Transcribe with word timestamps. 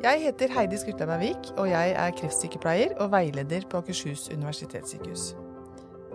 Jeg 0.00 0.22
heter 0.22 0.48
Heidi 0.48 0.78
Skurtlebergvik, 0.80 1.50
og 1.60 1.66
jeg 1.68 1.90
er 1.92 2.14
kreftsykepleier 2.16 2.94
og 3.04 3.10
veileder 3.12 3.66
på 3.68 3.82
Akershus 3.82 4.30
universitetssykehus. 4.32 5.34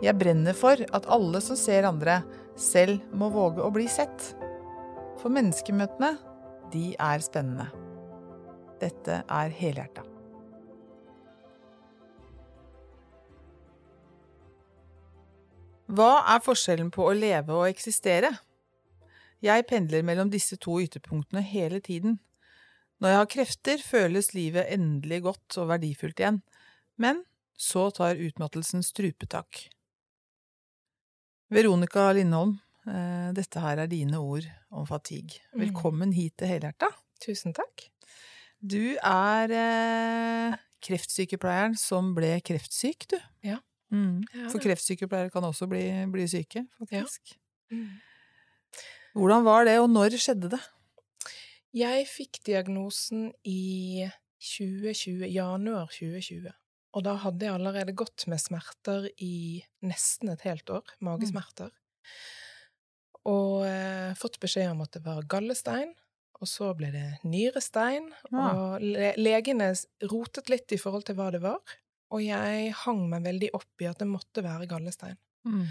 Jeg 0.01 0.17
brenner 0.17 0.57
for 0.57 0.81
at 0.97 1.05
alle 1.05 1.37
som 1.45 1.59
ser 1.59 1.85
andre, 1.85 2.15
selv 2.57 2.97
må 3.13 3.29
våge 3.29 3.61
å 3.61 3.69
bli 3.69 3.85
sett. 3.85 4.31
For 5.21 5.29
menneskemøtene, 5.29 6.15
de 6.73 6.95
er 6.97 7.21
spennende. 7.21 7.69
Dette 8.81 9.21
er 9.21 9.53
helhjerta. 9.61 10.01
Hva 15.93 16.11
er 16.33 16.41
forskjellen 16.41 16.89
på 16.89 17.05
å 17.05 17.13
leve 17.13 17.53
og 17.53 17.69
eksistere? 17.69 18.33
Jeg 19.45 19.69
pendler 19.69 20.01
mellom 20.01 20.33
disse 20.33 20.57
to 20.57 20.81
ytterpunktene 20.81 21.45
hele 21.45 21.85
tiden. 21.85 22.17
Når 23.03 23.11
jeg 23.11 23.19
har 23.19 23.31
krefter, 23.31 23.81
føles 23.83 24.29
livet 24.35 24.69
endelig 24.71 25.21
godt 25.25 25.57
og 25.59 25.71
verdifullt 25.73 26.21
igjen, 26.21 26.39
men 27.01 27.23
så 27.59 27.89
tar 27.95 28.19
utmattelsen 28.19 28.83
strupetak. 28.87 29.65
Veronica 31.51 32.07
Lindholm, 32.15 32.55
eh, 32.87 33.31
dette 33.35 33.59
her 33.59 33.83
er 33.83 33.91
dine 33.91 34.19
ord 34.19 34.47
om 34.71 34.87
fatigue. 34.87 35.43
Velkommen 35.53 36.13
hit 36.15 36.37
til 36.39 36.49
Helhjerta. 36.53 36.89
Tusen 37.23 37.53
takk. 37.55 37.89
Du 38.63 38.95
er 38.95 39.51
eh, 39.51 40.55
kreftsykepleieren 40.87 41.75
som 41.79 42.13
ble 42.15 42.37
kreftsyk, 42.47 43.09
du. 43.11 43.19
Ja. 43.43 43.59
Mm. 43.91 44.23
For 44.49 44.63
kreftsykepleiere 44.63 45.33
kan 45.33 45.43
også 45.43 45.67
bli, 45.69 45.83
bli 46.11 46.27
syke, 46.31 46.63
faktisk. 46.79 47.35
Mm. 47.71 47.99
Hvordan 49.15 49.45
var 49.45 49.67
det, 49.67 49.77
og 49.83 49.91
når 49.91 50.15
skjedde 50.19 50.55
det? 50.55 50.63
Jeg 51.75 52.05
fikk 52.07 52.39
diagnosen 52.47 53.33
i 53.43 54.05
2020, 54.39 55.25
januar 55.27 55.89
2020. 55.91 56.53
Og 56.95 57.03
da 57.03 57.17
hadde 57.19 57.43
jeg 57.43 57.57
allerede 57.57 57.95
gått 57.97 58.23
med 58.31 58.39
smerter 58.39 59.09
i 59.19 59.59
nesten 59.83 60.31
et 60.31 60.45
helt 60.47 60.69
år, 60.71 60.93
magesmerter. 61.03 61.73
Og 63.27 63.65
eh, 63.67 64.15
fått 64.15 64.39
beskjed 64.39 64.71
om 64.71 64.85
at 64.85 64.95
det 64.95 65.03
var 65.03 65.27
gallestein, 65.27 65.91
og 66.39 66.47
så 66.47 66.69
ble 66.77 66.91
det 66.93 67.07
nyrestein. 67.27 68.07
Ja. 68.29 68.45
Og 68.45 68.85
le 68.85 69.11
legene 69.19 69.73
rotet 70.07 70.51
litt 70.53 70.71
i 70.71 70.79
forhold 70.79 71.07
til 71.09 71.19
hva 71.19 71.27
det 71.35 71.43
var, 71.43 71.59
og 72.15 72.23
jeg 72.23 72.71
hang 72.85 73.03
meg 73.11 73.25
veldig 73.27 73.51
opp 73.57 73.83
i 73.83 73.89
at 73.89 73.99
det 73.99 74.07
måtte 74.07 74.45
være 74.45 74.69
gallestein. 74.71 75.19
Mm. 75.43 75.67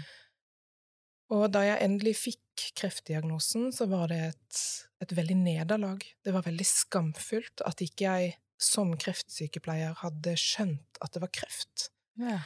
Og 1.33 1.47
da 1.53 1.63
jeg 1.65 1.81
endelig 1.81 2.15
fikk 2.19 2.65
kreftdiagnosen, 2.77 3.71
så 3.73 3.87
var 3.89 4.11
det 4.11 4.19
et, 4.29 4.59
et 5.01 5.13
veldig 5.17 5.37
nederlag. 5.41 6.03
Det 6.23 6.33
var 6.35 6.45
veldig 6.45 6.67
skamfullt 6.69 7.63
at 7.65 7.81
ikke 7.81 8.05
jeg 8.11 8.35
som 8.61 8.93
kreftsykepleier 9.01 9.97
hadde 10.03 10.35
skjønt 10.39 10.99
at 11.03 11.15
det 11.15 11.21
var 11.23 11.31
kreft. 11.33 11.89
Ja. 12.21 12.37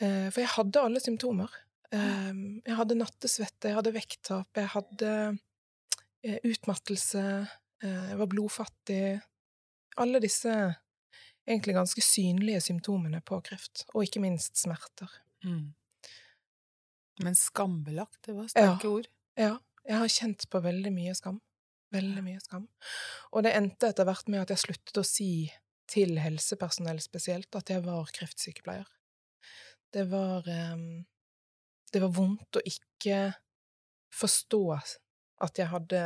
Eh, 0.00 0.28
For 0.32 0.40
jeg 0.40 0.52
hadde 0.54 0.84
alle 0.86 1.02
symptomer. 1.02 1.50
Eh, 1.92 2.30
Jeg 2.64 2.76
hadde 2.78 2.96
nattesvette, 3.00 3.68
jeg 3.68 3.76
hadde 3.80 3.92
vekttap, 3.96 4.48
jeg 4.56 4.70
hadde 4.76 5.10
eh, 6.24 6.38
utmattelse, 6.46 7.24
eh, 7.82 8.06
jeg 8.12 8.20
var 8.22 8.30
blodfattig. 8.30 9.02
Alle 10.00 10.22
disse 10.22 10.54
egentlig 11.50 11.74
ganske 11.74 12.02
synlige 12.04 12.62
symptomene 12.62 13.20
på 13.26 13.40
kreft, 13.44 13.84
og 13.92 14.06
ikke 14.06 14.22
minst 14.22 14.56
smerter. 14.62 15.10
Mm. 15.44 15.72
Men 17.22 17.36
skambelagt, 17.36 18.18
det 18.26 18.34
var 18.36 18.48
sterke 18.48 18.88
ord. 18.88 19.08
Ja, 19.38 19.54
jeg 19.86 19.98
har 20.02 20.08
kjent 20.12 20.46
på 20.50 20.60
veldig 20.64 20.92
mye 20.94 21.14
skam. 21.18 21.40
Veldig 21.92 22.22
mye 22.22 22.40
skam. 22.40 22.68
Og 23.34 23.42
det 23.44 23.52
endte 23.58 23.88
etter 23.90 24.06
hvert 24.06 24.28
med 24.30 24.40
at 24.44 24.52
jeg 24.54 24.62
sluttet 24.62 25.00
å 25.00 25.04
si 25.06 25.50
til 25.90 26.18
helsepersonell 26.22 27.00
spesielt 27.02 27.56
at 27.58 27.70
jeg 27.72 27.82
var 27.82 28.10
kreftsykepleier. 28.14 28.86
Det 29.90 30.04
var 30.10 30.46
um, 30.46 31.04
Det 31.92 31.98
var 32.04 32.12
vondt 32.14 32.56
å 32.60 32.62
ikke 32.62 33.32
forstå 34.14 34.60
at 35.42 35.58
jeg 35.58 35.66
hadde 35.72 36.02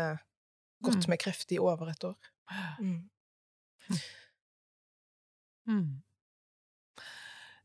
gått 0.85 1.05
Mm. 1.05 1.11
med 1.11 1.19
kreft 1.21 1.53
i 1.53 1.59
over 1.59 1.91
et 1.91 2.05
år. 2.05 2.17
Mm. 2.81 3.11
Mm. 5.67 6.03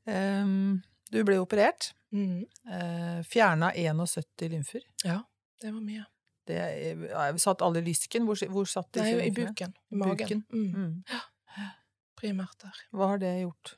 Um, 0.08 0.82
du 1.12 1.24
ble 1.28 1.40
operert. 1.40 1.92
Mm. 2.16 2.46
Uh, 2.70 3.20
Fjerna 3.28 3.72
71 3.76 4.50
lymfer. 4.54 4.86
Ja, 5.04 5.22
det 5.62 5.74
var 5.74 5.84
mye. 5.84 6.06
Det 6.50 6.58
jeg, 6.58 7.42
satt 7.44 7.62
alle 7.62 7.84
i 7.84 7.86
lysken? 7.86 8.26
Hvor, 8.26 8.40
hvor 8.50 8.66
satt 8.70 8.98
Nei, 8.98 9.12
i 9.28 9.32
buken. 9.36 9.76
I 9.94 10.00
magen. 10.02 10.18
Buken. 10.18 10.44
Mm. 10.50 10.72
Mm. 10.74 11.70
Primært 12.20 12.66
der. 12.66 12.84
Hva 12.96 13.14
har 13.14 13.22
det 13.22 13.36
gjort? 13.44 13.76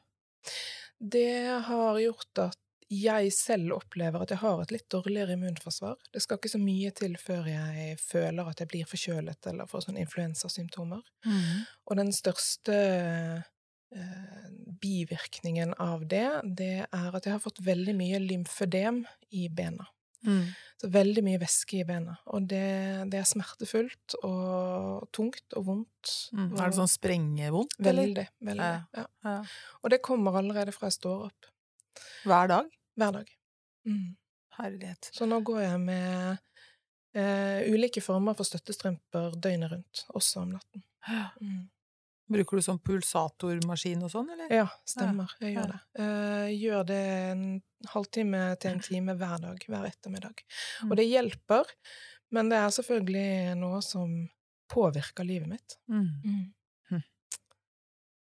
Det 1.01 1.33
har 1.67 1.99
gjort 1.99 2.43
at 2.45 2.59
jeg 2.91 3.31
selv 3.31 3.77
opplever 3.77 4.23
at 4.23 4.33
jeg 4.33 4.41
har 4.41 4.61
et 4.61 4.71
litt 4.73 4.87
dårligere 4.91 5.37
immunforsvar. 5.37 5.95
Det 6.11 6.19
skal 6.23 6.39
ikke 6.39 6.51
så 6.51 6.59
mye 6.59 6.91
til 6.95 7.15
før 7.19 7.47
jeg 7.47 7.95
føler 8.01 8.49
at 8.51 8.59
jeg 8.59 8.71
blir 8.73 8.89
forkjølet 8.89 9.47
eller 9.51 9.69
får 9.71 9.85
sånne 9.85 10.03
influensasymptomer. 10.03 11.05
Mm. 11.23 11.61
Og 11.87 11.99
den 12.01 12.11
største 12.15 12.75
eh, 12.75 13.45
bivirkningen 14.81 15.73
av 15.83 16.05
det, 16.07 16.27
det 16.43 16.85
er 16.87 17.15
at 17.17 17.25
jeg 17.27 17.33
har 17.35 17.43
fått 17.43 17.59
veldig 17.65 17.95
mye 17.97 18.21
lymfødem 18.23 19.03
i 19.35 19.47
bena. 19.51 19.87
Mm. 20.25 20.45
Så 20.81 20.89
veldig 20.93 21.23
mye 21.25 21.39
væske 21.41 21.79
i 21.81 21.85
bena. 21.85 22.15
Og 22.33 22.45
det, 22.49 22.63
det 23.13 23.19
er 23.21 23.27
smertefullt 23.29 24.15
og 24.27 25.07
tungt 25.13 25.57
og 25.57 25.65
vondt. 25.67 26.13
Mm. 26.33 26.47
Er 26.55 26.71
det 26.71 26.77
sånn 26.77 26.91
sprengevondt? 26.91 27.77
Veldig. 27.81 28.27
veldig 28.39 28.69
Ja. 28.69 28.71
ja. 28.97 29.05
Ja. 29.25 29.35
Og 29.81 29.93
det 29.93 30.01
kommer 30.05 30.37
allerede 30.39 30.73
fra 30.75 30.89
jeg 30.89 30.99
står 30.99 31.27
opp. 31.29 31.51
Hver 32.25 32.51
dag? 32.53 32.71
Hver 32.97 33.17
dag. 33.19 33.35
Mm. 33.89 34.15
Herlighet. 34.59 35.11
Så 35.13 35.27
nå 35.29 35.41
går 35.45 35.61
jeg 35.63 35.83
med 35.83 36.41
eh, 37.17 37.69
ulike 37.71 38.03
former 38.03 38.37
for 38.37 38.47
støttestrømper 38.47 39.37
døgnet 39.41 39.73
rundt, 39.73 40.05
også 40.13 40.45
om 40.45 40.57
natten. 40.57 40.85
Mm. 41.41 41.69
Bruker 42.31 42.57
du 42.57 42.63
sånn 42.65 42.79
pulsatormaskin 42.85 44.01
og 44.05 44.11
sånn, 44.13 44.29
eller? 44.33 44.51
Ja, 44.53 44.67
stemmer. 44.87 45.33
Jeg 45.41 45.55
gjør 45.57 45.71
det. 45.73 45.79
Jeg 45.99 46.55
gjør 46.61 46.85
det 46.91 46.99
en 47.31 47.43
halvtime 47.91 48.41
til 48.61 48.71
en 48.75 48.83
time 48.85 49.15
hver 49.19 49.41
dag, 49.43 49.65
hver 49.67 49.87
ettermiddag. 49.89 50.43
Mm. 50.83 50.89
Og 50.91 50.97
det 50.99 51.07
hjelper, 51.09 51.71
men 52.31 52.49
det 52.53 52.57
er 52.61 52.69
selvfølgelig 52.77 53.55
noe 53.59 53.81
som 53.85 54.13
påvirker 54.71 55.27
livet 55.27 55.49
mitt. 55.51 55.77
Mm. 55.91 56.53
Hm. 56.91 57.01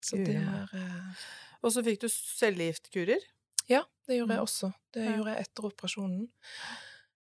Så 0.09 0.17
det 0.25 0.37
er 0.41 0.71
eh, 0.79 1.25
Og 1.63 1.73
så 1.75 1.83
fikk 1.85 2.01
du 2.05 2.09
cellegiftkurer. 2.09 3.25
Ja, 3.69 3.83
det 4.09 4.17
gjorde 4.21 4.37
jeg 4.37 4.41
Mm. 4.41 4.47
også. 4.49 4.73
Det 4.95 5.05
gjorde 5.17 5.33
jeg 5.35 5.45
etter 5.49 5.67
operasjonen. 5.69 6.29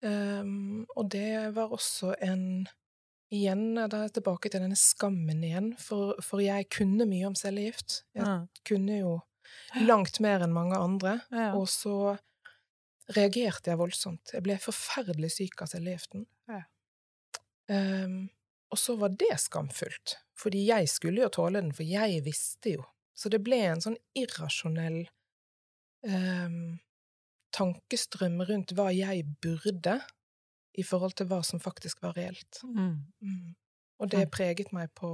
Um, 0.03 0.87
og 0.97 1.11
det 1.13 1.55
var 1.55 1.71
også 1.71 2.15
en 2.27 2.67
Igjen, 3.33 3.75
da 3.79 3.87
er 3.97 4.09
jeg 4.09 4.17
tilbake 4.19 4.51
til 4.53 4.61
denne 4.61 4.77
skammen 4.77 5.41
igjen, 5.47 5.71
for, 5.81 6.19
for 6.25 6.43
jeg 6.45 6.67
kunne 6.75 7.07
mye 7.09 7.31
om 7.31 7.37
cellegift. 7.39 8.03
Jeg 8.15 8.27
Ja. 8.27 8.35
kunne 8.69 8.99
jo 8.99 9.15
langt 9.89 10.21
mer 10.21 10.45
enn 10.45 10.53
mange 10.53 10.77
andre, 10.77 11.21
Ja. 11.33 11.53
og 11.57 11.67
så 11.69 12.19
reagerte 13.17 13.71
jeg 13.73 13.79
voldsomt. 13.81 14.33
Jeg 14.33 14.43
ble 14.45 14.59
forferdelig 14.61 15.31
syk 15.33 15.63
av 15.65 15.69
cellegiften. 15.73 16.27
Ja. 16.49 16.63
Um, 17.69 18.31
og 18.71 18.79
så 18.79 18.97
var 18.99 19.09
det 19.17 19.39
skamfullt, 19.41 20.17
fordi 20.37 20.67
jeg 20.67 20.89
skulle 20.89 21.23
jo 21.25 21.29
tåle 21.29 21.61
den, 21.61 21.73
for 21.73 21.85
jeg 21.85 22.23
visste 22.25 22.77
jo. 22.77 22.85
Så 23.15 23.29
det 23.31 23.43
ble 23.45 23.57
en 23.69 23.81
sånn 23.81 23.97
irrasjonell 24.17 25.07
um, 26.05 26.79
tankestrøm 27.53 28.41
rundt 28.49 28.73
hva 28.77 28.89
jeg 28.95 29.25
burde, 29.45 30.01
i 30.79 30.85
forhold 30.87 31.17
til 31.19 31.29
hva 31.31 31.43
som 31.45 31.61
faktisk 31.61 32.03
var 32.05 32.17
reelt. 32.17 32.61
Mm. 32.65 32.95
Mm. 33.23 33.51
Og 34.03 34.11
det 34.11 34.31
preget 34.35 34.73
meg 34.75 34.91
på 34.99 35.11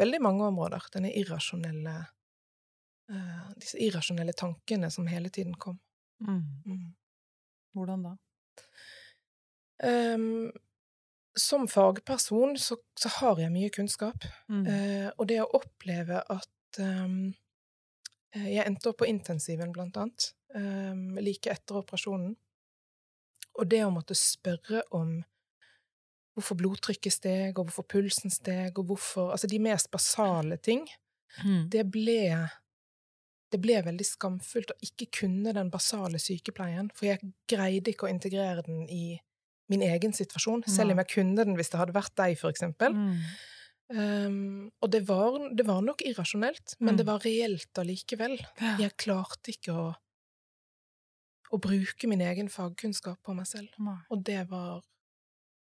veldig 0.00 0.20
mange 0.22 0.48
områder, 0.50 0.88
denne 0.92 1.12
irrasjonelle 1.16 1.94
uh, 3.10 3.46
Disse 3.56 3.78
irrasjonelle 3.80 4.34
tankene 4.36 4.90
som 4.92 5.08
hele 5.10 5.30
tiden 5.32 5.54
kom. 5.54 5.78
Mm. 6.20 6.42
Mm. 6.66 6.88
Hvordan 7.74 8.02
da? 8.08 8.16
Um, 9.80 10.50
som 11.38 11.68
fagperson 11.68 12.58
så, 12.58 12.76
så 12.98 13.08
har 13.20 13.38
jeg 13.40 13.52
mye 13.54 13.70
kunnskap, 13.72 14.26
eh, 14.50 15.08
og 15.16 15.28
det 15.30 15.38
å 15.42 15.50
oppleve 15.60 16.20
at 16.20 16.80
eh, 16.82 17.14
Jeg 18.30 18.62
endte 18.62 18.92
opp 18.92 19.00
på 19.00 19.08
intensiven, 19.10 19.72
blant 19.74 19.96
annet, 19.98 20.28
um, 20.54 21.16
like 21.18 21.50
etter 21.50 21.80
operasjonen. 21.80 22.36
Og 23.60 23.68
det 23.68 23.82
å 23.84 23.92
måtte 23.92 24.16
spørre 24.16 24.82
om 24.96 25.20
hvorfor 26.38 26.56
blodtrykket 26.56 27.12
steg, 27.12 27.58
og 27.58 27.68
hvorfor 27.68 27.86
pulsen 27.90 28.32
steg, 28.32 28.78
og 28.78 28.88
hvorfor 28.88 29.34
Altså 29.34 29.50
de 29.50 29.60
mest 29.60 29.90
basale 29.92 30.56
ting. 30.56 30.86
Mm. 31.44 31.68
Det 31.70 31.84
ble 31.92 32.48
det 33.50 33.58
ble 33.58 33.80
veldig 33.82 34.06
skamfullt 34.06 34.70
å 34.70 34.78
ikke 34.86 35.08
kunne 35.22 35.52
den 35.56 35.72
basale 35.72 36.20
sykepleien, 36.22 36.90
for 36.94 37.08
jeg 37.08 37.32
greide 37.50 37.90
ikke 37.90 38.06
å 38.06 38.12
integrere 38.12 38.62
den 38.66 38.84
i 38.86 39.18
min 39.70 39.82
egen 39.86 40.14
situasjon, 40.14 40.62
selv 40.70 40.94
om 40.94 41.00
jeg 41.02 41.10
kunne 41.14 41.46
den 41.46 41.58
hvis 41.58 41.72
det 41.72 41.80
hadde 41.80 41.94
vært 41.94 42.14
deg, 42.18 42.36
for 42.38 42.54
eksempel. 42.54 42.94
Mm. 42.94 43.16
Um, 43.90 44.70
og 44.78 44.92
det 44.94 45.00
var, 45.08 45.38
det 45.50 45.66
var, 45.66 45.80
nok 45.82 46.02
irrasjonelt, 46.06 46.76
men 46.78 46.94
Mm. 46.94 46.98
det 46.98 47.06
var 47.06 47.24
reelt 47.26 47.78
allikevel. 47.82 48.38
Jeg 48.78 48.96
klarte 48.96 49.50
ikke 49.50 49.74
å, 49.74 49.88
å 51.50 51.58
bruke 51.62 52.08
min 52.10 52.22
egen 52.22 52.50
fagkunnskap 52.52 53.18
på 53.26 53.34
meg 53.36 53.48
selv, 53.50 53.70
Nei. 53.82 53.96
og 54.12 54.22
det 54.26 54.44
var, 54.50 54.80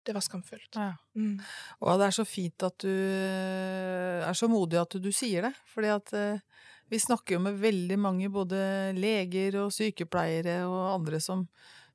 det 0.06 0.14
var 0.16 0.24
skamfullt. 0.24 0.76
Ja. 0.76 0.92
Mm. 1.16 1.38
Og 1.80 2.00
det 2.00 2.08
er 2.08 2.16
så 2.16 2.26
fint 2.28 2.66
at 2.66 2.76
du 2.84 2.90
eh, 2.90 4.20
er 4.26 4.36
så 4.36 4.50
modig 4.52 4.80
at 4.80 4.96
du, 4.96 5.00
du 5.08 5.12
sier 5.14 5.48
det. 5.48 5.54
Fordi 5.72 5.92
at 5.94 6.14
eh, 6.16 6.42
vi 6.90 7.00
snakker 7.00 7.36
jo 7.36 7.42
med 7.44 7.60
veldig 7.62 7.98
mange, 8.02 8.30
både 8.32 8.60
leger 8.96 9.60
og 9.62 9.74
sykepleiere 9.74 10.62
og 10.68 10.96
andre 10.96 11.20
som, 11.22 11.46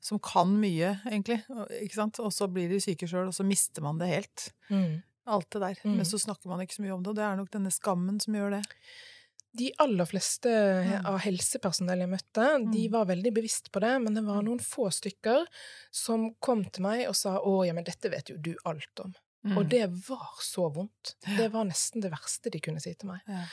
som 0.04 0.22
kan 0.24 0.54
mye, 0.62 0.96
egentlig. 1.10 1.42
Ikke 1.82 2.00
sant? 2.00 2.22
Og 2.24 2.32
så 2.34 2.48
blir 2.52 2.72
de 2.72 2.80
syke 2.84 3.10
sjøl, 3.10 3.30
og 3.30 3.36
så 3.36 3.46
mister 3.48 3.86
man 3.86 4.00
det 4.02 4.14
helt. 4.14 4.48
Mm. 4.72 5.04
Alt 5.36 5.50
det 5.52 5.62
der. 5.62 5.82
Mm. 5.84 6.00
Men 6.00 6.08
så 6.08 6.22
snakker 6.22 6.50
man 6.50 6.64
ikke 6.64 6.78
så 6.78 6.86
mye 6.86 6.96
om 6.96 7.04
det, 7.04 7.12
og 7.12 7.20
det 7.20 7.28
er 7.28 7.38
nok 7.38 7.52
denne 7.54 7.74
skammen 7.74 8.22
som 8.24 8.38
gjør 8.38 8.58
det. 8.58 8.64
De 9.56 9.70
aller 9.80 10.06
fleste 10.10 10.52
Mm. 10.52 11.06
av 11.08 11.20
helsepersonell 11.24 12.00
jeg 12.04 12.10
møtte, 12.12 12.48
de 12.72 12.88
Mm. 12.88 12.92
var 12.92 13.06
veldig 13.06 13.32
bevisst 13.34 13.72
på 13.72 13.80
det, 13.80 13.94
men 14.04 14.14
det 14.14 14.24
var 14.26 14.42
noen 14.44 14.60
få 14.60 14.90
stykker 14.92 15.46
som 15.92 16.34
kom 16.42 16.66
til 16.66 16.84
meg 16.84 17.08
og 17.08 17.16
sa 17.16 17.38
'Å, 17.40 17.66
ja, 17.66 17.74
men 17.74 17.84
dette 17.86 18.10
vet 18.12 18.28
jo 18.30 18.38
du 18.38 18.56
alt 18.66 18.96
om'. 19.00 19.16
Mm. 19.46 19.58
Og 19.58 19.70
det 19.70 19.88
var 20.10 20.28
så 20.42 20.68
vondt. 20.74 21.16
Det 21.38 21.52
var 21.52 21.66
nesten 21.66 22.02
det 22.02 22.12
verste 22.12 22.50
de 22.52 22.60
kunne 22.60 22.82
si 22.82 22.94
til 22.96 23.08
meg. 23.10 23.22
Ja. 23.28 23.46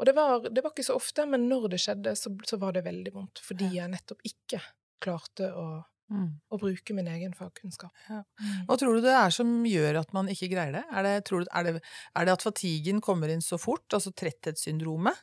Og 0.00 0.06
det 0.06 0.14
var, 0.16 0.40
det 0.40 0.62
var 0.64 0.70
ikke 0.72 0.84
så 0.86 0.96
ofte, 0.96 1.28
men 1.28 1.48
når 1.48 1.68
det 1.70 1.78
skjedde, 1.80 2.16
så, 2.16 2.34
så 2.44 2.58
var 2.58 2.72
det 2.72 2.82
veldig 2.84 3.12
vondt. 3.12 3.38
Fordi 3.40 3.70
jeg 3.74 3.90
nettopp 3.90 4.20
ikke 4.24 4.60
klarte 5.00 5.52
å, 5.54 5.84
Mm. 6.12 6.34
Og 6.52 6.60
bruke 6.60 6.94
min 6.94 7.06
egen 7.08 7.32
fagkunnskap. 7.34 7.90
Ja. 8.10 8.18
Mm. 8.40 8.66
Hva 8.68 8.76
tror 8.78 8.94
du 8.98 9.00
det 9.06 9.14
er 9.16 9.30
som 9.32 9.48
gjør 9.64 10.00
at 10.02 10.12
man 10.12 10.28
ikke 10.28 10.50
greier 10.52 10.72
det? 10.76 10.82
Er 10.92 11.02
det, 11.06 11.14
tror 11.24 11.40
du, 11.44 11.48
er 11.50 11.64
det, 11.64 11.72
er 12.14 12.24
det 12.28 12.34
at 12.36 12.44
fatiguen 12.44 13.00
kommer 13.00 13.32
inn 13.32 13.40
så 13.40 13.56
fort, 13.58 13.86
altså 13.96 14.12
tretthetssyndromet? 14.12 15.16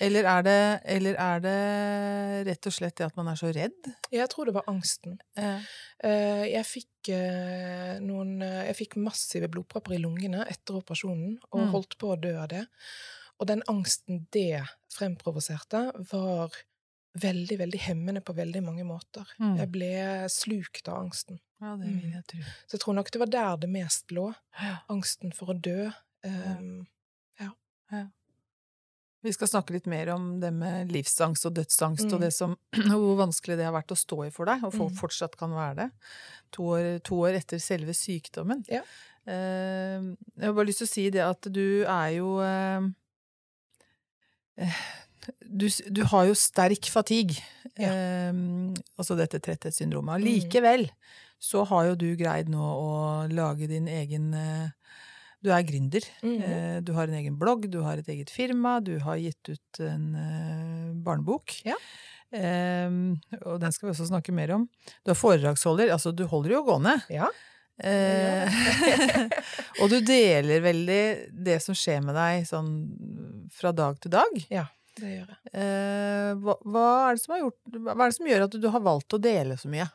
Eller 0.00 0.28
er, 0.30 0.42
det, 0.46 0.58
eller 0.94 1.18
er 1.18 1.42
det 1.42 1.56
rett 2.52 2.70
og 2.70 2.72
slett 2.76 2.96
det 3.00 3.08
at 3.08 3.16
man 3.18 3.28
er 3.32 3.40
så 3.40 3.50
redd? 3.52 3.90
Jeg 4.14 4.30
tror 4.30 4.46
det 4.46 4.54
var 4.60 4.68
angsten. 4.70 5.18
Eh, 5.36 5.60
Eh, 5.98 6.44
Jeg 6.54 6.62
fikk, 6.64 7.08
eh, 7.10 7.96
noen, 7.98 8.36
jeg 8.40 8.76
fikk 8.78 8.92
massive 9.02 9.48
blodpropper 9.50 9.96
i 9.96 9.98
lungene 9.98 10.44
etter 10.46 10.76
operasjonen, 10.78 11.40
og 11.50 11.60
Mm. 11.64 11.70
holdt 11.72 11.96
på 11.98 12.12
å 12.14 12.20
dø 12.20 12.36
av 12.38 12.46
det. 12.48 12.68
Og 13.40 13.48
den 13.48 13.62
angsten 13.66 14.28
det 14.30 14.62
fremprovoserte, 14.94 15.90
var 16.12 16.50
veldig, 17.22 17.58
veldig 17.58 17.80
hemmende 17.86 18.20
på 18.24 18.34
veldig 18.36 18.62
mange 18.64 18.84
måter. 18.88 19.26
Mm. 19.38 19.56
Jeg 19.58 19.70
ble 19.74 19.90
slukt 20.32 20.88
av 20.88 21.02
angsten. 21.04 21.40
ja, 21.60 21.74
det 21.76 21.86
vil 21.90 22.12
jeg 22.14 22.24
tro. 22.30 22.38
Så 22.66 22.76
jeg 22.76 22.80
tror 22.84 22.94
nok 22.94 23.10
det 23.10 23.20
var 23.24 23.32
der 23.34 23.56
det 23.64 23.70
mest 23.70 24.10
lå. 24.14 24.28
Ja. 24.62 24.76
Angsten 24.88 25.32
for 25.34 25.50
å 25.54 25.58
dø. 25.60 25.90
Um, 26.24 26.86
Vi 29.20 29.32
skal 29.34 29.48
snakke 29.50 29.74
litt 29.74 29.86
mer 29.90 30.12
om 30.14 30.38
det 30.40 30.52
med 30.54 30.92
livsangst 30.94 31.44
og 31.48 31.56
dødsangst, 31.56 32.04
Mm. 32.06 32.12
og 32.14 32.20
det 32.22 32.28
som, 32.32 32.52
hvor 32.86 33.16
vanskelig 33.18 33.56
det 33.58 33.64
har 33.66 33.72
vært 33.74 33.90
å 33.90 33.96
stå 33.98 34.18
i 34.28 34.30
for 34.30 34.46
deg, 34.46 34.62
og 34.62 34.72
for, 34.72 34.88
Mm. 34.88 34.94
fortsatt 35.00 35.34
kan 35.36 35.50
være 35.50 35.74
det. 35.76 35.90
To 36.54 36.62
år, 36.76 37.00
to 37.02 37.18
år 37.26 37.34
etter 37.34 37.58
selve 37.58 37.90
sykdommen. 37.98 38.62
Ja. 38.70 38.82
Uh, 39.26 40.14
jeg 40.38 40.46
har 40.46 40.54
bare 40.54 40.66
lyst 40.70 40.78
til 40.84 40.86
å 40.86 40.92
si 40.94 41.10
det 41.10 41.20
at 41.26 41.42
du 41.52 41.82
er 41.84 42.10
jo 42.14 42.38
uh, 42.38 42.86
du, 45.44 45.66
du 45.90 46.02
har 46.10 46.26
jo 46.30 46.34
sterk 46.38 46.88
fatigue, 46.92 47.36
Ja. 47.78 47.90
eh, 47.92 48.32
altså 48.98 49.14
dette 49.18 49.38
tretthetssyndromet. 49.44 50.18
Mm. 50.18 50.24
Likevel 50.26 50.88
så 51.38 51.62
har 51.70 51.86
jo 51.90 51.94
du 52.00 52.08
greid 52.18 52.48
nå 52.50 52.58
å 52.58 52.90
lage 53.30 53.68
din 53.70 53.86
egen 53.86 54.32
eh, 54.34 54.68
Du 55.40 55.52
er 55.54 55.62
gründer. 55.62 56.02
Mm. 56.26 56.38
Eh, 56.42 56.78
Du 56.82 56.92
har 56.96 57.06
en 57.06 57.14
egen 57.14 57.36
blogg, 57.38 57.68
du 57.70 57.80
har 57.86 57.98
et 58.00 58.08
eget 58.10 58.30
firma, 58.34 58.80
du 58.82 58.96
har 59.04 59.16
gitt 59.22 59.52
ut 59.52 59.80
en 59.86 60.08
eh, 60.18 60.88
barnebok. 61.06 61.60
Ja. 61.68 61.76
Eh, 62.34 62.90
og 63.44 63.60
den 63.62 63.72
skal 63.72 63.88
vi 63.88 63.92
også 63.94 64.08
snakke 64.10 64.34
mer 64.34 64.50
om. 64.56 64.66
Du 65.06 65.12
er 65.14 65.20
foredragsholder, 65.20 65.92
altså 65.94 66.10
du 66.12 66.24
holder 66.26 66.56
jo 66.58 66.64
gående. 66.66 66.96
ja. 67.14 67.30
Eh, 67.78 68.50
og 69.80 69.86
du 69.92 70.00
deler 70.02 70.58
veldig 70.64 71.02
det 71.46 71.60
som 71.62 71.76
skjer 71.78 72.00
med 72.02 72.16
deg 72.18 72.42
sånn 72.48 72.72
fra 73.54 73.70
dag 73.70 74.00
til 74.02 74.10
dag. 74.16 74.40
ja, 74.50 74.64
det 75.00 75.12
gjør 75.14 75.30
jeg. 75.32 75.38
Eh, 75.52 76.32
hva, 76.42 76.54
hva, 76.64 76.84
er 77.08 77.16
det 77.18 77.22
som 77.24 77.34
har 77.34 77.40
gjort, 77.44 77.58
hva 77.78 77.94
er 77.96 78.04
det 78.12 78.16
som 78.18 78.26
gjør 78.30 78.44
at 78.48 78.58
du 78.62 78.68
har 78.74 78.84
valgt 78.86 79.14
å 79.16 79.20
dele 79.22 79.56
så 79.60 79.70
mye? 79.72 79.88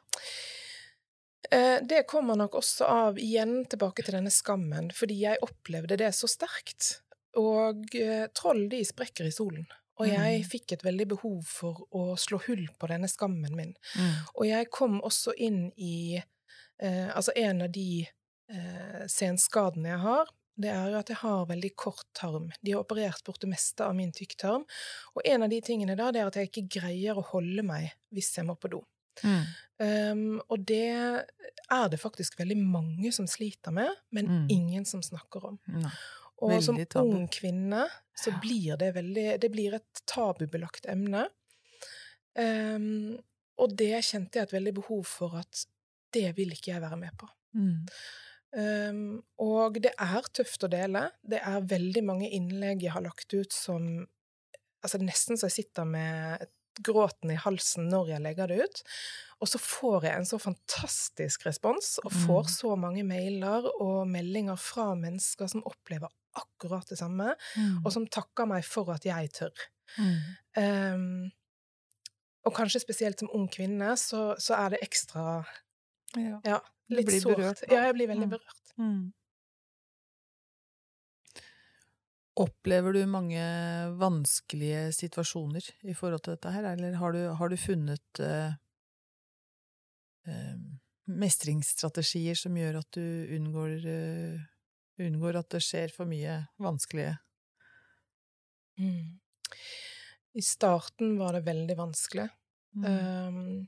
Eh, 1.52 1.80
Det 1.84 2.04
kommer 2.08 2.36
nok 2.40 2.56
også 2.62 2.86
av, 2.88 3.18
igjen 3.20 3.66
tilbake 3.70 4.04
til 4.06 4.16
denne 4.18 4.32
skammen, 4.34 4.92
fordi 4.96 5.20
jeg 5.26 5.42
opplevde 5.46 5.98
det 6.00 6.12
så 6.16 6.28
sterkt. 6.32 7.00
Og 7.40 7.96
eh, 7.98 8.28
troll, 8.38 8.68
de 8.70 8.84
sprekker 8.86 9.28
i 9.28 9.34
solen. 9.34 9.66
Og 10.02 10.08
jeg 10.10 10.40
Mhm. 10.42 10.48
fikk 10.50 10.72
et 10.74 10.84
veldig 10.84 11.08
behov 11.08 11.44
for 11.46 11.86
å 11.94 12.16
slå 12.18 12.40
hull 12.48 12.68
på 12.80 12.88
denne 12.90 13.08
skammen 13.08 13.54
min. 13.56 13.76
Mm. 13.96 14.14
Og 14.36 14.46
jeg 14.48 14.70
kom 14.72 15.02
også 15.02 15.34
inn 15.38 15.72
i 15.78 16.18
eh, 16.80 17.10
Altså, 17.16 17.32
en 17.36 17.62
av 17.62 17.72
de 17.72 18.08
eh, 18.50 19.04
senskadene 19.08 19.90
jeg 19.94 20.00
har, 20.00 20.28
det 20.56 20.70
er 20.70 20.92
jo 20.92 21.00
at 21.00 21.10
jeg 21.10 21.18
har 21.24 21.46
veldig 21.50 21.70
kort 21.76 22.06
tarm. 22.14 22.52
De 22.62 22.72
har 22.76 22.84
operert 22.84 23.24
bort 23.26 23.42
det 23.42 23.50
meste 23.50 23.86
av 23.86 23.96
min 23.98 24.12
tykktarm. 24.14 24.66
Og 25.16 25.22
en 25.26 25.44
av 25.46 25.50
de 25.50 25.60
tingene 25.66 25.96
da, 25.98 26.12
det 26.14 26.22
er 26.22 26.28
at 26.30 26.38
jeg 26.38 26.52
ikke 26.52 26.68
greier 26.80 27.18
å 27.18 27.26
holde 27.34 27.64
meg 27.66 27.90
hvis 28.14 28.30
jeg 28.38 28.46
må 28.46 28.56
på 28.62 28.70
do. 28.70 28.84
Mm. 29.24 29.44
Um, 29.84 30.42
og 30.50 30.66
det 30.66 30.86
er 30.94 31.90
det 31.90 32.00
faktisk 32.02 32.38
veldig 32.40 32.58
mange 32.58 33.12
som 33.14 33.28
sliter 33.30 33.74
med, 33.74 33.90
men 34.12 34.26
Mm. 34.30 34.48
ingen 34.50 34.86
som 34.86 35.02
snakker 35.02 35.46
om. 35.46 35.60
Nei. 35.68 35.92
Og 36.44 36.64
som 36.64 36.76
ung 37.02 37.28
kvinne 37.32 37.86
så 38.18 38.34
blir 38.42 38.76
det 38.78 38.94
veldig 38.96 39.40
Det 39.40 39.50
blir 39.52 39.74
et 39.76 40.02
tabubelagt 40.06 40.86
emne. 40.86 41.30
Um, 42.36 43.18
og 43.62 43.76
det 43.78 44.02
kjente 44.04 44.40
jeg 44.40 44.48
et 44.48 44.56
veldig 44.58 44.74
behov 44.82 45.06
for 45.06 45.38
at 45.38 45.66
det 46.14 46.36
vil 46.38 46.54
ikke 46.56 46.74
jeg 46.74 46.82
være 46.82 46.98
med 46.98 47.16
på. 47.18 47.30
Mm. 47.54 47.86
Um, 48.54 49.24
og 49.42 49.80
det 49.82 49.96
er 49.98 50.28
tøft 50.34 50.64
å 50.64 50.70
dele. 50.70 51.08
Det 51.26 51.40
er 51.42 51.64
veldig 51.66 52.04
mange 52.06 52.28
innlegg 52.30 52.84
jeg 52.86 52.94
har 52.94 53.02
lagt 53.06 53.34
ut 53.34 53.52
som 53.54 54.08
Altså 54.84 55.00
nesten 55.00 55.38
så 55.40 55.48
jeg 55.48 55.54
sitter 55.64 55.86
med 55.88 56.42
gråten 56.84 57.32
i 57.32 57.38
halsen 57.40 57.86
når 57.88 58.10
jeg 58.10 58.22
legger 58.26 58.50
det 58.52 58.58
ut. 58.66 58.82
Og 59.40 59.48
så 59.48 59.60
får 59.64 60.04
jeg 60.10 60.18
en 60.20 60.26
så 60.28 60.40
fantastisk 60.44 61.46
respons, 61.48 61.94
og 62.04 62.12
får 62.12 62.42
Mm. 62.44 62.50
så 62.52 62.76
mange 62.76 63.04
mailer 63.08 63.70
og 63.80 64.08
meldinger 64.12 64.58
fra 64.60 64.90
mennesker 64.94 65.48
som 65.48 65.64
opplever 65.64 66.12
akkurat 66.36 66.84
det 66.90 66.98
samme, 67.00 67.34
Mm. 67.56 67.86
og 67.86 67.92
som 67.94 68.08
takker 68.08 68.46
meg 68.46 68.66
for 68.66 68.92
at 68.92 69.06
jeg 69.06 69.32
tør. 69.32 69.56
Mm. 69.98 70.20
Um, 70.58 71.32
og 72.46 72.54
kanskje 72.54 72.82
spesielt 72.84 73.20
som 73.20 73.30
ung 73.34 73.48
kvinne, 73.48 73.96
så, 73.96 74.36
så 74.38 74.54
er 74.66 74.70
det 74.76 74.80
ekstra 74.84 75.46
Ja. 76.18 76.42
Ja, 76.44 76.60
litt 76.90 77.06
blir 77.08 77.20
sårt. 77.22 77.38
berørt. 77.38 77.64
Ja, 77.72 77.86
jeg 77.88 77.94
blir 77.96 78.08
veldig 78.08 78.28
Mm. 78.28 78.30
berørt. 78.30 78.74
Mm. 78.78 79.14
Opplever 82.36 82.94
du 82.94 83.04
mange 83.06 83.42
vanskelige 84.02 84.88
situasjoner 84.98 85.68
i 85.86 85.94
forhold 85.94 86.24
til 86.26 86.34
dette 86.34 86.50
her, 86.56 86.66
eller 86.72 86.96
har 86.98 87.14
du, 87.14 87.20
har 87.38 87.50
du 87.52 87.58
funnet 87.62 88.22
uh, 88.26 88.56
uh, 90.26 90.56
mestringsstrategier 91.06 92.34
som 92.40 92.58
gjør 92.58 92.80
at 92.82 92.90
du 92.98 93.04
unngår, 93.38 93.86
uh, 93.86 94.42
unngår 95.06 95.38
at 95.44 95.50
det 95.54 95.62
skjer 95.62 95.94
for 95.94 96.10
mye 96.10 96.48
vanskelige 96.62 97.18
Mm. 98.74 99.20
I 100.34 100.42
starten 100.42 101.12
var 101.20 101.36
det 101.38 101.44
veldig 101.46 101.76
vanskelig. 101.78 102.24
Mm. 102.74 102.86
Um, 102.90 103.68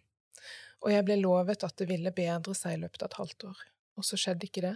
og 0.85 0.93
jeg 0.93 1.05
ble 1.07 1.17
lovet 1.17 1.63
at 1.65 1.73
det 1.81 1.87
ville 1.89 2.13
bedre 2.13 2.53
seg 2.57 2.75
i 2.75 2.81
løpet 2.83 3.01
av 3.01 3.09
et 3.09 3.17
halvt 3.19 3.47
år. 3.49 3.63
Og 3.97 4.05
så 4.05 4.19
skjedde 4.19 4.45
ikke 4.45 4.63
det. 4.67 4.75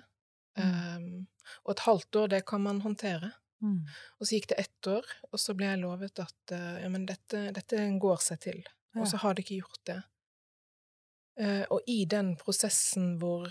Um, 0.57 1.27
og 1.65 1.75
et 1.75 1.85
halvt 1.85 2.19
år, 2.21 2.31
det 2.33 2.39
kan 2.49 2.63
man 2.65 2.81
håndtere. 2.81 3.29
Mm. 3.61 3.83
Og 4.17 4.25
så 4.25 4.37
gikk 4.37 4.49
det 4.51 4.61
ett 4.63 4.89
år, 4.89 5.07
og 5.29 5.41
så 5.41 5.53
ble 5.57 5.67
jeg 5.69 5.81
lovet 5.83 6.21
at 6.23 6.53
uh, 6.55 6.77
ja, 6.81 6.89
men 6.91 7.05
dette, 7.09 7.49
dette 7.55 7.83
går 8.01 8.23
seg 8.25 8.41
til. 8.47 8.61
Ja. 8.95 9.03
Og 9.03 9.09
så 9.11 9.19
har 9.21 9.35
det 9.35 9.45
ikke 9.45 9.59
gjort 9.61 9.83
det. 9.89 9.99
Uh, 11.39 11.65
og 11.75 11.91
i 11.91 12.01
den 12.09 12.33
prosessen 12.39 13.13
hvor 13.21 13.47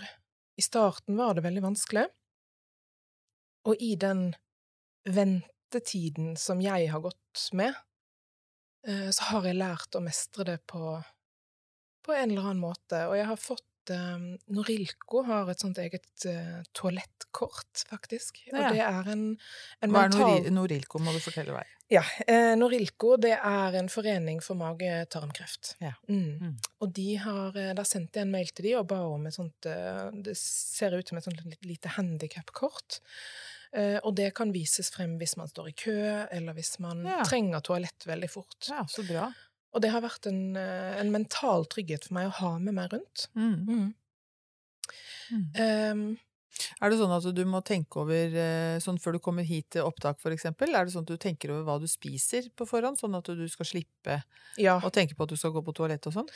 I 0.59 0.65
starten 0.65 1.17
var 1.17 1.37
det 1.37 1.45
veldig 1.45 1.63
vanskelig, 1.69 2.09
og 3.69 3.81
i 3.85 3.93
den 3.99 4.33
ventetiden 5.07 6.35
som 6.39 6.59
jeg 6.63 6.89
har 6.91 7.05
gått 7.05 7.45
med, 7.55 7.77
uh, 8.89 9.09
så 9.15 9.31
har 9.31 9.47
jeg 9.47 9.61
lært 9.61 9.95
å 9.95 10.03
mestre 10.03 10.47
det 10.51 10.59
på, 10.67 10.99
på 12.09 12.15
en 12.17 12.29
eller 12.33 12.49
annen 12.49 12.63
måte. 12.65 13.05
Og 13.09 13.15
jeg 13.19 13.29
har 13.29 13.39
fått 13.39 13.65
um, 13.95 14.25
Norilco 14.53 15.23
har 15.25 15.49
et 15.53 15.61
sånt 15.63 15.79
eget 15.81 16.25
uh, 16.29 16.59
toalettkort, 16.77 17.85
faktisk. 17.89 18.43
Ja. 18.49 18.57
Og 18.59 18.75
det 18.75 18.83
er 18.85 19.11
en, 19.15 19.23
en 19.81 19.93
Hva 19.93 20.05
er 20.05 20.09
mental 20.13 20.25
Nori- 20.35 20.53
Norilco, 20.57 21.01
må 21.01 21.13
du 21.15 21.19
fortelle 21.23 21.55
meg. 21.55 21.75
ja, 21.89 22.03
eh, 22.29 22.51
Norilco 22.59 23.15
det 23.17 23.31
er 23.37 23.77
en 23.79 23.89
forening 23.89 24.43
for 24.45 24.59
mage-tarmkreft. 24.59 25.75
Ja. 25.81 25.95
Mm. 26.09 26.37
Mm. 26.37 26.55
Og 26.85 26.91
de 26.93 27.07
har, 27.23 27.57
eh, 27.57 27.71
da 27.77 27.85
sendte 27.87 28.19
jeg 28.21 28.27
en 28.27 28.33
mail 28.35 28.51
til 28.53 28.67
de 28.69 28.75
og 28.77 28.87
ba 28.91 28.99
om 29.09 29.25
et 29.29 29.33
sånt 29.37 29.65
eh, 29.69 30.09
Det 30.27 30.35
ser 30.37 30.93
ut 30.99 31.07
som 31.09 31.17
et 31.17 31.25
sånt 31.25 31.41
lite 31.65 31.95
handikap-kort. 31.97 32.99
Eh, 33.73 33.97
og 34.03 34.15
det 34.17 34.31
kan 34.37 34.49
vises 34.53 34.89
frem 34.93 35.17
hvis 35.21 35.35
man 35.37 35.49
står 35.49 35.67
i 35.71 35.75
kø, 35.77 35.97
eller 36.33 36.53
hvis 36.57 36.75
man 36.81 37.03
trenger 37.25 37.61
toalett 37.65 38.05
veldig 38.09 38.29
fort. 38.33 38.57
Ja, 38.69 38.85
så 38.89 39.05
bra. 39.05 39.27
Og 39.73 39.83
det 39.83 39.91
har 39.93 40.01
vært 40.01 40.25
en, 40.29 40.55
eh, 40.57 40.95
en 40.99 41.11
mental 41.13 41.65
trygghet 41.69 42.07
for 42.07 42.17
meg 42.17 42.29
å 42.29 42.37
ha 42.39 42.55
med 42.59 42.73
meg 42.73 42.95
rundt. 42.95 43.27
Mm. 43.35 43.93
Mm. 45.29 45.45
Ehm, 45.55 46.17
Er 46.81 46.89
det 46.89 46.97
sånn 46.99 47.11
at 47.13 47.23
du 47.35 47.43
må 47.45 47.61
tenke 47.63 48.01
over, 48.01 48.33
eh, 48.35 48.79
sånn 48.83 48.97
før 48.99 49.13
du 49.15 49.19
kommer 49.19 49.45
hit 49.47 49.69
til 49.69 49.85
opptak 49.85 50.19
for 50.19 50.33
eksempel, 50.33 50.73
er 50.75 50.83
det 50.83 50.91
sånn 50.91 51.05
at 51.05 51.13
du 51.13 51.17
tenker 51.17 51.53
over 51.53 51.63
hva 51.63 51.79
du 51.79 51.85
spiser 51.87 52.49
på 52.57 52.65
forhånd, 52.67 52.99
sånn 52.99 53.15
at 53.15 53.29
du 53.37 53.47
skal 53.47 53.65
slippe 53.69 54.17
ja, 54.57 54.79
å 54.79 54.89
tenke 54.91 55.15
på 55.15 55.23
at 55.23 55.29
du 55.29 55.37
skal 55.37 55.53
gå 55.55 55.63
på 55.63 55.75
toalett 55.77 56.09
og 56.09 56.13
sånn? 56.17 56.27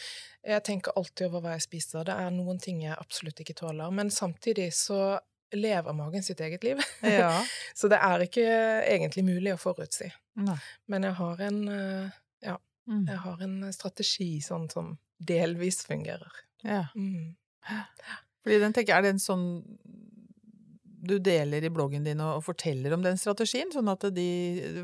jeg 0.45 0.63
tenker 0.63 0.93
alltid 0.95 1.27
over 1.27 1.41
hva 1.41 1.57
jeg 1.57 1.65
spiser. 1.65 2.05
Det 2.05 2.13
er 2.13 2.31
noen 2.31 2.61
ting 2.61 2.81
jeg 2.85 2.95
absolutt 2.95 3.41
ikke 3.41 3.57
tåler. 3.57 3.91
Men 3.91 4.13
samtidig 4.13 4.69
så 4.77 5.19
lever 5.51 5.93
magen 5.93 6.23
sitt 6.23 6.39
eget 6.39 6.63
liv. 6.63 6.79
Ja. 7.01 7.43
Så 7.75 7.89
det 7.91 7.99
er 8.01 8.23
ikke 8.25 8.45
egentlig 8.87 9.23
mulig 9.27 9.53
å 9.53 9.59
forutsi. 9.61 10.07
Nei. 10.41 10.57
Men 10.87 11.03
jeg 11.03 11.13
har 11.19 11.41
en, 11.41 11.59
eh, 11.69 12.09
Mm. 12.89 13.05
jeg 13.07 13.17
har 13.23 13.41
en 13.45 13.59
strategi 13.73 14.41
sånn 14.43 14.69
som 14.71 14.97
delvis 15.23 15.83
fungerer. 15.87 16.31
Ja. 16.63 16.85
Mm. 16.95 17.35
Fordi 18.43 18.57
den 18.59 18.73
tenker, 18.75 18.97
er 18.97 19.05
det 19.05 19.13
en 19.15 19.23
sånn 19.23 19.45
du 21.03 21.17
deler 21.19 21.63
i 21.63 21.71
bloggen 21.73 22.05
din 22.05 22.21
og, 22.23 22.37
og 22.39 22.43
forteller 22.45 22.93
om 22.95 23.01
den 23.03 23.17
strategien, 23.19 23.71
sånn 23.73 23.89
at 23.91 24.05
de 24.15 24.27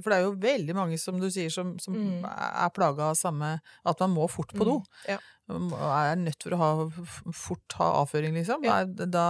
For 0.03 0.11
det 0.11 0.17
er 0.17 0.25
jo 0.25 0.33
veldig 0.43 0.75
mange, 0.75 0.97
som 0.99 1.19
du 1.19 1.29
sier, 1.31 1.51
som, 1.53 1.77
som 1.79 1.95
Mm. 1.95 2.25
er 2.27 2.73
plaga 2.75 3.09
av 3.11 3.15
samme 3.15 3.53
At 3.87 3.99
man 4.03 4.11
må 4.17 4.27
fort 4.31 4.51
på 4.55 4.67
do. 4.67 4.75
Mm. 4.79 5.13
Ja. 5.13 5.19
Er 5.49 6.19
nødt 6.19 6.43
for 6.43 6.53
å 6.53 6.59
ha 6.59 6.71
fort 7.33 7.77
ha 7.79 7.87
avføring, 8.03 8.35
liksom. 8.35 8.63
Ja. 8.67 8.83
Da, 8.85 9.05
da 9.05 9.25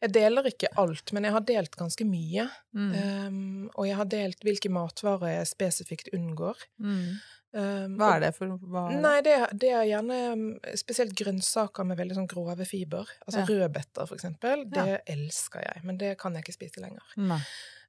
Jeg 0.00 0.12
deler 0.16 0.48
ikke 0.48 0.72
alt, 0.80 1.12
men 1.12 1.24
jeg 1.28 1.32
har 1.36 1.44
delt 1.44 1.76
ganske 1.76 2.06
mye. 2.08 2.48
mm. 2.74 2.94
Um, 3.28 3.70
og 3.76 3.86
jeg 3.86 3.96
har 4.00 4.08
delt 4.08 4.40
hvilke 4.46 4.72
matvarer 4.72 5.36
jeg 5.36 5.52
spesifikt 5.52 6.08
unngår. 6.16 6.56
Mm. 6.80 7.20
Um, 7.52 7.96
Hva 7.98 8.12
er 8.16 8.20
det 8.20 8.28
for 8.36 8.52
hva? 8.70 8.84
Nei, 8.94 9.16
det, 9.26 9.34
det 9.58 9.70
er 9.74 9.88
gjerne 9.88 10.18
um, 10.36 10.44
spesielt 10.78 11.16
grønnsaker 11.18 11.84
med 11.88 11.98
veldig 11.98 12.14
sånn 12.20 12.28
grove 12.30 12.66
fiber. 12.68 13.08
Altså 13.26 13.40
Ja. 13.42 13.46
rødbeter, 13.48 14.06
for 14.06 14.14
eksempel. 14.14 14.62
Det 14.70 14.84
Ja. 14.86 14.98
elsker 15.16 15.64
jeg, 15.66 15.82
men 15.84 15.98
det 15.98 16.12
kan 16.18 16.34
jeg 16.34 16.44
ikke 16.44 16.54
spise 16.60 16.80
lenger. 16.84 17.02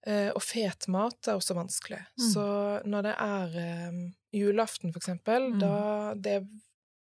Eh, 0.08 0.32
og 0.34 0.42
fet 0.42 0.88
mat 0.90 1.28
er 1.30 1.38
også 1.38 1.54
vanskelig. 1.54 2.00
Mm. 2.18 2.32
Så 2.34 2.46
når 2.90 3.04
det 3.06 3.16
er 3.22 3.90
um, 3.92 4.00
julaften, 4.34 4.92
for 4.94 5.00
eksempel, 5.00 5.52
Mm. 5.54 5.60
da 5.60 6.14
det, 6.16 6.48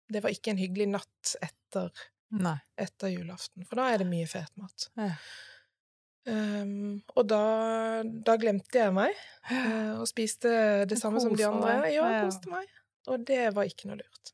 det 0.08 0.22
var 0.22 0.30
ikke 0.30 0.54
en 0.54 0.62
hyggelig 0.64 0.88
natt 0.88 1.36
etter, 1.42 1.90
etter 2.78 3.08
julaften, 3.12 3.66
for 3.68 3.76
da 3.76 3.90
er 3.92 3.98
det 3.98 4.06
mye 4.08 4.26
fet 4.26 4.50
mat. 4.56 4.88
Ja. 4.96 5.10
Um, 6.26 7.02
og 7.14 7.26
da, 7.30 7.40
da 8.02 8.34
glemte 8.42 8.80
jeg 8.80 8.92
meg, 8.96 9.14
uh, 9.50 10.00
og 10.00 10.06
spiste 10.10 10.50
det 10.90 10.98
samme 10.98 11.20
som 11.22 11.36
de 11.38 11.44
andre. 11.46 11.76
Ja, 11.86 11.92
Ja, 12.00 12.06
ja. 12.16 12.22
koste 12.26 12.50
meg. 12.50 12.66
Og 13.06 13.22
det 13.28 13.44
var 13.54 13.68
ikke 13.68 13.86
noe 13.92 14.00
lurt. 14.00 14.32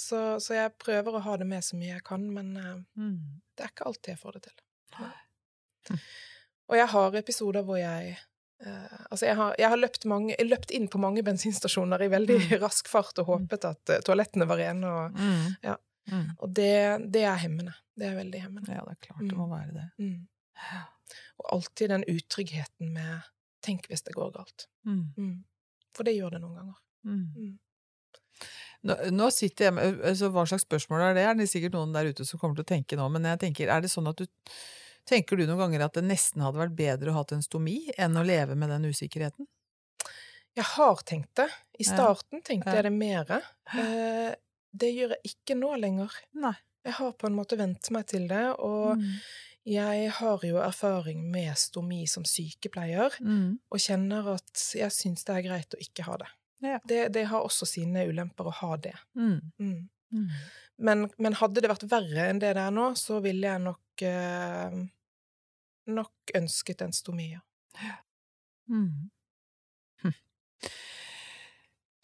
Så, 0.00 0.20
så 0.40 0.54
jeg 0.56 0.72
prøver 0.80 1.16
å 1.18 1.20
ha 1.24 1.34
det 1.40 1.46
med 1.48 1.64
så 1.64 1.76
mye 1.76 1.94
jeg 1.98 2.04
kan, 2.04 2.24
men 2.32 2.54
uh, 2.56 2.78
Mm. 2.96 3.40
det 3.56 3.64
er 3.66 3.68
ikke 3.74 3.86
alltid 3.90 4.14
jeg 4.14 4.20
får 4.22 4.32
det 4.38 4.42
til. 4.48 4.56
Nei. 5.00 5.12
Hm. 5.90 6.00
Og 6.68 6.76
jeg 6.80 6.88
har 6.90 7.14
episoder 7.20 7.62
hvor 7.62 7.76
jeg 7.78 8.16
uh, 8.64 8.96
Altså, 9.10 9.26
jeg 9.28 9.36
har, 9.36 9.52
jeg 9.60 9.68
har 9.70 9.76
løpt, 9.78 10.04
mange, 10.10 10.34
løpt 10.42 10.72
inn 10.74 10.88
på 10.90 10.98
mange 10.98 11.22
bensinstasjoner 11.22 12.02
i 12.02 12.08
veldig 12.10 12.38
Mm. 12.46 12.56
rask 12.64 12.88
fart 12.88 13.18
og 13.22 13.26
håpet 13.28 13.64
at 13.68 13.92
toalettene 14.08 14.48
var 14.48 14.56
rene, 14.64 14.88
og, 14.88 15.20
Mm. 15.20 15.56
Ja. 15.62 15.76
Mm. 16.10 16.26
og 16.38 16.48
det, 16.54 16.72
det 17.12 17.22
er 17.28 17.36
hemmende. 17.44 17.74
Det 17.98 18.06
er 18.08 18.16
veldig 18.16 18.40
hemmende. 18.40 18.72
Ja, 18.72 18.82
det 18.88 18.96
er 18.96 19.00
klart 19.08 19.28
det 19.28 19.36
må 19.36 19.48
være 19.52 19.72
det. 19.74 19.86
Mm. 19.98 20.26
Og 21.40 21.52
alltid 21.58 21.92
den 21.92 22.04
utryggheten 22.08 22.92
med 22.92 23.20
'tenk 23.62 23.86
hvis 23.90 24.02
det 24.06 24.14
går 24.14 24.32
galt'. 24.32 24.66
Mm. 24.86 25.12
Mm. 25.16 25.44
For 25.94 26.04
det 26.04 26.16
gjør 26.16 26.36
det 26.36 26.40
noen 26.40 26.56
ganger. 26.60 26.78
Mm. 27.04 27.26
Mm. 27.36 27.58
Nå, 28.86 28.94
nå 29.10 29.30
sitter 29.32 29.64
jeg 29.64 29.74
med 29.74 30.00
altså, 30.04 30.28
Hva 30.30 30.44
slags 30.46 30.66
spørsmål 30.66 31.00
er 31.00 31.14
det? 31.16 31.22
Er 31.24 31.34
det 31.38 31.48
sikkert 31.48 31.72
noen 31.72 31.94
der 31.94 32.10
ute 32.12 32.26
som 32.28 32.38
kommer 32.38 32.58
til 32.58 32.66
å 32.66 32.72
tenke 32.74 32.98
nå, 32.98 33.06
men 33.10 33.24
jeg 33.24 33.40
tenker, 33.46 33.70
er 33.72 33.80
det 33.80 33.90
sånn 33.90 34.10
at 34.10 34.20
du 34.20 34.26
Tenker 35.06 35.38
du 35.38 35.44
noen 35.46 35.60
ganger 35.60 35.84
at 35.86 35.94
det 35.94 36.02
nesten 36.02 36.42
hadde 36.42 36.58
vært 36.58 36.74
bedre 36.74 37.12
å 37.12 37.14
ha 37.14 37.22
en 37.30 37.42
stomi 37.44 37.76
enn 37.96 38.16
å 38.18 38.24
leve 38.26 38.56
med 38.58 38.72
den 38.74 38.88
usikkerheten? 38.90 39.46
Jeg 40.56 40.64
har 40.72 41.02
tenkt 41.06 41.30
det. 41.38 41.46
I 41.78 41.84
starten 41.86 42.42
tenkte 42.42 42.74
jeg 42.74 42.88
det 42.88 42.90
mere. 42.90 43.38
Eh, 43.70 44.34
det 44.74 44.90
gjør 44.96 45.14
jeg 45.14 45.30
ikke 45.30 45.54
nå 45.60 45.76
lenger. 45.78 46.10
Nei. 46.34 46.56
Jeg 46.82 46.96
har 46.98 47.12
på 47.12 47.28
en 47.30 47.36
måte 47.38 47.54
vent 47.60 47.90
meg 47.94 48.06
til 48.10 48.26
det, 48.26 48.42
og 48.58 48.96
Mm. 48.98 49.14
Jeg 49.66 50.10
har 50.20 50.44
jo 50.46 50.56
erfaring 50.62 51.24
med 51.30 51.56
stomi 51.58 52.04
som 52.06 52.24
sykepleier, 52.24 53.16
Mm. 53.20 53.58
og 53.70 53.78
kjenner 53.82 54.28
at 54.36 54.62
jeg 54.78 54.92
syns 54.94 55.24
det 55.26 55.34
er 55.36 55.42
greit 55.48 55.74
å 55.74 55.80
ikke 55.82 56.04
ha 56.06 56.16
det. 56.22 56.28
Ja. 56.62 56.78
Det, 56.86 57.00
det 57.12 57.26
har 57.28 57.42
også 57.44 57.66
sine 57.68 58.06
ulemper 58.08 58.46
å 58.48 58.54
ha 58.62 58.76
det. 58.76 58.94
Mm. 59.14 59.40
Mm. 59.58 59.88
Mm. 60.12 60.28
Men, 60.78 61.10
men 61.18 61.34
hadde 61.40 61.60
det 61.60 61.68
vært 61.70 61.88
verre 61.90 62.28
enn 62.30 62.38
det 62.40 62.54
det 62.56 62.62
er 62.62 62.70
nå, 62.72 62.92
så 62.96 63.18
ville 63.24 63.46
jeg 63.48 63.60
nok 63.64 64.02
eh, 64.06 64.78
nok 65.86 66.32
ønsket 66.34 66.82
en 66.86 66.92
stomi. 66.96 67.32
ja. 67.32 67.96
Mm. 68.68 69.10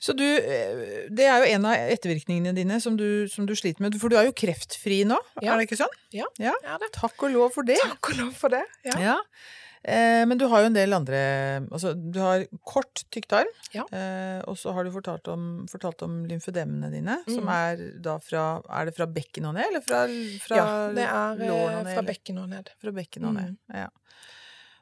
Så 0.02 0.16
du, 0.18 0.24
eh, 0.26 1.06
det 1.14 1.28
er 1.30 1.44
jo 1.44 1.50
en 1.54 1.66
av 1.70 1.76
ettervirkningene 1.94 2.54
dine 2.56 2.80
som 2.82 2.96
du, 2.98 3.28
som 3.30 3.46
du 3.46 3.54
sliter 3.54 3.84
med, 3.84 3.94
for 4.02 4.10
du 4.10 4.16
er 4.18 4.26
jo 4.26 4.34
kreftfri 4.34 5.04
nå, 5.06 5.18
Ja. 5.40 5.52
er 5.54 5.58
det 5.62 5.68
ikke 5.70 5.78
sånn? 5.84 5.94
Ja, 6.12 6.26
Ja. 6.42 6.54
det. 6.82 6.90
Takk 6.96 7.22
og 7.22 7.30
lov 7.30 7.52
for 7.54 7.62
det. 7.62 7.78
Takk 7.78 8.10
og 8.10 8.16
lov 8.18 8.32
for 8.34 8.50
det. 8.50 8.64
Ja. 8.84 8.98
Ja. 8.98 9.16
Eh, 9.84 10.24
men 10.26 10.38
du 10.38 10.44
har 10.46 10.60
jo 10.62 10.66
en 10.66 10.74
del 10.76 10.92
andre 10.94 11.66
Altså, 11.70 11.90
du 11.94 12.18
har 12.22 12.44
kort 12.64 13.02
tykktarm, 13.10 13.46
Ja. 13.74 13.82
eh, 13.90 14.40
og 14.46 14.54
så 14.56 14.72
har 14.74 14.84
du 14.84 14.90
fortalt 14.94 15.26
om, 15.28 15.66
fortalt 15.70 16.02
om 16.02 16.24
lymfedemene 16.26 16.90
dine, 16.90 17.16
som 17.26 17.44
Mhm. 17.44 17.48
er 17.50 18.00
da 18.00 18.18
fra 18.18 18.62
Er 18.70 18.84
det 18.86 18.94
fra 18.96 19.06
bekken 19.06 19.44
og 19.46 19.54
ned, 19.54 19.66
eller 19.70 19.80
fra, 19.82 20.06
fra 20.46 20.56
ja, 20.56 20.88
det 20.94 21.02
er 21.02 21.36
lårene 21.36 21.50
og 21.50 21.70
eh, 21.70 21.82
ned? 21.84 21.94
fra 21.94 22.02
bekken 22.02 22.38
og 22.42 22.48
ned. 22.50 22.68
Fra 22.80 22.90
bekken 22.92 23.24
og 23.26 23.34
ned. 23.34 23.50
Mm. 23.50 23.74
Ja. 23.74 23.88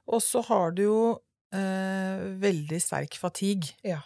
Og 0.09 0.21
så 0.21 0.43
har 0.45 0.71
du 0.73 0.83
jo 0.83 1.21
eh, 1.53 2.21
veldig 2.41 2.81
sterk 2.81 3.17
fatigue. 3.19 3.73
Ja. 3.85 4.01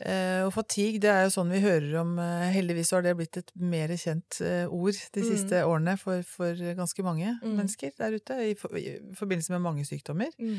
Eh, 0.00 0.42
og 0.46 0.52
fatigue, 0.54 0.98
det 1.02 1.10
er 1.12 1.26
jo 1.26 1.32
sånn 1.34 1.50
vi 1.52 1.60
hører 1.60 1.98
om 2.00 2.14
eh, 2.18 2.50
Heldigvis 2.54 2.90
har 2.96 3.02
det 3.04 3.12
blitt 3.18 3.36
et 3.36 3.50
mer 3.60 3.88
kjent 4.00 4.40
eh, 4.40 4.64
ord 4.66 4.96
de 5.12 5.20
Mm. 5.20 5.28
siste 5.36 5.60
årene 5.66 5.98
for, 6.00 6.22
for 6.22 6.54
ganske 6.54 7.02
mange 7.04 7.34
Mm. 7.42 7.56
mennesker 7.58 7.92
der 7.98 8.16
ute, 8.16 8.32
i, 8.50 8.54
for, 8.54 8.72
i 8.78 8.98
forbindelse 9.14 9.50
med 9.52 9.60
mange 9.60 9.84
sykdommer. 9.84 10.32
Mm. 10.40 10.56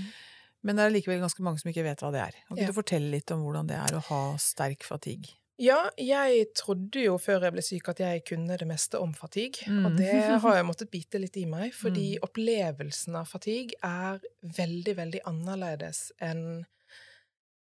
Men 0.63 0.75
det 0.77 0.83
er 0.86 0.91
likevel 0.93 1.19
ganske 1.24 1.41
mange 1.41 1.57
som 1.60 1.71
ikke 1.71 1.83
vet 1.83 2.00
hva 2.05 2.12
det 2.13 2.21
er. 2.21 2.31
Kan 2.48 2.57
ikke 2.57 2.62
Ja. 2.67 2.67
du 2.67 2.74
fortelle 2.83 3.10
litt 3.12 3.31
om 3.31 3.41
hvordan 3.41 3.67
det 3.67 3.77
er 3.77 3.98
å 3.98 4.01
ha 4.12 4.38
sterk 4.38 4.83
fatigue? 4.83 5.33
Ja, 5.62 5.89
jeg 5.98 6.53
trodde 6.57 7.01
jo 7.03 7.17
før 7.21 7.41
jeg 7.41 7.53
ble 7.53 7.62
syk 7.62 7.89
at 7.89 8.00
jeg 8.00 8.24
kunne 8.25 8.57
det 8.57 8.67
meste 8.67 9.00
om 9.01 9.12
fatigue, 9.13 9.65
Mm. 9.67 9.86
og 9.86 9.98
det 9.98 10.39
har 10.41 10.55
jeg 10.55 10.65
måttet 10.65 10.89
bite 10.91 11.19
litt 11.21 11.38
i 11.38 11.45
meg, 11.45 11.71
fordi 11.74 12.17
Mm. 12.17 12.21
opplevelsen 12.29 13.15
av 13.15 13.27
fatigue 13.27 13.74
er 13.83 14.19
veldig, 14.43 14.95
veldig 14.95 15.21
annerledes 15.25 16.12
enn 16.21 16.65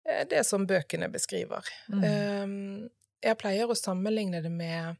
det 0.01 0.41
som 0.47 0.65
bøkene 0.67 1.11
beskriver. 1.13 1.67
Mm. 1.93 2.03
Um, 2.03 2.89
jeg 3.21 3.37
pleier 3.41 3.69
å 3.69 3.77
sammenligne 3.77 4.41
det 4.43 4.51
med 4.53 4.95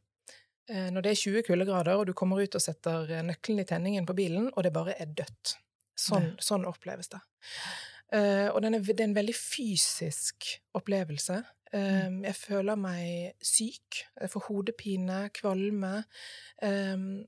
eh, 0.70 0.88
når 0.94 1.04
det 1.04 1.12
er 1.12 1.22
20 1.24 1.46
kuldegrader, 1.48 1.98
og 1.98 2.06
du 2.08 2.14
kommer 2.16 2.42
ut 2.42 2.58
og 2.58 2.62
setter 2.62 3.10
eh, 3.10 3.24
nøkkelen 3.26 3.64
i 3.64 3.68
tenningen 3.68 4.06
på 4.08 4.16
bilen, 4.18 4.50
og 4.54 4.66
det 4.66 4.74
bare 4.74 4.94
er 5.02 5.10
dødt. 5.10 5.56
Sånn, 5.98 6.32
sånn 6.42 6.64
oppleves 6.66 7.10
det. 7.12 7.20
Eh, 8.14 8.48
og 8.50 8.62
det 8.62 8.70
er 8.72 9.04
en 9.04 9.18
veldig 9.18 9.34
fysisk 9.36 10.54
opplevelse. 10.78 11.42
Um, 11.72 12.18
jeg 12.26 12.36
føler 12.36 12.76
meg 12.76 13.44
syk. 13.44 14.02
Jeg 14.20 14.32
får 14.32 14.42
hodepine, 14.50 15.20
kvalme. 15.32 16.02
Um, 16.60 17.22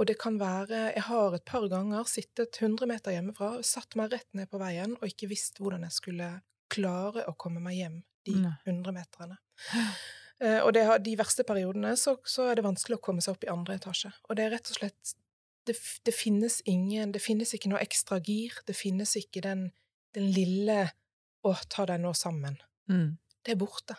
og 0.00 0.08
det 0.08 0.18
kan 0.20 0.36
være 0.40 0.82
Jeg 0.94 1.04
har 1.06 1.36
et 1.36 1.44
par 1.48 1.64
ganger 1.68 2.04
sittet 2.08 2.56
100 2.60 2.88
meter 2.88 3.14
hjemmefra, 3.14 3.54
satt 3.64 3.96
meg 4.00 4.12
rett 4.12 4.28
ned 4.36 4.48
på 4.52 4.60
veien 4.60 4.94
og 4.96 5.08
ikke 5.08 5.28
visst 5.32 5.60
hvordan 5.60 5.84
jeg 5.88 5.96
skulle 5.96 6.28
klare 6.70 7.26
å 7.28 7.36
komme 7.38 7.62
meg 7.64 7.78
hjem 7.78 8.00
de 8.28 8.36
hundre 8.36 8.92
100 8.92 8.96
meterne. 8.96 9.38
Uh, 10.40 10.60
og 10.64 10.72
det 10.76 10.86
har, 10.88 11.00
de 11.04 11.16
verste 11.20 11.44
periodene 11.44 11.92
så, 12.00 12.16
så 12.24 12.48
er 12.48 12.58
det 12.58 12.64
vanskelig 12.64 12.96
å 12.96 13.04
komme 13.04 13.24
seg 13.24 13.36
opp 13.36 13.44
i 13.44 13.52
andre 13.52 13.76
etasje. 13.76 14.12
Og 14.28 14.38
det 14.38 14.46
er 14.46 14.54
rett 14.56 14.72
og 14.72 14.80
slett 14.80 15.16
Det, 15.68 15.74
det 16.08 16.14
finnes 16.16 16.62
ingen 16.64 17.12
Det 17.12 17.20
finnes 17.20 17.50
ikke 17.54 17.68
noe 17.68 17.82
ekstra 17.84 18.16
gir. 18.24 18.54
Det 18.66 18.74
finnes 18.74 19.12
ikke 19.20 19.42
den, 19.44 19.66
den 20.16 20.30
lille 20.32 20.86
'Å, 21.44 21.54
ta 21.72 21.86
deg 21.88 22.00
nå 22.00 22.12
sammen'. 22.12 22.58
Mm. 22.92 23.18
Det 23.44 23.52
er 23.52 23.60
borte. 23.60 23.96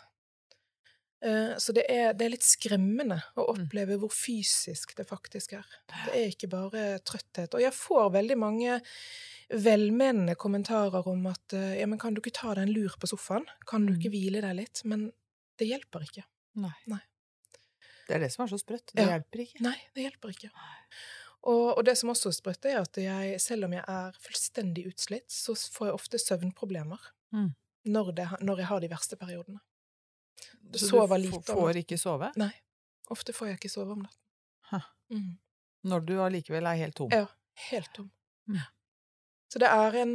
Eh, 1.22 1.54
Så 1.58 1.72
det 1.72 1.84
er, 1.88 2.12
det 2.18 2.24
er 2.26 2.30
litt 2.34 2.42
skremmende 2.46 3.20
å 3.36 3.44
Mm. 3.54 3.66
oppleve 3.68 3.98
hvor 3.98 4.10
fysisk 4.10 4.94
det 4.96 5.06
faktisk 5.06 5.52
er. 5.54 5.66
Det 5.88 6.14
er 6.14 6.28
ikke 6.32 6.48
bare 6.50 6.98
trøtthet. 7.00 7.54
Og 7.54 7.60
jeg 7.60 7.72
får 7.72 8.10
veldig 8.12 8.36
mange 8.38 8.80
velmenende 9.50 10.34
kommentarer 10.34 11.06
om 11.06 11.26
at 11.30 11.52
eh, 11.54 11.78
ja, 11.80 11.86
men 11.86 11.98
kan 11.98 12.14
du 12.14 12.20
ikke 12.20 12.34
ta 12.34 12.54
deg 12.54 12.66
en 12.68 12.74
lur 12.74 12.94
på 12.98 13.06
sofaen? 13.10 13.46
Kan 13.66 13.86
du 13.86 13.92
Mm. 13.92 13.98
ikke 14.00 14.10
hvile 14.10 14.40
deg 14.40 14.56
litt? 14.56 14.82
Men 14.84 15.12
det 15.58 15.68
hjelper 15.68 16.00
ikke. 16.08 16.24
Nei. 16.56 16.72
Nei. 16.86 17.00
Det 18.08 18.16
er 18.16 18.18
det 18.20 18.32
som 18.32 18.44
er 18.44 18.48
så 18.50 18.58
sprøtt. 18.58 18.90
Det 18.94 19.04
Ja. 19.06 19.18
hjelper 19.18 19.38
ikke. 19.46 19.60
Nei, 19.60 19.76
det 19.94 20.04
hjelper 20.10 20.28
ikke. 20.34 20.50
Og, 21.44 21.78
og 21.78 21.84
det 21.84 21.96
som 21.98 22.08
også 22.10 22.28
er 22.28 22.32
sprøtt, 22.38 22.64
er 22.66 22.80
at 22.80 22.94
jeg, 22.96 23.40
selv 23.40 23.64
om 23.64 23.72
jeg 23.72 23.84
er 23.86 24.12
fullstendig 24.12 24.86
utslitt, 24.86 25.28
så 25.30 25.54
får 25.54 25.86
jeg 25.86 25.94
ofte 25.94 26.18
søvnproblemer 26.18 26.98
Mm. 27.32 27.54
når, 27.86 28.12
det, 28.14 28.28
når 28.42 28.56
jeg 28.58 28.66
har 28.66 28.80
de 28.80 28.88
verste 28.88 29.16
periodene. 29.16 29.60
Så 30.72 30.88
Sover 30.88 31.18
du 31.18 31.26
lite 31.26 31.52
om 31.52 31.58
får 31.58 31.82
ikke 31.82 31.98
sove 32.00 32.30
Nei. 32.40 32.52
Ofte 33.12 33.34
får 33.36 33.50
jeg 33.50 33.60
ikke 33.60 33.72
sove 33.72 33.96
om 33.96 34.04
natten. 34.06 34.18
Mm. 35.12 35.34
når 35.84 36.04
du 36.08 36.12
allikevel 36.24 36.64
er 36.64 36.78
helt 36.80 36.94
tom. 36.96 37.10
Ja. 37.12 37.26
Helt 37.68 37.90
tom. 37.92 38.06
Ja. 38.48 38.62
Så 39.52 39.60
det 39.60 39.68
er 39.68 39.96
en 40.00 40.14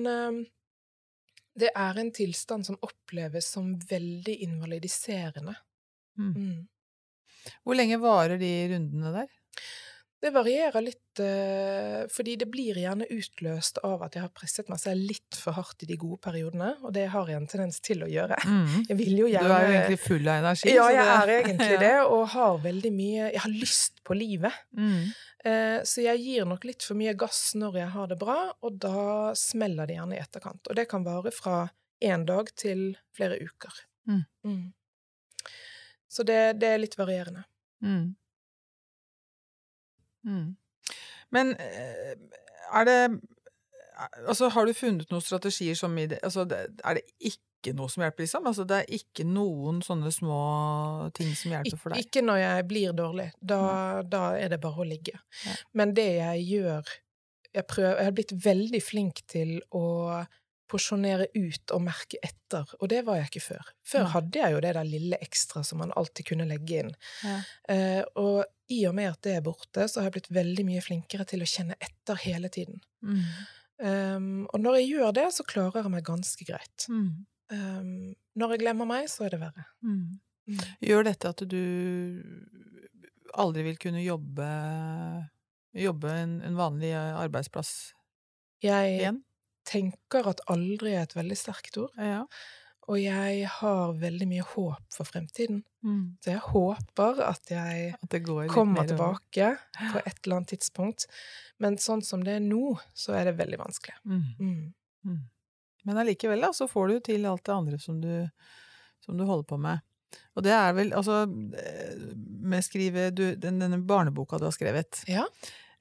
Det 1.57 1.69
er 1.75 1.99
en 2.01 2.09
tilstand 2.13 2.65
som 2.65 2.79
oppleves 2.81 3.45
som 3.49 3.75
veldig 3.89 4.35
invalidiserende. 4.45 5.55
Mm. 6.17 6.33
Mm. 6.33 6.67
Hvor 7.63 7.77
lenge 7.77 7.97
varer 8.01 8.37
de 8.37 8.51
rundene 8.73 9.13
der? 9.13 9.29
Det 10.17 10.31
varierer 10.33 10.81
litt, 10.81 11.19
eh, 11.21 12.07
fordi 12.09 12.33
det 12.41 12.47
blir 12.49 12.73
gjerne 12.81 13.05
utløst 13.13 13.77
av 13.85 14.01
at 14.07 14.15
jeg 14.17 14.23
har 14.23 14.31
presset 14.33 14.69
meg 14.71 14.79
selv 14.81 15.03
litt 15.11 15.37
for 15.37 15.53
hardt 15.53 15.83
i 15.85 15.89
de 15.91 15.97
gode 16.01 16.17
periodene, 16.25 16.71
og 16.81 16.89
det 16.95 17.03
har 17.13 17.29
jeg 17.29 17.37
en 17.37 17.45
tendens 17.51 17.77
til 17.85 18.01
å 18.01 18.09
gjøre. 18.09 18.39
Jeg 18.89 18.97
vil 18.97 19.13
jo 19.19 19.27
Du 19.27 19.33
gjerne 19.35 19.59
er 19.59 19.67
jo 19.67 19.75
egentlig 19.75 19.99
full 20.01 20.27
av 20.27 20.39
energi. 20.41 20.73
Ja, 20.73 20.87
jeg 20.95 21.05
er 21.13 21.33
egentlig 21.35 21.79
det, 21.85 21.93
og 22.09 22.27
har 22.33 22.57
veldig 22.65 22.93
mye 22.97 23.31
Jeg 23.31 23.43
har 23.45 23.53
lyst 23.53 24.03
på 24.03 24.17
livet. 24.17 24.57
Mm. 24.73 25.13
Eh, 25.45 25.79
Så 25.85 26.01
jeg 26.01 26.25
gir 26.25 26.45
nok 26.49 26.65
litt 26.65 26.81
for 26.81 26.97
mye 26.97 27.13
gass 27.13 27.53
når 27.53 27.77
jeg 27.83 27.89
har 27.93 28.07
det 28.07 28.17
bra, 28.19 28.39
og 28.63 28.79
da 28.81 29.33
smeller 29.37 29.85
det 29.85 29.99
gjerne 29.99 30.17
i 30.17 30.23
etterkant. 30.23 30.65
Og 30.67 30.75
det 30.75 30.89
kan 30.89 31.05
vare 31.05 31.29
fra 31.31 31.67
én 32.01 32.25
dag 32.25 32.49
til 32.57 32.95
flere 33.15 33.37
uker. 33.37 33.83
Mm. 34.09 34.23
Mm. 34.45 34.73
Så 36.09 36.23
det, 36.25 36.57
det 36.57 36.73
er 36.73 36.81
litt 36.81 36.97
varierende. 36.97 37.45
Mm. 37.85 38.15
Mm. 40.27 40.53
Men 41.35 41.55
eh, 41.59 42.13
er 42.73 42.87
det 42.87 43.01
Altså, 44.29 44.51
har 44.53 44.67
du 44.69 44.75
funnet 44.77 45.09
noen 45.09 45.23
strategier 45.25 45.73
som 45.77 45.95
i 45.97 46.05
det 46.05 46.19
Altså, 46.23 46.43
er 46.45 46.99
det 46.99 47.05
ikke 47.17 47.73
noe 47.73 47.89
som 47.89 48.03
hjelper, 48.05 48.23
liksom? 48.27 48.45
Altså, 48.45 48.63
det 48.69 48.77
er 48.83 48.91
ikke 48.99 49.25
noen 49.25 49.79
sånne 49.81 50.11
små 50.13 50.41
ting 51.17 51.31
som 51.35 51.55
hjelper 51.55 51.79
for 51.81 51.95
deg? 51.95 52.05
ikke 52.05 52.21
når 52.21 52.37
jeg 52.43 52.67
blir 52.69 52.93
dårlig. 52.95 53.31
Da, 53.41 53.61
da 54.05 54.21
er 54.37 54.53
det 54.53 54.61
bare 54.61 54.83
å 54.83 54.87
ligge. 54.87 55.17
Ja. 55.41 55.55
Men 55.81 55.95
det 55.97 56.05
jeg 56.19 56.45
gjør 56.51 56.93
jeg, 57.57 57.65
prøver, 57.65 57.95
jeg 57.97 58.05
har 58.05 58.15
blitt 58.19 58.35
veldig 58.45 58.81
flink 58.83 59.23
til 59.33 59.57
å 59.73 59.85
porsjonere 60.67 61.29
ut 61.33 61.73
og 61.75 61.83
merke 61.85 62.19
etter, 62.23 62.67
og 62.79 62.89
det 62.91 63.03
var 63.07 63.19
jeg 63.19 63.29
ikke 63.31 63.45
før. 63.45 63.69
Før 63.87 64.09
hadde 64.15 64.41
jeg 64.41 64.55
jo 64.55 64.61
det 64.63 64.73
der 64.77 64.87
lille 64.87 65.19
ekstra 65.23 65.63
som 65.67 65.81
man 65.83 65.93
alltid 65.99 66.29
kunne 66.31 66.47
legge 66.49 66.81
inn. 66.83 66.91
Ja. 67.23 67.37
Eh, 67.73 68.01
og 68.19 68.43
i 68.73 68.81
og 68.89 68.95
med 68.97 69.13
at 69.13 69.21
det 69.23 69.37
er 69.37 69.45
borte, 69.45 69.87
så 69.87 70.01
har 70.01 70.09
jeg 70.09 70.17
blitt 70.17 70.33
veldig 70.35 70.65
mye 70.67 70.83
flinkere 70.83 71.27
til 71.27 71.43
å 71.43 71.49
kjenne 71.49 71.77
etter 71.79 72.19
hele 72.25 72.51
tiden. 72.51 72.81
Mm. 73.05 73.23
Um, 73.77 74.29
og 74.49 74.61
når 74.63 74.79
jeg 74.79 74.87
gjør 74.95 75.11
det, 75.15 75.27
så 75.35 75.45
klarer 75.47 75.83
jeg 75.83 75.93
meg 75.93 76.05
ganske 76.07 76.47
greit. 76.47 76.87
Mm. 76.89 77.11
Um, 77.53 77.91
når 78.35 78.55
jeg 78.55 78.63
glemmer 78.65 78.89
meg, 78.89 79.07
så 79.11 79.27
er 79.27 79.35
det 79.35 79.41
verre. 79.43 79.67
Mm. 79.85 80.17
Mm. 80.49 80.63
Gjør 80.89 81.07
dette 81.07 81.31
at 81.31 81.43
du 81.47 81.63
aldri 83.37 83.65
vil 83.67 83.81
kunne 83.81 84.03
jobbe 84.05 84.45
Jobbe 85.77 86.09
en, 86.09 86.37
en 86.41 86.55
vanlig 86.57 86.93
arbeidsplass 86.95 87.91
Jeg 88.63 88.93
igjen? 88.95 89.19
Tenker 89.67 90.29
at 90.31 90.41
aldri 90.51 90.95
er 90.95 91.05
et 91.07 91.17
veldig 91.17 91.37
sterkt 91.37 91.77
ord, 91.81 91.91
Ja. 91.99 92.23
og 92.87 92.99
jeg 93.01 93.47
har 93.51 93.93
veldig 93.99 94.27
mye 94.31 94.45
håp 94.53 94.93
for 94.95 95.03
fremtiden. 95.09 95.63
Mm. 95.83 96.17
Så 96.23 96.31
jeg 96.31 96.43
håper 96.45 97.19
at 97.27 97.51
jeg 97.51 97.95
At 98.01 98.09
det 98.09 98.23
går 98.25 98.47
kommer 98.51 98.87
tilbake 98.87 99.57
på 99.91 100.01
et 100.05 100.19
eller 100.23 100.37
annet 100.39 100.53
tidspunkt. 100.55 101.05
Men 101.59 101.77
sånn 101.77 102.03
som 102.03 102.23
det 102.23 102.37
er 102.37 102.45
nå, 102.45 102.77
så 102.95 103.13
er 103.17 103.25
det 103.29 103.37
veldig 103.39 103.59
vanskelig. 103.59 103.95
Mm. 104.05 104.23
Mm. 104.39 104.73
Mm. 105.05 105.19
Men 105.85 105.97
allikevel, 105.97 106.43
så 106.53 106.67
får 106.67 106.87
du 106.87 106.99
til 106.99 107.25
alt 107.25 107.43
det 107.45 107.53
andre 107.53 107.79
som 107.79 108.01
du, 108.01 108.29
som 109.03 109.17
du 109.17 109.23
holder 109.23 109.47
på 109.47 109.57
med. 109.59 109.79
Og 110.35 110.43
det 110.43 110.51
er 110.55 110.73
vel, 110.73 110.93
altså 110.95 111.25
eh, 111.59 111.95
Med 112.47 112.63
skrive 112.63 113.09
du, 113.11 113.35
den, 113.35 113.57
denne 113.59 113.79
barneboka 113.83 114.39
du 114.39 114.45
har 114.47 114.55
skrevet 114.55 115.01
Ja. 115.11 115.25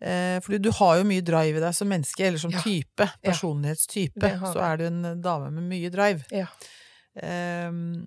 Eh, 0.01 0.39
Fordi 0.41 0.59
du 0.63 0.71
har 0.73 0.97
jo 0.99 1.05
mye 1.09 1.23
drive 1.25 1.57
i 1.57 1.61
deg 1.65 1.75
som 1.75 1.89
menneske, 1.89 2.21
eller 2.27 2.39
som 2.39 2.51
Ja. 2.51 2.61
type. 2.61 3.09
Personlighetstype. 3.23 4.33
Så 4.53 4.59
er 4.61 4.77
du 4.77 4.85
en 4.87 5.21
dame 5.23 5.51
med 5.51 5.63
mye 5.71 5.91
drive. 5.91 6.25
Ja. 6.31 6.47
Ehm, 7.23 8.07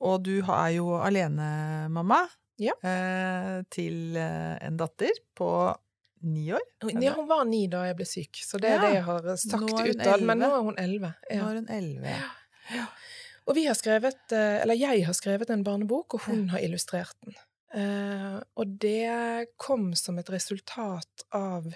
og 0.00 0.22
du 0.24 0.38
er 0.40 0.68
jo 0.78 0.94
alenemamma 0.96 2.22
Ja. 2.58 2.72
eh, 2.84 3.62
til 3.70 4.16
eh, 4.16 4.58
en 4.66 4.76
datter 4.76 5.10
på 5.36 5.76
ni 6.22 6.50
år. 6.52 6.60
Ja, 7.00 7.14
hun 7.16 7.28
var 7.28 7.44
ni 7.48 7.66
da 7.66 7.84
jeg 7.86 7.96
ble 7.96 8.04
syk, 8.06 8.36
så 8.44 8.58
det 8.60 8.70
er 8.70 8.76
Ja. 8.76 8.80
det 8.86 8.94
jeg 8.94 9.04
har 9.04 9.36
sagt 9.36 9.62
utad. 9.96 10.20
Men 10.22 10.38
nå 10.38 10.50
er 10.52 10.62
hun 10.62 10.76
elleve. 10.76 11.14
Nå 11.32 11.48
er 11.50 11.54
hun 11.54 11.66
elleve. 11.68 12.16
Og 13.48 13.54
vi 13.56 13.64
har 13.66 13.74
skrevet, 13.74 14.14
eh, 14.32 14.60
eller 14.62 14.74
jeg 14.76 15.04
har 15.06 15.12
skrevet 15.14 15.48
en 15.50 15.64
barnebok, 15.64 16.14
og 16.14 16.20
hun 16.28 16.48
har 16.50 16.60
illustrert 16.60 17.14
den. 17.24 17.34
Eh, 17.74 18.38
og 18.58 18.66
det 18.82 19.52
kom 19.56 19.92
som 19.94 20.18
et 20.18 20.30
resultat 20.32 21.22
av 21.36 21.68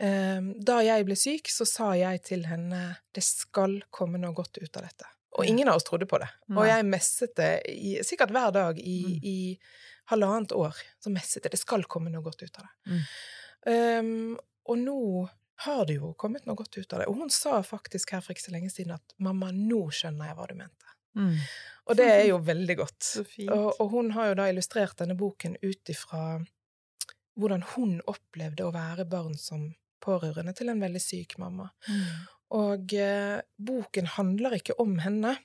eh, 0.00 0.42
Da 0.62 0.76
jeg 0.86 1.06
ble 1.08 1.16
syk, 1.18 1.50
så 1.50 1.66
sa 1.66 1.92
jeg 1.98 2.22
til 2.28 2.44
henne 2.46 2.82
det 3.14 3.24
skal 3.26 3.80
komme 3.90 4.20
noe 4.22 4.36
godt 4.36 4.60
ut 4.62 4.76
av 4.78 4.86
dette. 4.86 5.08
Og 5.38 5.46
ingen 5.46 5.68
av 5.68 5.76
oss 5.78 5.86
trodde 5.86 6.06
på 6.08 6.18
det. 6.18 6.28
Og 6.54 6.64
jeg 6.66 6.86
messet 6.88 7.34
det 7.38 7.50
i, 7.70 7.98
sikkert 8.06 8.30
hver 8.34 8.50
dag 8.54 8.78
i, 8.78 8.98
Mm. 9.06 9.18
i 9.22 9.58
halvannet 10.10 10.52
år. 10.56 10.74
Så 11.02 11.10
messet 11.12 11.44
jeg 11.44 11.52
det 11.52 11.60
skal 11.60 11.84
komme 11.84 12.10
noe 12.10 12.22
godt 12.24 12.42
ut 12.42 12.58
av 12.58 12.64
det. 12.66 12.92
Mm. 12.92 13.02
Um, 13.68 14.38
og 14.66 14.78
nå 14.78 15.28
har 15.64 15.84
det 15.86 15.98
jo 15.98 16.14
kommet 16.14 16.46
noe 16.46 16.56
godt 16.56 16.78
ut 16.78 16.92
av 16.92 17.00
det. 17.02 17.08
Og 17.08 17.18
hun 17.20 17.30
sa 17.30 17.60
faktisk 17.62 18.10
her 18.14 18.20
for 18.22 18.32
ikke 18.32 18.46
så 18.46 18.54
lenge 18.54 18.70
siden 18.70 18.94
at 18.94 19.14
'mamma, 19.18 19.50
nå 19.52 19.90
skjønner 19.90 20.26
jeg 20.30 20.36
hva 20.38 20.46
du 20.48 20.54
mente'. 20.54 20.94
Mm. 21.18 21.34
Og 21.88 21.96
det 21.96 22.06
er 22.12 22.24
jo 22.28 22.38
veldig 22.44 22.76
godt. 22.76 23.06
Og, 23.48 23.68
og 23.80 23.86
hun 23.94 24.10
har 24.12 24.30
jo 24.30 24.34
da 24.42 24.48
illustrert 24.52 24.98
denne 25.00 25.16
boken 25.16 25.54
ut 25.64 25.88
ifra 25.92 26.38
hvordan 27.38 27.62
hun 27.74 27.94
opplevde 28.10 28.66
å 28.66 28.72
være 28.74 29.06
barn 29.08 29.36
som 29.40 29.68
pårørende 30.04 30.52
til 30.58 30.68
en 30.72 30.82
veldig 30.82 31.00
syk 31.02 31.36
mamma. 31.40 31.70
Mm. 31.88 32.26
Og 32.58 32.94
eh, 32.98 33.38
boken 33.56 34.10
handler 34.18 34.58
ikke 34.58 34.76
om 34.82 34.98
henne, 35.04 35.36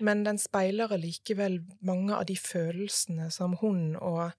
men 0.00 0.24
den 0.26 0.38
speiler 0.40 0.92
allikevel 0.94 1.60
mange 1.86 2.14
av 2.16 2.26
de 2.28 2.36
følelsene 2.38 3.28
som 3.34 3.56
hun 3.62 3.96
og, 3.96 4.30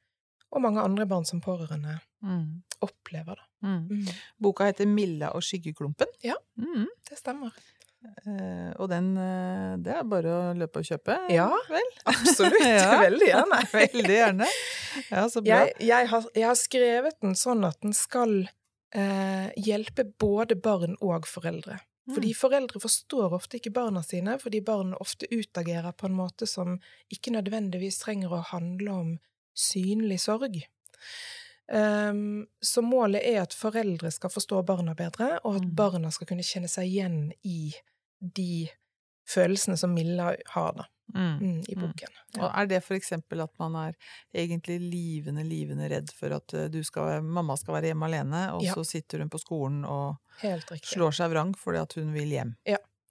og 0.50 0.64
mange 0.64 0.84
andre 0.84 1.08
barn 1.10 1.28
som 1.30 1.42
pårørende 1.44 2.00
Mm. 2.20 2.64
opplever. 2.84 3.38
Da. 3.40 3.68
Mm. 3.68 3.84
Mm. 3.88 4.08
Boka 4.44 4.66
heter 4.68 4.88
Milla 4.92 5.30
og 5.32 5.40
skyggeklumpen. 5.48 6.10
Ja. 6.20 6.34
Mm. 6.60 6.90
Det 7.08 7.16
stemmer. 7.16 7.56
Eh, 8.00 8.70
og 8.80 8.88
den 8.92 9.10
eh, 9.20 9.74
Det 9.84 9.92
er 9.92 10.06
bare 10.08 10.32
å 10.32 10.54
løpe 10.56 10.80
og 10.80 10.88
kjøpe, 10.88 11.18
Ja. 11.34 11.50
vel? 11.72 11.90
Absolutt. 12.08 12.62
Ja. 12.80 13.02
Veldig 13.08 13.28
gjerne. 13.28 13.60
Veldig 13.74 14.16
gjerne. 14.16 14.48
Ja, 15.10 15.26
så 15.28 15.44
bra. 15.44 15.50
Jeg, 15.50 15.76
jeg, 15.90 16.10
har, 16.14 16.30
jeg 16.36 16.48
har 16.48 16.58
skrevet 16.60 17.20
den 17.26 17.36
sånn 17.40 17.68
at 17.68 17.80
den 17.84 17.96
skal 17.98 18.42
eh, 18.96 19.50
hjelpe 19.60 20.08
både 20.20 20.56
barn 20.60 20.96
og 21.04 21.28
foreldre. 21.30 21.82
Mm. 22.10 22.16
Fordi 22.16 22.32
foreldre 22.34 22.82
forstår 22.82 23.36
ofte 23.38 23.60
ikke 23.60 23.74
barna 23.76 24.02
sine, 24.06 24.40
fordi 24.42 24.64
barn 24.66 24.96
ofte 24.98 25.28
utagerer 25.30 25.92
på 25.94 26.08
en 26.10 26.16
måte 26.18 26.48
som 26.50 26.80
ikke 27.14 27.36
nødvendigvis 27.36 28.00
trenger 28.02 28.34
å 28.34 28.46
handle 28.54 28.96
om 28.96 29.12
synlig 29.54 30.22
sorg. 30.24 30.58
Um, 31.72 32.48
så 32.66 32.82
målet 32.82 33.22
er 33.30 33.42
at 33.44 33.54
foreldre 33.54 34.10
skal 34.12 34.30
forstå 34.34 34.64
barna 34.66 34.96
bedre, 34.98 35.40
og 35.46 35.56
at 35.60 35.66
Mm. 35.68 35.76
barna 35.76 36.12
skal 36.12 36.28
kunne 36.28 36.42
kjenne 36.44 36.68
seg 36.70 36.88
igjen 36.90 37.32
i 37.46 37.74
de 38.22 38.68
følelsene 39.30 39.78
som 39.78 39.94
Milla 39.94 40.36
har 40.48 40.74
da, 40.74 40.86
Mm. 41.16 41.38
mm, 41.40 41.64
i 41.70 41.76
Mm. 41.76 41.82
boken. 41.82 42.10
Og 42.40 42.52
er 42.58 42.66
det 42.68 42.84
for 42.84 42.96
eksempel 42.96 43.42
at 43.44 43.52
man 43.60 43.76
er 43.76 43.94
egentlig 44.34 44.80
livende, 44.82 45.44
livende 45.44 45.90
redd 45.90 46.12
for 46.12 46.34
at 46.34 46.54
eh, 46.54 46.68
du 46.70 46.84
skal, 46.84 47.22
mamma 47.22 47.56
skal 47.58 47.76
være 47.76 47.94
hjemme 47.94 48.06
alene, 48.06 48.54
og 48.54 48.64
Ja. 48.64 48.74
så 48.74 48.84
sitter 48.86 49.20
hun 49.20 49.30
på 49.30 49.40
skolen 49.40 49.86
og 49.86 50.18
slår 50.42 51.12
seg 51.14 51.32
vrang 51.32 51.54
fordi 51.56 51.78
at 51.82 51.94
hun 51.94 52.14
vil 52.14 52.30
hjem? 52.30 52.56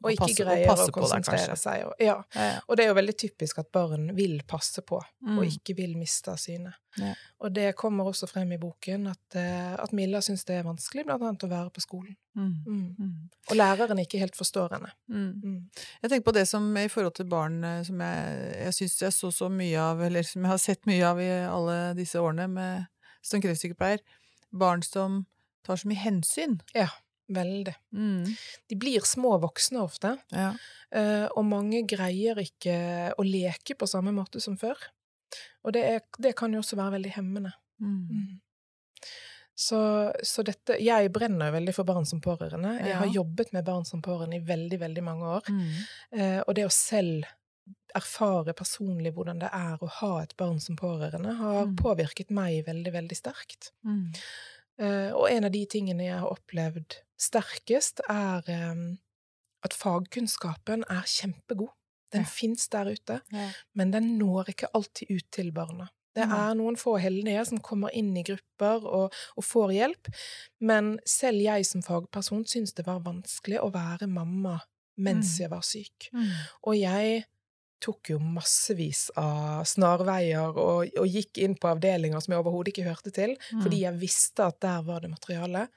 Og 0.02 0.10
ikke 0.12 0.20
passe- 0.24 0.42
og 0.44 0.46
greier 0.46 0.68
passe 0.68 0.88
å 0.88 0.92
konsentrere 0.94 1.46
det, 1.50 1.58
seg. 1.58 1.84
Og, 1.86 1.94
ja. 1.98 2.16
Ja, 2.34 2.42
ja. 2.52 2.60
og 2.68 2.76
det 2.76 2.84
er 2.84 2.88
jo 2.92 2.94
veldig 2.98 3.14
typisk 3.18 3.58
at 3.58 3.70
barn 3.72 4.14
vil 4.16 4.40
passe 4.46 4.82
på, 4.86 5.00
Mm. 5.22 5.38
og 5.38 5.44
ikke 5.44 5.74
vil 5.76 5.96
miste 5.98 6.30
av 6.30 6.38
syne. 6.38 6.72
Ja. 6.98 7.14
Og 7.40 7.52
det 7.52 7.74
kommer 7.76 8.04
også 8.06 8.28
frem 8.28 8.52
i 8.52 8.58
boken, 8.58 9.06
at, 9.10 9.36
eh, 9.36 9.74
at 9.74 9.92
Milla 9.92 10.18
syns 10.20 10.44
det 10.44 10.56
er 10.58 10.62
vanskelig 10.66 11.04
blant 11.04 11.22
annet 11.22 11.44
å 11.44 11.48
være 11.50 11.70
på 11.74 11.80
skolen. 11.82 12.16
Mm. 12.36 12.54
Mm. 12.66 12.96
Mm. 12.98 13.30
Og 13.50 13.56
læreren 13.56 13.98
ikke 13.98 14.18
helt 14.18 14.36
forstår 14.36 14.70
henne. 14.76 14.92
Mm. 15.08 15.42
Mm. 15.42 15.70
Jeg 16.02 16.10
tenker 16.10 16.24
på 16.30 16.34
det 16.34 16.46
som 16.48 16.76
i 16.76 16.86
forhold 16.88 17.14
til 17.14 17.26
barn 17.26 17.62
eh, 17.64 17.82
som 17.82 17.98
jeg, 18.00 18.54
jeg 18.64 18.74
syns 18.74 18.98
jeg 19.02 19.12
så 19.12 19.32
så 19.32 19.48
mye 19.50 19.76
av, 19.78 20.00
eller 20.00 20.22
som 20.22 20.42
jeg 20.42 20.50
har 20.50 20.58
sett 20.58 20.86
mye 20.86 21.02
av 21.04 21.18
i 21.20 21.28
alle 21.46 21.94
disse 21.98 22.14
årene 22.18 22.48
med, 22.48 22.86
som 23.22 23.40
kreftsykepleier. 23.42 23.98
Barn 24.52 24.82
som 24.82 25.26
tar 25.64 25.76
så 25.76 25.88
mye 25.90 25.98
hensyn. 26.00 26.60
Veldig. 27.28 27.74
Mm. 27.92 28.24
De 28.68 28.76
blir 28.80 29.04
små 29.04 29.34
voksne 29.42 29.82
ofte, 29.84 30.14
Ja. 30.32 30.52
eh, 30.90 31.26
og 31.36 31.44
mange 31.44 31.82
greier 31.86 32.36
ikke 32.40 33.12
å 33.18 33.24
leke 33.26 33.76
på 33.76 33.86
samme 33.88 34.12
måte 34.16 34.40
som 34.40 34.56
før. 34.56 34.76
Og 35.64 35.72
det, 35.76 35.82
er, 35.84 36.00
det 36.18 36.34
kan 36.36 36.52
jo 36.52 36.60
også 36.62 36.76
være 36.76 36.94
veldig 36.96 37.12
hemmende. 37.18 37.52
Mm. 37.80 38.08
Mm. 38.08 38.40
Så, 39.58 39.78
så 40.22 40.42
dette 40.46 40.76
Jeg 40.80 41.10
brenner 41.12 41.50
jo 41.50 41.56
veldig 41.56 41.72
for 41.74 41.84
barn 41.88 42.06
som 42.06 42.20
pårørende. 42.22 42.76
Jeg 42.86 42.94
har 43.00 43.10
jobbet 43.10 43.52
med 43.52 43.64
barn 43.66 43.84
som 43.84 44.00
pårørende 44.02 44.38
i 44.38 44.44
veldig, 44.46 44.78
veldig 44.80 45.02
mange 45.04 45.32
år. 45.38 45.48
Mm. 45.50 45.72
Eh, 46.14 46.38
og 46.46 46.54
det 46.54 46.64
å 46.68 46.72
selv 46.72 47.26
erfare 47.96 48.52
personlig 48.56 49.12
hvordan 49.16 49.40
det 49.42 49.48
er 49.52 49.80
å 49.82 49.88
ha 49.98 50.12
et 50.22 50.34
barn 50.38 50.60
som 50.60 50.76
pårørende, 50.76 51.34
har 51.40 51.66
Mm. 51.66 51.74
påvirket 51.76 52.30
meg 52.30 52.64
veldig, 52.66 52.92
veldig 52.92 53.16
sterkt. 53.18 53.72
Mm. 53.84 54.12
Eh, 54.78 55.10
og 55.12 55.30
en 55.30 55.44
av 55.44 55.50
de 55.52 55.64
tingene 55.66 56.04
jeg 56.06 56.18
har 56.20 56.30
opplevd 56.30 56.98
sterkest, 57.18 58.00
er 58.08 58.42
eh, 58.46 58.82
at 59.64 59.74
fagkunnskapen 59.74 60.84
er 60.88 61.02
kjempegod. 61.06 61.70
Den 62.12 62.22
Ja. 62.24 62.28
fins 62.28 62.68
der 62.68 62.86
ute, 62.88 63.20
Ja. 63.32 63.50
men 63.74 63.90
den 63.90 64.18
når 64.18 64.48
ikke 64.48 64.68
alltid 64.74 65.10
ut 65.10 65.30
til 65.30 65.50
barna. 65.52 65.88
Det 66.14 66.24
er 66.24 66.54
noen 66.54 66.76
få 66.76 66.98
heldige 66.98 67.44
som 67.46 67.58
kommer 67.60 67.90
inn 67.94 68.16
i 68.16 68.22
grupper 68.24 68.82
og, 68.86 69.12
og 69.36 69.44
får 69.44 69.70
hjelp, 69.72 70.08
men 70.60 70.98
selv 71.06 71.38
jeg 71.42 71.66
som 71.66 71.82
fagperson 71.82 72.44
syns 72.48 72.72
det 72.74 72.86
var 72.86 73.00
vanskelig 73.00 73.60
å 73.60 73.70
være 73.70 74.08
mamma 74.08 74.60
mens 74.96 75.36
Mm. 75.36 75.38
jeg 75.42 75.50
var 75.50 75.60
syk. 75.62 76.08
Mm. 76.12 76.30
Og 76.64 76.74
jeg 76.80 77.24
tok 77.80 78.10
jo 78.10 78.18
massevis 78.18 79.10
av 79.16 79.64
snarveier 79.68 80.56
og, 80.58 80.88
og 80.98 81.06
gikk 81.06 81.38
inn 81.44 81.54
på 81.54 81.68
avdelinger 81.70 82.20
som 82.24 82.32
jeg 82.34 82.42
overhodet 82.42 82.72
ikke 82.74 82.88
hørte 82.88 83.12
til, 83.14 83.36
Mm. 83.52 83.62
fordi 83.62 83.80
jeg 83.84 83.98
visste 84.00 84.46
at 84.50 84.60
der 84.60 84.82
var 84.82 85.00
det 85.00 85.10
materiale. 85.10 85.68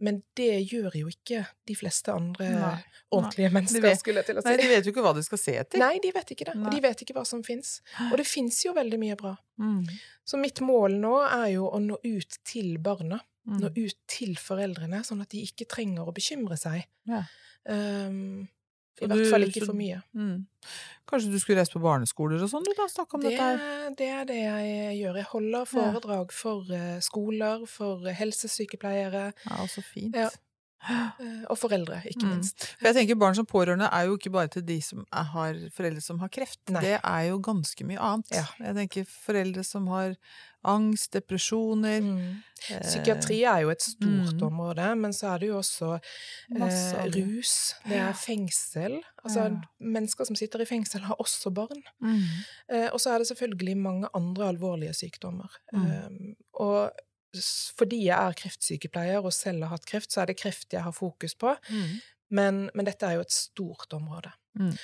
Men 0.00 0.20
det 0.38 0.62
gjør 0.70 0.94
jo 0.94 1.08
ikke 1.10 1.40
de 1.66 1.74
fleste 1.74 2.12
andre 2.14 2.46
Nei. 2.54 2.74
ordentlige 3.10 3.48
Nei. 3.50 3.54
mennesker, 3.60 3.82
vet- 3.82 3.98
skulle 3.98 4.20
jeg 4.22 4.26
til 4.26 4.36
å 4.38 4.42
si. 4.44 4.48
Nei, 4.48 4.56
de 4.60 4.68
vet 4.68 4.84
jo 4.86 4.92
ikke 4.92 5.02
hva 5.02 5.14
de 5.16 5.22
skal 5.26 5.38
se 5.42 5.54
etter. 5.58 5.78
Nei, 5.82 5.98
de 5.98 6.12
vet 6.14 6.30
ikke 6.30 6.44
det. 6.46 6.54
Nei. 6.54 6.70
De 6.70 6.80
vet 6.84 7.02
ikke 7.02 7.14
hva 7.16 7.24
som 7.26 7.42
fins. 7.42 7.80
Og 8.12 8.16
det 8.16 8.26
fins 8.26 8.60
jo 8.64 8.72
veldig 8.74 8.98
mye 9.02 9.16
bra. 9.18 9.36
Mm. 9.58 9.88
Så 10.24 10.38
mitt 10.38 10.60
mål 10.62 10.94
nå 11.02 11.16
er 11.26 11.48
jo 11.56 11.66
å 11.68 11.80
nå 11.82 11.98
ut 12.04 12.38
til 12.44 12.78
barna. 12.78 13.18
Mm. 13.48 13.58
Nå 13.60 13.72
ut 13.74 13.96
til 14.06 14.34
foreldrene, 14.36 15.02
sånn 15.02 15.20
at 15.22 15.30
de 15.30 15.42
ikke 15.42 15.66
trenger 15.66 16.06
å 16.06 16.14
bekymre 16.14 16.56
seg. 16.60 16.84
Ja. 17.08 17.24
Um, 17.66 18.46
I 19.00 19.06
hvert 19.06 19.30
fall 19.30 19.44
ikke 19.46 19.66
for 19.66 19.74
mye. 19.78 20.00
Mm. 20.14 20.46
Kanskje 21.08 21.30
du 21.32 21.38
skulle 21.40 21.62
reist 21.62 21.72
på 21.72 21.80
barneskoler 21.80 22.42
og 22.44 22.50
sånn, 22.52 22.66
du 22.68 22.74
da? 22.76 22.84
Snakke 22.92 23.16
om 23.16 23.22
Det, 23.24 23.30
dette 23.32 23.46
her? 23.46 23.94
det 23.96 24.08
er 24.12 24.24
det 24.28 24.36
jeg 24.42 24.98
gjør. 24.98 25.16
Jeg 25.22 25.28
holder 25.30 25.64
foredrag 25.70 26.34
for 26.36 26.74
eh, 26.76 26.98
skoler, 27.00 27.64
for 27.66 28.04
helsesykepleiere 28.20 29.32
Ja, 29.48 29.66
så 29.72 29.82
fint. 29.84 30.16
Ja. 30.16 30.28
Eh, 30.88 31.44
og 31.50 31.58
foreldre, 31.58 32.02
ikke 32.06 32.22
Mm. 32.24 32.30
minst. 32.36 32.64
For 32.78 32.86
jeg 32.88 32.94
tenker 32.94 33.18
Barn 33.18 33.34
som 33.34 33.46
pårørende 33.46 33.88
er 33.92 34.06
jo 34.06 34.16
ikke 34.16 34.30
bare 34.32 34.48
til 34.48 34.62
de 34.62 34.80
som 34.82 35.04
er, 35.12 35.22
har 35.24 35.54
foreldre 35.74 36.00
som 36.02 36.18
har 36.20 36.28
kreft. 36.28 36.60
Nei. 36.70 36.80
Det 36.80 37.00
er 37.02 37.22
jo 37.30 37.38
ganske 37.40 37.84
mye 37.84 37.98
annet. 37.98 38.30
Ja. 38.30 38.44
Jeg 38.60 38.74
tenker 38.74 39.04
foreldre 39.04 39.64
som 39.64 39.86
har 39.88 40.14
angst, 40.64 41.12
depresjoner 41.14 42.00
Mm. 42.02 42.42
eh, 42.70 42.80
Psykiatri 42.82 43.44
er 43.46 43.60
jo 43.62 43.70
et 43.70 43.80
stort 43.82 44.34
mm. 44.34 44.42
område, 44.42 44.96
men 44.98 45.12
så 45.12 45.34
er 45.34 45.38
det 45.38 45.48
jo 45.48 45.58
også 45.58 46.00
eh, 46.56 47.06
rus, 47.14 47.74
det 47.86 47.96
er 47.96 48.12
fengsel. 48.12 49.00
Altså, 49.24 49.44
Ja. 49.50 49.60
mennesker 49.80 50.24
som 50.26 50.36
sitter 50.36 50.60
i 50.60 50.64
fengsel, 50.64 51.00
har 51.02 51.16
også 51.18 51.52
barn. 51.54 51.82
mm. 52.00 52.22
Eh, 52.70 52.88
og 52.92 52.98
så 53.00 53.10
er 53.14 53.18
det 53.18 53.28
selvfølgelig 53.28 53.76
mange 53.76 54.08
andre 54.14 54.48
alvorlige 54.48 54.94
sykdommer. 54.94 55.48
Mm. 55.72 55.86
Eh, 55.86 56.34
og 56.60 56.90
fordi 57.78 58.04
jeg 58.06 58.16
er 58.16 58.38
kreftsykepleier 58.38 59.24
og 59.24 59.34
selv 59.36 59.66
har 59.66 59.76
hatt 59.76 59.86
kreft, 59.88 60.12
så 60.12 60.22
er 60.22 60.30
det 60.30 60.38
kreft 60.40 60.72
jeg 60.72 60.84
har 60.86 60.94
fokus 60.96 61.34
på. 61.38 61.54
Mm. 61.68 61.92
Men, 62.38 62.70
men 62.74 62.88
dette 62.88 63.06
er 63.08 63.18
jo 63.18 63.24
et 63.24 63.34
stort 63.34 63.92
område. 63.96 64.32
Mm. 64.58 64.74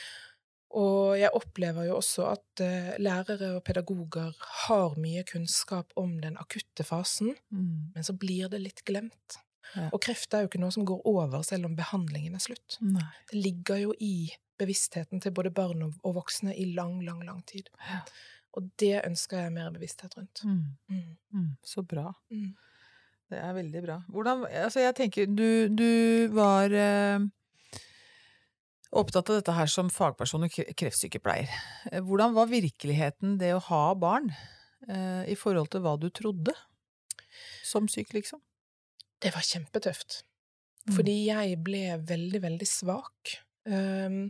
Og 0.75 1.15
jeg 1.21 1.31
opplever 1.39 1.87
jo 1.87 1.99
også 2.01 2.27
at 2.33 2.63
uh, 2.65 2.95
lærere 2.99 3.53
og 3.57 3.63
pedagoger 3.67 4.33
har 4.67 4.97
mye 4.99 5.23
kunnskap 5.29 5.93
om 6.01 6.17
den 6.23 6.39
akutte 6.41 6.87
fasen, 6.87 7.35
Mm. 7.51 7.93
men 7.95 8.05
så 8.05 8.13
blir 8.19 8.49
det 8.51 8.61
litt 8.61 8.85
glemt. 8.85 9.39
Ja. 9.75 9.89
Og 9.93 10.01
kreft 10.03 10.35
er 10.35 10.45
jo 10.45 10.51
ikke 10.51 10.61
noe 10.63 10.75
som 10.75 10.87
går 10.87 11.03
over 11.09 11.43
selv 11.47 11.67
om 11.67 11.77
behandlingen 11.79 12.35
er 12.35 12.43
slutt. 12.43 12.79
Nei. 12.81 13.07
Det 13.31 13.39
ligger 13.39 13.81
jo 13.81 13.95
i 13.99 14.31
bevisstheten 14.59 15.23
til 15.23 15.35
både 15.35 15.51
barn 15.55 15.83
og, 15.87 15.95
voksne 16.15 16.55
i 16.55 16.67
lang, 16.75 17.01
lang, 17.07 17.23
lang 17.27 17.41
tid. 17.47 17.71
Ja. 17.89 18.03
Og 18.55 18.69
det 18.79 19.01
ønsker 19.03 19.45
jeg 19.45 19.55
mer 19.55 19.73
bevissthet 19.75 20.15
rundt. 20.19 20.45
Mm. 20.47 20.77
Mm. 20.91 21.17
Mm. 21.35 21.49
Så 21.67 21.83
bra. 21.83 22.13
Mm. 22.31 22.53
Det 23.33 23.41
er 23.41 23.57
veldig 23.57 23.83
bra. 23.83 23.97
Hvordan 24.13 24.45
Altså, 24.47 24.83
jeg 24.85 24.95
tenker 24.99 25.27
Du, 25.27 25.69
du 25.73 26.29
var 26.37 26.71
eh, 26.71 27.25
opptatt 28.95 29.31
av 29.33 29.41
dette 29.41 29.55
her 29.57 29.71
som 29.71 29.91
fagperson 29.91 30.47
og 30.47 30.59
kreftsykepleier. 30.79 31.51
Eh, 31.91 32.03
Hvordan 32.05 32.37
var 32.37 32.53
virkeligheten 32.53 33.39
det 33.41 33.55
å 33.57 33.65
ha 33.71 33.85
barn 33.99 34.31
eh, 34.31 35.25
i 35.33 35.39
forhold 35.39 35.73
til 35.73 35.83
hva 35.85 35.97
du 35.99 36.11
trodde 36.15 36.55
som 37.65 37.89
syk, 37.91 38.13
liksom? 38.15 38.43
Det 39.19 39.33
var 39.35 39.47
kjempetøft. 39.47 40.23
Mm. 40.85 40.95
Fordi 40.99 41.17
jeg 41.27 41.59
ble 41.65 41.85
veldig, 42.07 42.41
veldig 42.45 42.69
svak. 42.69 43.39
Um, 43.65 44.29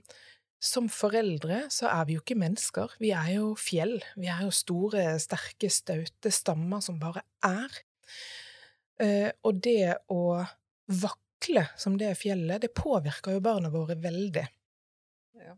som 0.65 0.87
foreldre 0.89 1.65
så 1.73 1.91
er 1.93 2.07
vi 2.09 2.17
jo 2.17 2.23
ikke 2.23 2.39
mennesker. 2.41 2.95
Vi 3.03 3.11
er 3.17 3.35
jo 3.37 3.53
fjell. 3.61 3.99
Vi 4.17 4.31
er 4.33 4.45
jo 4.47 4.55
store, 4.55 5.05
sterke, 5.23 5.69
staute 5.73 6.33
stammer 6.33 6.81
som 6.85 6.97
bare 7.03 7.25
er. 7.45 7.81
Eh, 9.03 9.31
og 9.45 9.61
det 9.65 9.97
å 10.13 10.41
vakle 10.95 11.67
som 11.81 11.99
det 12.01 12.15
fjellet, 12.21 12.65
det 12.65 12.73
påvirker 12.77 13.37
jo 13.37 13.45
barna 13.45 13.73
våre 13.75 13.99
veldig. 14.01 14.47
Ja. 15.45 15.55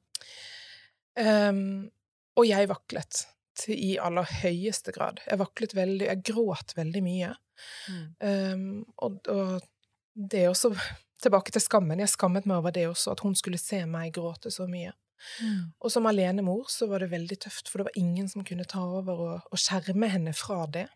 Um, 1.16 1.88
og 2.36 2.48
jeg 2.48 2.68
vaklet 2.68 3.22
til, 3.56 3.76
i 3.76 3.94
aller 4.02 4.26
høyeste 4.42 4.92
grad. 4.96 5.22
Jeg 5.28 5.40
vaklet 5.40 5.76
veldig, 5.76 6.10
jeg 6.10 6.24
gråt 6.32 6.74
veldig 6.76 7.02
mye. 7.04 7.32
Mm. 7.88 8.06
Um, 8.20 8.68
og, 9.06 9.20
og 9.32 9.60
det 10.16 10.48
også 10.50 10.74
tilbake 11.22 11.52
til 11.54 11.64
skammen. 11.64 12.00
Jeg 12.02 12.12
skammet 12.12 12.46
meg 12.48 12.60
over 12.60 12.74
det 12.74 12.86
også, 12.90 13.14
at 13.16 13.22
hun 13.24 13.34
skulle 13.38 13.60
se 13.60 13.82
meg 13.88 14.14
gråte 14.16 14.52
så 14.52 14.68
mye. 14.70 14.92
Mm. 15.40 15.72
Og 15.80 15.92
som 15.92 16.06
alenemor 16.08 16.68
så 16.72 16.88
var 16.90 17.00
det 17.02 17.10
veldig 17.14 17.38
tøft, 17.46 17.70
for 17.70 17.80
det 17.80 17.88
var 17.88 18.00
ingen 18.00 18.28
som 18.28 18.44
kunne 18.44 18.66
ta 18.68 18.82
over 18.84 19.22
og, 19.26 19.46
og 19.50 19.60
skjerme 19.60 20.10
henne 20.12 20.34
fra 20.36 20.64
det. 20.68 20.86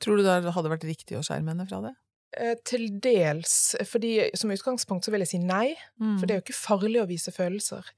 Tror 0.00 0.16
du 0.16 0.24
det 0.24 0.54
hadde 0.56 0.72
vært 0.72 0.86
riktig 0.88 1.18
å 1.18 1.24
skjerme 1.26 1.52
henne 1.52 1.68
fra 1.68 1.82
det? 1.84 1.92
Eh, 2.38 2.54
til 2.64 2.86
dels, 3.02 3.74
fordi 3.90 4.14
som 4.38 4.52
utgangspunkt 4.54 5.04
så 5.04 5.12
vil 5.12 5.24
jeg 5.24 5.32
si 5.34 5.40
nei, 5.42 5.74
for 5.98 6.24
det 6.24 6.34
er 6.34 6.40
jo 6.40 6.46
ikke 6.46 6.56
farlig 6.56 7.02
å 7.02 7.08
vise 7.10 7.34
følelser. 7.34 7.90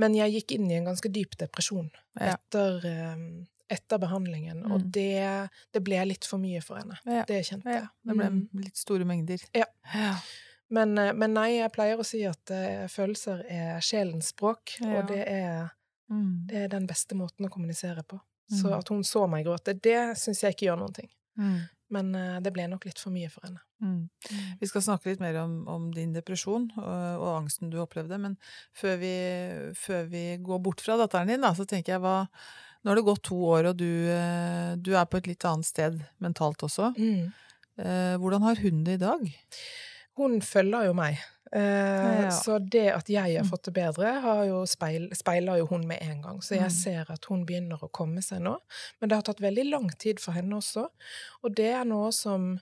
Men 0.00 0.16
jeg 0.16 0.34
gikk 0.36 0.56
inn 0.56 0.70
i 0.70 0.76
en 0.78 0.88
ganske 0.88 1.08
dyp 1.12 1.36
depresjon 1.40 1.90
Ja. 2.18 2.34
etter, 2.34 2.84
eh, 2.88 3.24
etter 3.72 3.98
behandlingen, 4.02 4.62
og 4.68 4.80
Mm. 4.82 4.90
det, 4.92 5.50
det 5.72 5.82
ble 5.84 6.04
litt 6.10 6.24
for 6.28 6.38
mye 6.42 6.60
for 6.62 6.76
henne. 6.80 6.98
Ja. 7.08 7.24
Det 7.28 7.40
kjente 7.48 7.72
jeg. 7.72 7.82
Ja, 7.82 7.88
det 8.10 8.16
ble 8.18 8.30
Mm. 8.30 8.48
litt 8.66 8.76
store 8.76 9.04
mengder. 9.08 9.40
Ja. 9.56 9.66
Men, 10.72 10.96
eh, 10.98 11.12
men 11.12 11.34
nei, 11.36 11.48
jeg 11.58 11.72
pleier 11.74 11.98
å 12.00 12.04
si 12.06 12.22
at 12.24 12.50
eh, 12.50 12.86
følelser 12.88 13.44
er 13.50 13.80
sjelens 13.84 14.30
språk, 14.32 14.76
og 14.82 15.08
det 15.08 15.26
er, 15.28 15.70
Mm. 16.10 16.46
det 16.46 16.56
er 16.64 16.68
den 16.68 16.86
beste 16.86 17.14
måten 17.16 17.46
å 17.46 17.50
kommunisere 17.50 18.02
på. 18.04 18.18
Mm. 18.50 18.58
Så 18.60 18.72
at 18.76 18.88
hun 18.88 19.02
så 19.02 19.26
meg 19.30 19.46
gråte, 19.46 19.72
det 19.80 20.16
syns 20.20 20.40
jeg 20.42 20.54
ikke 20.54 20.66
gjør 20.70 20.78
noen 20.82 20.94
ting. 20.94 21.08
Mm. 21.38 21.60
Men 21.92 22.14
eh, 22.14 22.40
det 22.40 22.52
ble 22.54 22.66
nok 22.68 22.84
litt 22.84 22.98
for 22.98 23.10
mye 23.12 23.30
for 23.30 23.40
henne. 23.46 23.60
Mm. 23.82 24.08
Vi 24.60 24.66
skal 24.68 24.80
snakke 24.84 25.06
litt 25.10 25.20
mer 25.20 25.36
om, 25.42 25.66
om 25.68 25.90
din 25.92 26.12
depresjon 26.14 26.70
og, 26.76 27.20
og 27.20 27.42
angsten 27.42 27.70
du 27.72 27.78
opplevde, 27.82 28.18
men 28.20 28.36
før 28.76 28.96
vi, 29.00 29.14
før 29.76 30.08
vi 30.08 30.36
går 30.38 30.62
bort 30.62 30.80
fra 30.84 30.96
datteren 31.00 31.28
din, 31.28 31.40
da, 31.44 31.52
så 31.56 31.66
tenker 31.68 31.94
jeg 31.96 32.00
hva 32.04 32.28
Nå 32.82 32.90
har 32.90 32.96
det 32.98 33.04
gått 33.06 33.22
to 33.22 33.36
år, 33.36 33.68
og 33.70 33.76
du, 33.78 34.08
eh, 34.10 34.74
du 34.76 34.92
er 34.98 35.04
på 35.06 35.16
et 35.20 35.26
litt 35.30 35.44
annet 35.44 35.64
sted 35.68 36.00
mentalt 36.20 36.58
også. 36.66 36.92
Mm. 36.98 37.32
Eh, 37.78 38.16
hvordan 38.18 38.42
har 38.42 38.56
hun 38.56 38.82
det 38.84 38.94
i 38.98 39.04
dag? 39.04 39.22
Hun 40.18 40.40
følger 40.40 40.86
jo 40.90 40.92
meg. 40.94 41.18
Ja, 41.52 42.22
Ja. 42.22 42.28
Så 42.30 42.58
det 42.58 42.88
at 42.94 43.06
jeg 43.08 43.36
har 43.36 43.44
Mm. 43.44 43.50
fått 43.50 43.64
det 43.64 43.74
bedre, 43.74 44.20
har 44.22 44.44
jo 44.46 44.64
speil, 44.66 45.10
speiler 45.14 45.58
jo 45.58 45.66
hun 45.66 45.86
med 45.86 45.98
en 46.00 46.22
gang. 46.22 46.38
Så 46.40 46.56
jeg 46.56 46.70
Mm. 46.70 46.70
ser 46.70 47.06
at 47.12 47.24
hun 47.26 47.44
begynner 47.44 47.78
å 47.78 47.90
komme 47.92 48.22
seg 48.22 48.40
nå. 48.40 48.56
Men 49.00 49.08
det 49.10 49.16
har 49.16 49.22
tatt 49.22 49.38
veldig 49.40 49.70
lang 49.70 49.88
tid 49.98 50.18
for 50.18 50.32
henne 50.32 50.52
også. 50.56 50.88
Og 51.44 51.54
det 51.54 51.72
er 51.74 51.84
noe 51.84 52.10
som 52.10 52.58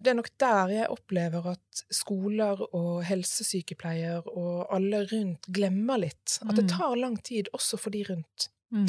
Det 0.00 0.06
er 0.08 0.14
nok 0.14 0.30
der 0.38 0.68
jeg 0.68 0.88
opplever 0.88 1.44
at 1.46 1.82
skoler 1.92 2.58
og 2.72 3.04
helsesykepleier 3.04 4.22
og 4.34 4.66
alle 4.72 5.04
rundt 5.10 5.42
glemmer 5.52 5.98
litt. 6.00 6.38
At 6.48 6.56
det 6.56 6.64
Mm. 6.64 6.78
tar 6.78 6.96
lang 6.96 7.16
tid 7.22 7.48
også 7.52 7.78
for 7.78 7.90
de 7.90 8.02
rundt. 8.04 8.48
Mm. 8.74 8.88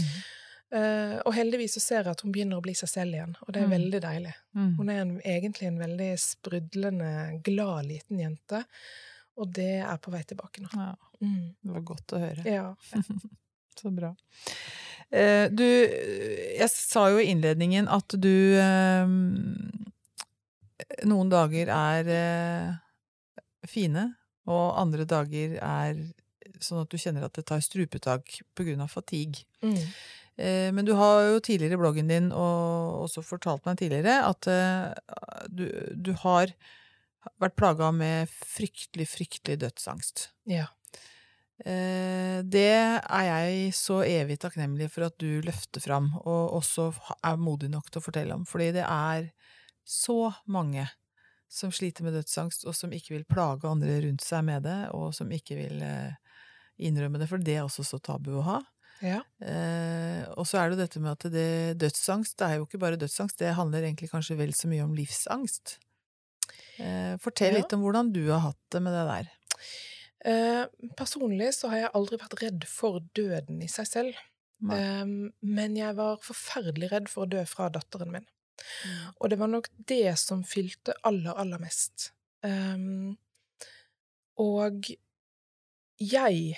Eh, 0.76 1.15
og 1.21 1.34
heldigvis 1.38 1.76
så 1.78 1.82
ser 1.84 2.02
jeg 2.04 2.15
at 2.15 2.21
hun 2.26 2.32
begynner 2.34 2.58
å 2.60 2.63
bli 2.65 2.74
seg 2.76 2.89
selv 2.89 3.13
igjen, 3.15 3.36
og 3.45 3.52
det 3.54 3.62
er 3.62 3.67
Mm. 3.69 3.76
veldig 3.76 4.00
deilig. 4.04 4.32
Mm. 4.58 4.71
Hun 4.80 4.89
er 4.89 5.02
en, 5.04 5.12
egentlig 5.21 5.67
en 5.69 5.78
veldig 5.80 6.10
sprudlende, 6.19 7.12
glad 7.45 7.86
liten 7.91 8.19
jente, 8.19 8.63
og 9.38 9.54
det 9.54 9.69
er 9.86 9.98
på 10.02 10.12
vei 10.12 10.24
tilbake 10.24 10.63
nå. 10.65 10.69
Ja, 10.74 10.95
Mm. 11.21 11.56
det 11.63 11.71
var 11.78 11.82
godt 11.82 12.13
å 12.17 12.19
høre. 12.19 12.43
Ja. 12.45 12.76
Så 13.80 13.91
bra. 13.91 14.10
Uh, 15.13 15.48
du, 15.54 15.63
jeg 16.58 16.69
sa 16.71 17.10
jo 17.12 17.17
i 17.21 17.28
innledningen 17.32 17.88
at 17.91 18.08
du 18.19 18.56
uh, 18.58 19.06
noen 21.06 21.30
dager 21.32 21.69
er 21.71 22.80
fine, 23.67 24.15
og 24.48 24.78
andre 24.82 25.06
dager 25.10 25.58
er 25.62 26.00
sånn 26.63 26.84
at 26.84 26.91
du 26.91 27.00
kjenner 27.02 27.26
at 27.28 27.36
det 27.38 27.46
tar 27.50 27.63
strupetak 27.63 28.39
av 28.60 28.88
fatigue. 28.91 29.46
Mm. 29.63 29.82
Eh, 30.36 30.70
men 30.76 30.86
du 30.86 30.94
har 31.00 31.22
jo 31.30 31.39
tidligere 31.39 31.78
i 31.78 31.82
bloggen 31.82 32.12
din 32.12 32.32
og 32.36 33.06
også 33.08 33.24
fortalt 33.24 33.65
meg 33.68 33.80
tidligere 33.80 34.18
at 34.28 34.48
eh, 34.52 34.91
du, 35.48 35.70
du 35.96 36.12
har 36.26 36.52
vært 37.41 37.56
plaga 37.58 37.91
med 37.96 38.30
fryktelig, 38.30 39.08
fryktelig 39.10 39.62
dødsangst. 39.63 40.30
Ja. 40.52 40.68
Eh, 41.63 42.44
det 42.44 42.68
er 42.68 43.24
jeg 43.30 43.72
så 43.78 44.02
evig 44.04 44.38
takknemlig 44.44 44.89
for 44.91 45.08
at 45.08 45.15
du 45.24 45.39
løfter 45.46 45.84
fram, 45.84 46.12
og 46.26 46.60
også 46.60 46.91
er 47.24 47.39
modig 47.39 47.72
nok 47.72 47.89
til 47.89 48.04
å 48.04 48.06
fortelle 48.06 48.36
om. 48.36 48.44
Fordi 48.50 48.74
det 48.76 48.84
er 48.84 49.32
så 49.86 50.34
mange 50.52 50.88
som 51.48 51.72
sliter 51.72 52.04
med 52.04 52.18
dødsangst, 52.18 52.68
og 52.68 52.76
som 52.76 52.91
ikke 52.91 53.15
vil 53.15 53.28
plage 53.30 53.70
andre 53.70 54.02
rundt 54.04 54.26
seg 54.26 54.44
med 54.50 54.65
det, 54.68 54.80
og 54.91 55.13
som 55.15 55.32
ikke 55.32 55.58
vil 55.62 55.84
innrømme 56.78 57.20
det, 57.22 57.28
for 57.32 57.42
det 57.42 57.58
er 57.60 57.66
også 57.66 57.86
så 57.88 58.00
tabu 58.04 58.34
å 58.40 58.46
ha. 58.46 58.60
Ja. 59.04 59.22
Eh, 59.44 60.22
og 60.40 60.46
så 60.48 60.60
er 60.60 60.70
det 60.70 60.78
jo 60.78 60.84
dette 60.84 61.02
med 61.04 61.12
at 61.14 61.26
det, 61.34 61.48
dødsangst 61.82 62.38
det 62.40 62.48
er 62.48 62.60
jo 62.60 62.68
ikke 62.68 62.80
bare 62.82 63.00
dødsangst, 63.00 63.38
det 63.42 63.56
handler 63.58 63.84
egentlig 63.84 64.10
kanskje 64.14 64.38
vel 64.40 64.54
så 64.56 64.70
mye 64.72 64.86
om 64.86 64.96
livsangst. 64.96 65.78
Eh, 66.80 67.16
fortell 67.24 67.54
Ja. 67.54 67.60
litt 67.62 67.74
om 67.76 67.84
hvordan 67.84 68.14
du 68.16 68.24
har 68.32 68.40
hatt 68.50 68.62
det 68.72 68.82
med 68.82 68.96
det 68.96 69.04
der. 69.12 69.34
Eh, 70.26 70.90
personlig 70.98 71.52
så 71.54 71.70
har 71.70 71.78
jeg 71.84 71.92
aldri 71.94 72.18
vært 72.18 72.40
redd 72.42 72.64
for 72.68 73.00
døden 73.14 73.62
i 73.62 73.68
seg 73.72 73.88
selv. 73.88 74.24
Men 74.66 75.76
jeg 75.76 75.96
var 75.96 76.18
forferdelig 76.24 76.90
redd 76.92 77.10
for 77.12 77.26
å 77.26 77.30
dø 77.30 77.44
fra 77.46 77.68
datteren 77.70 78.10
min. 78.12 78.26
Mm. 78.88 79.14
Og 79.20 79.30
det 79.30 79.38
var 79.38 79.52
nok 79.52 79.68
det 79.86 80.18
som 80.18 80.42
fylte 80.48 80.96
aller, 81.04 81.36
aller 81.38 81.60
mest. 81.62 82.12
Og 84.42 84.90
jeg, 86.02 86.56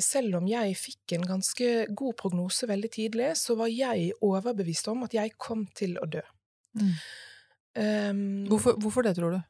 selv 0.00 0.36
om 0.38 0.46
jeg 0.46 0.76
fikk 0.78 1.16
en 1.16 1.24
ganske 1.26 1.70
god 1.98 2.14
prognose 2.20 2.68
veldig 2.70 2.90
tidlig, 2.94 3.32
så 3.40 3.56
var 3.58 3.66
jeg 3.72 4.12
overbevist 4.22 4.88
om 4.92 5.02
at 5.08 5.14
jeg 5.18 5.34
kom 5.38 5.66
til 5.74 5.96
å 5.98 6.06
dø. 6.06 6.22
Mm. 6.78 6.92
Um, 7.74 8.46
Hvorfor, 8.50 8.76
hvorfor 8.78 9.02
det, 9.06 9.16
tror 9.16 9.30
du? 9.38 9.40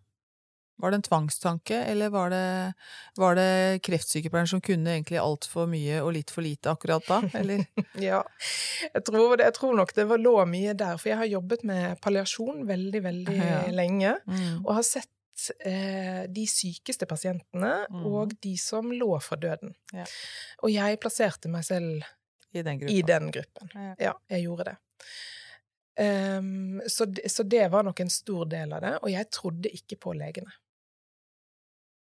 Var 0.83 0.91
det 0.91 0.97
en 0.99 1.05
tvangstanke, 1.07 1.77
eller 1.93 2.11
var 2.11 2.31
det, 2.33 2.75
var 3.21 3.37
det 3.39 3.83
kreftsykepleieren 3.87 4.49
som 4.51 4.63
kunne 4.65 4.95
egentlig 4.97 5.19
altfor 5.21 5.69
mye 5.71 6.01
og 6.03 6.15
litt 6.17 6.33
for 6.35 6.43
lite 6.43 6.73
akkurat 6.73 7.05
da, 7.07 7.21
eller? 7.39 7.63
Ja, 8.09 8.23
jeg 8.89 9.05
tror, 9.07 9.37
det, 9.37 9.45
jeg 9.51 9.55
tror 9.61 9.77
nok 9.79 9.93
det 9.95 10.09
var 10.11 10.19
lå 10.23 10.33
mye 10.51 10.75
der, 10.75 10.97
for 10.99 11.13
jeg 11.13 11.21
har 11.21 11.31
jobbet 11.31 11.63
med 11.69 12.01
palliasjon 12.03 12.65
veldig, 12.67 13.03
veldig 13.05 13.37
Ja. 13.39 13.61
lenge, 13.75 14.17
Mm. 14.27 14.65
og 14.65 14.73
har 14.81 14.87
sett 14.89 15.11
eh, 15.65 16.27
de 16.29 16.47
sykeste 16.47 17.07
pasientene 17.11 17.87
Mm. 17.91 18.07
og 18.07 18.35
de 18.43 18.57
som 18.59 18.91
lå 18.93 19.11
for 19.23 19.37
døden. 19.37 19.75
Ja. 19.93 20.05
Og 20.63 20.71
jeg 20.73 21.01
plasserte 21.01 21.49
meg 21.49 21.65
selv 21.65 22.03
I 22.55 22.63
den 22.63 22.79
gruppen. 22.79 22.97
i 22.97 23.03
den 23.03 23.31
gruppen. 23.33 23.71
Ja. 23.75 23.95
Ja, 23.99 24.13
jeg 24.31 24.45
gjorde 24.47 24.65
det. 24.73 24.77
Um, 26.01 26.81
så, 26.89 27.05
så 27.29 27.43
det 27.45 27.67
var 27.71 27.83
nok 27.85 28.01
en 28.01 28.11
stor 28.11 28.47
del 28.49 28.73
av 28.73 28.81
det, 28.81 28.95
og 29.03 29.11
jeg 29.13 29.29
trodde 29.31 29.69
ikke 29.77 29.99
på 30.01 30.15
legene. 30.17 30.53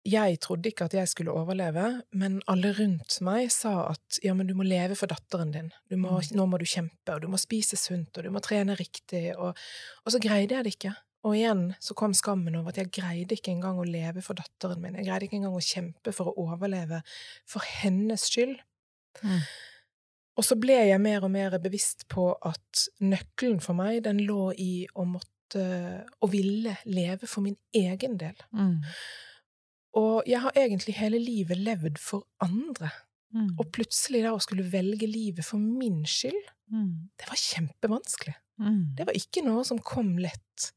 Jeg 0.07 0.37
trodde 0.39 0.69
ikke 0.71 0.85
at 0.87 0.93
jeg 0.95 1.09
skulle 1.11 1.33
overleve, 1.35 2.01
men 2.15 2.37
alle 2.47 2.69
rundt 2.77 3.17
meg 3.27 3.49
sa 3.51 3.89
at 3.91 4.19
ja, 4.23 4.31
men 4.37 4.47
du 4.47 4.53
må 4.55 4.63
leve 4.63 4.95
for 4.95 5.07
datteren 5.11 5.51
din, 5.51 5.71
du 5.91 5.97
må, 5.99 6.13
Mm. 6.21 6.35
nå 6.37 6.45
må 6.47 6.59
du 6.59 6.65
kjempe, 6.65 7.15
og 7.15 7.21
du 7.21 7.27
må 7.27 7.37
spise 7.39 7.75
sunt, 7.79 8.15
og 8.17 8.23
du 8.23 8.29
må 8.31 8.39
trene 8.43 8.75
riktig, 8.79 9.33
og, 9.37 9.57
og 10.05 10.11
så 10.13 10.19
greide 10.23 10.55
jeg 10.55 10.63
det 10.63 10.75
ikke. 10.77 10.93
Og 11.25 11.33
igjen 11.35 11.63
så 11.83 11.95
kom 11.97 12.13
skammen 12.15 12.55
over 12.59 12.69
at 12.69 12.77
jeg 12.77 12.91
greide 12.93 13.35
ikke 13.35 13.51
engang 13.55 13.79
å 13.81 13.87
leve 13.87 14.21
for 14.23 14.37
datteren 14.37 14.81
min, 14.83 14.95
jeg 14.99 15.07
greide 15.07 15.27
ikke 15.27 15.39
engang 15.39 15.57
å 15.57 15.63
kjempe 15.63 16.13
for 16.15 16.29
å 16.29 16.35
overleve 16.45 17.01
for 17.49 17.65
hennes 17.81 18.27
skyld. 18.29 18.59
Mm. 19.23 19.39
Og 20.37 20.45
så 20.45 20.55
ble 20.61 20.75
jeg 20.91 21.01
mer 21.01 21.25
og 21.25 21.31
mer 21.33 21.57
bevisst 21.59 22.05
på 22.13 22.29
at 22.45 22.83
nøkkelen 23.01 23.57
for 23.63 23.73
meg, 23.77 24.03
den 24.05 24.21
lå 24.27 24.51
i 24.53 24.85
å 24.93 25.07
måtte 25.09 25.63
og 26.21 26.29
ville 26.33 26.75
leve 26.85 27.25
for 27.25 27.41
min 27.41 27.57
egen 27.73 28.19
del. 28.21 28.37
Mm. 28.53 28.83
Og 29.97 30.27
jeg 30.29 30.43
har 30.43 30.59
egentlig 30.59 30.93
hele 30.99 31.17
livet 31.23 31.57
levd 31.57 31.97
for 31.97 32.27
andre. 32.43 32.91
Mm. 33.33 33.55
Og 33.57 33.71
plutselig 33.73 34.21
da 34.27 34.35
å 34.35 34.43
skulle 34.43 34.67
velge 34.69 35.07
livet 35.09 35.45
for 35.47 35.57
min 35.57 36.03
skyld, 36.05 36.53
Mm. 36.67 37.07
det 37.15 37.27
var 37.29 37.39
kjempevanskelig. 37.39 38.33
Mm. 38.59 38.95
Det 38.97 39.05
var 39.07 39.15
ikke 39.15 39.39
noe 39.45 39.61
som 39.63 39.77
kom 39.79 40.17
lett. 40.19 40.73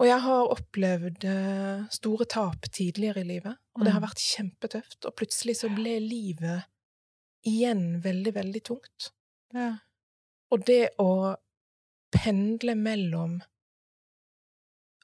Og 0.00 0.06
jeg 0.08 0.20
har 0.24 0.48
opplevd 0.54 1.24
eh, 1.28 1.82
store 1.92 2.24
tap 2.24 2.64
tidligere 2.72 3.20
i 3.20 3.28
livet, 3.28 3.56
og 3.76 3.84
det 3.84 3.92
har 3.92 4.00
Mm. 4.00 4.08
vært 4.08 4.22
kjempetøft. 4.24 5.04
Og 5.06 5.14
plutselig 5.16 5.56
så 5.60 5.68
ble 5.74 5.98
livet 6.00 6.64
igjen 7.44 8.00
veldig, 8.02 8.32
veldig 8.34 8.62
tungt. 8.64 9.10
Ja. 9.54 9.76
Og 10.50 10.64
det 10.66 10.90
å 10.98 11.36
pendle 12.12 12.74
mellom 12.74 13.40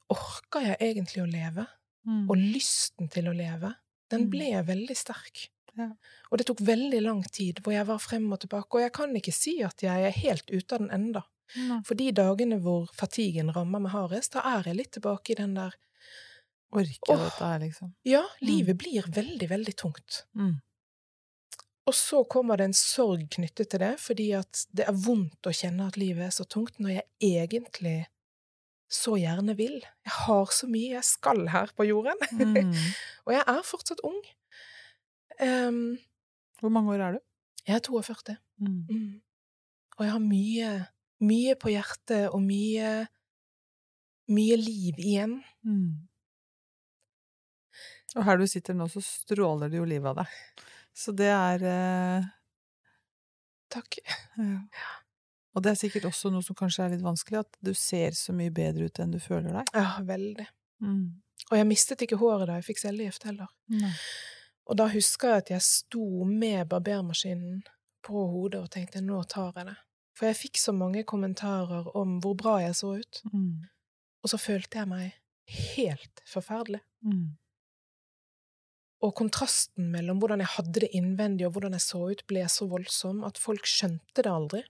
Orker 0.08 0.60
jeg 0.64 0.76
egentlig 0.80 1.20
å 1.22 1.28
leve? 1.28 1.66
Mm. 2.08 2.30
Og 2.30 2.36
lysten 2.40 3.10
til 3.12 3.26
å 3.28 3.34
leve, 3.36 3.74
den 4.08 4.22
Mm. 4.24 4.30
ble 4.30 4.62
veldig 4.64 4.96
sterk. 4.96 5.50
Ja. 5.76 5.90
Og 6.32 6.38
det 6.38 6.46
tok 6.46 6.60
veldig 6.64 7.02
lang 7.02 7.22
tid, 7.24 7.60
hvor 7.62 7.72
jeg 7.72 7.86
var 7.86 7.98
frem 7.98 8.32
og 8.32 8.40
tilbake. 8.40 8.74
Og 8.74 8.80
jeg 8.80 8.92
kan 8.92 9.14
ikke 9.14 9.32
si 9.34 9.62
at 9.62 9.76
jeg 9.82 10.04
er 10.06 10.10
helt 10.10 10.46
ute 10.50 10.72
av 10.72 10.78
den 10.80 10.90
enda. 10.90 11.22
Nei. 11.56 11.80
For 11.86 11.98
de 11.98 12.10
dagene 12.12 12.58
hvor 12.62 12.88
fatiguen 12.96 13.52
rammer 13.54 13.82
meg 13.84 13.94
hardest, 13.94 14.34
da 14.36 14.44
er 14.56 14.68
jeg 14.68 14.78
litt 14.80 14.94
tilbake 14.98 15.32
i 15.32 15.38
den 15.40 15.54
der 15.58 15.76
Orker 16.68 17.14
oh, 17.14 17.20
dette 17.22 17.46
her, 17.48 17.60
liksom? 17.62 17.94
Ja, 18.04 18.26
livet 18.44 18.76
blir 18.76 19.06
veldig, 19.08 19.46
veldig 19.48 19.72
tungt. 19.80 20.18
Mm. 20.36 20.58
Og 21.88 21.94
så 21.96 22.20
kommer 22.28 22.60
det 22.60 22.66
en 22.68 22.76
sorg 22.76 23.22
knyttet 23.38 23.70
til 23.72 23.80
det, 23.80 23.94
fordi 24.02 24.26
at 24.36 24.66
det 24.76 24.84
er 24.90 24.98
vondt 25.06 25.48
å 25.48 25.54
kjenne 25.56 25.86
at 25.88 25.96
livet 25.96 26.26
er 26.26 26.34
så 26.36 26.44
tungt, 26.44 26.76
når 26.76 26.98
jeg 26.98 27.06
egentlig 27.30 27.96
så 28.92 29.16
gjerne 29.16 29.54
vil. 29.56 29.78
Jeg 30.04 30.14
har 30.26 30.52
så 30.52 30.68
mye 30.68 30.98
jeg 30.98 31.08
skal 31.08 31.40
her 31.54 31.72
på 31.76 31.88
jorden. 31.88 32.20
Mm. 32.36 32.76
Og 33.24 33.32
jeg 33.32 33.46
er 33.54 33.64
fortsatt 33.64 34.04
ung. 34.04 34.20
Um, 35.40 35.96
Hvor 36.60 36.72
mange 36.74 36.92
år 36.92 37.06
er 37.06 37.16
du? 37.16 37.24
jeg 37.68 37.76
er 37.76 37.84
42. 37.84 38.36
Mm. 38.58 38.84
Mm. 38.90 39.20
Og 39.98 40.04
jeg 40.04 40.12
har 40.12 40.22
mye, 40.24 40.68
mye 41.24 41.54
på 41.58 41.72
hjertet, 41.74 42.28
og 42.32 42.42
mye 42.44 43.06
Mye 44.28 44.58
liv 44.60 44.98
igjen. 45.00 45.38
Mm. 45.64 46.08
Og 48.18 48.26
her 48.26 48.36
du 48.36 48.44
sitter 48.44 48.76
nå, 48.76 48.84
så 48.92 49.00
stråler 49.00 49.70
det 49.72 49.78
jo 49.80 49.86
liv 49.88 50.04
av 50.04 50.18
deg. 50.18 50.34
Så 50.92 51.14
det 51.16 51.30
er 51.32 51.64
eh, 51.64 52.26
Takk. 53.72 53.98
ja. 54.36 54.58
Og 55.56 55.64
det 55.64 55.72
er 55.72 55.80
sikkert 55.80 56.10
også 56.10 56.30
noe 56.30 56.44
som 56.44 56.56
kanskje 56.58 56.84
er 56.84 56.92
litt 56.92 57.04
vanskelig, 57.04 57.40
at 57.40 57.56
du 57.64 57.72
ser 57.74 58.12
så 58.16 58.34
mye 58.36 58.52
bedre 58.54 58.86
ut 58.86 59.00
enn 59.00 59.16
du 59.16 59.18
føler 59.22 59.56
deg. 59.58 59.72
Ja, 59.74 59.96
veldig. 60.06 60.46
Mm. 60.84 61.06
Og 61.48 61.56
jeg 61.56 61.68
mistet 61.72 62.04
ikke 62.04 62.20
håret 62.20 62.50
da 62.50 62.58
jeg 62.58 62.68
fikk 62.68 62.82
cellegift 62.84 63.24
heller. 63.26 63.48
Nei. 63.72 63.94
Og 64.68 64.76
da 64.78 64.90
husker 64.92 65.32
jeg 65.32 65.44
at 65.46 65.52
jeg 65.56 65.64
sto 65.64 66.28
med 66.28 66.68
barbermaskinen 66.70 67.62
på 68.04 68.28
hodet 68.30 68.60
og 68.60 68.72
tenkte 68.76 69.00
nå 69.02 69.22
tar 69.30 69.56
jeg 69.56 69.70
det. 69.70 69.78
For 70.18 70.26
jeg 70.26 70.38
fikk 70.40 70.58
så 70.58 70.72
mange 70.74 71.04
kommentarer 71.06 71.86
om 71.96 72.16
hvor 72.24 72.34
bra 72.40 72.56
jeg 72.64 72.74
så 72.74 72.96
ut, 72.98 73.20
Mm. 73.30 73.68
og 74.24 74.30
så 74.32 74.38
følte 74.42 74.80
jeg 74.80 74.88
meg 74.90 75.12
helt 75.46 76.22
forferdelig. 76.26 76.80
Mm. 77.06 77.36
Og 79.06 79.12
kontrasten 79.14 79.92
mellom 79.94 80.18
hvordan 80.18 80.42
jeg 80.42 80.50
hadde 80.56 80.80
det 80.82 80.88
innvendig 80.98 81.46
og 81.46 81.52
hvordan 81.54 81.76
jeg 81.78 81.84
så 81.86 82.00
ut, 82.10 82.24
ble 82.26 82.42
så 82.50 82.66
voldsom 82.68 83.22
at 83.28 83.38
folk 83.38 83.68
skjønte 83.70 84.24
det 84.26 84.32
aldri. 84.32 84.64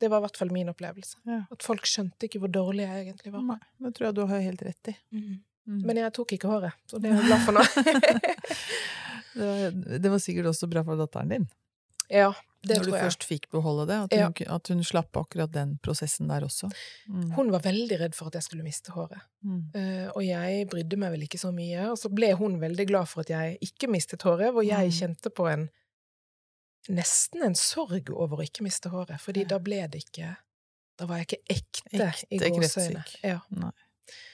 Det 0.00 0.08
var 0.10 0.18
i 0.22 0.24
hvert 0.24 0.38
fall 0.40 0.50
min 0.50 0.70
opplevelse. 0.72 1.18
Ja. 1.28 1.42
At 1.52 1.62
folk 1.62 1.84
skjønte 1.86 2.26
ikke 2.26 2.40
hvor 2.42 2.50
dårlig 2.50 2.86
jeg 2.88 3.04
egentlig 3.04 3.34
var. 3.36 3.44
Nei, 3.52 3.58
det 3.84 3.92
tror 3.94 4.08
jeg 4.08 4.16
du 4.16 4.22
har 4.26 4.40
helt 4.42 4.62
rett 4.66 4.88
i. 4.90 4.94
Mm. 5.12 5.34
Mm. 5.68 5.82
Men 5.86 6.00
jeg 6.00 6.14
tok 6.16 6.32
ikke 6.34 6.48
håret, 6.50 6.80
så 6.90 6.98
det 6.98 7.10
er 7.12 7.20
jeg 7.20 7.28
glad 7.28 7.44
for 7.44 7.54
nå. 7.54 7.62
det, 9.36 9.44
var, 9.44 9.76
det 10.02 10.10
var 10.16 10.24
sikkert 10.24 10.48
også 10.50 10.66
bra 10.72 10.82
for 10.88 10.98
datteren 10.98 11.36
din, 11.36 11.44
ja, 12.10 12.32
det 12.62 12.76
når 12.78 12.84
du 12.84 12.92
først 12.92 13.24
fikk 13.26 13.48
beholde 13.50 13.86
det, 13.90 13.96
at 14.04 14.12
hun, 14.14 14.54
at 14.54 14.68
hun 14.68 14.82
slapp 14.86 15.16
akkurat 15.18 15.50
den 15.52 15.76
prosessen 15.82 16.28
der 16.30 16.44
også. 16.46 16.70
Mm. 17.08 17.30
Hun 17.34 17.50
var 17.50 17.60
veldig 17.64 17.98
redd 18.00 18.14
for 18.14 18.30
at 18.30 18.34
jeg 18.38 18.42
skulle 18.46 18.62
miste 18.66 18.92
håret. 18.94 19.20
Mm. 19.42 19.60
uh, 19.74 20.08
og 20.14 20.22
jeg 20.24 20.68
brydde 20.70 20.96
meg 21.02 21.10
vel 21.16 21.22
ikke 21.26 21.40
så 21.42 21.50
mye. 21.52 21.90
Og 21.90 21.98
så 21.98 22.08
ble 22.14 22.32
hun 22.38 22.60
veldig 22.62 22.86
glad 22.86 23.08
for 23.10 23.20
at 23.26 23.30
jeg 23.34 23.58
ikke 23.60 23.90
mistet 23.90 24.22
håret, 24.22 24.52
hvor 24.54 24.62
jeg 24.66 24.86
Mm. 24.92 24.98
kjente 25.00 25.30
på 25.34 25.48
en 25.52 25.68
Nesten 26.90 27.44
en 27.46 27.54
sorg 27.54 28.10
over 28.10 28.40
å 28.40 28.42
ikke 28.42 28.64
miste 28.66 28.90
håret, 28.90 29.20
fordi 29.22 29.44
Ja. 29.44 29.48
da 29.54 29.58
ble 29.58 29.86
det 29.86 30.02
ikke 30.04 30.36
Da 30.98 31.06
var 31.06 31.18
jeg 31.18 31.26
ikke 31.26 31.42
ekte, 31.50 32.12
Ekte 32.12 32.26
i 32.30 32.50
gåseøyne. 32.50 33.04
Ja. 33.24 33.38
Nei. 33.50 33.70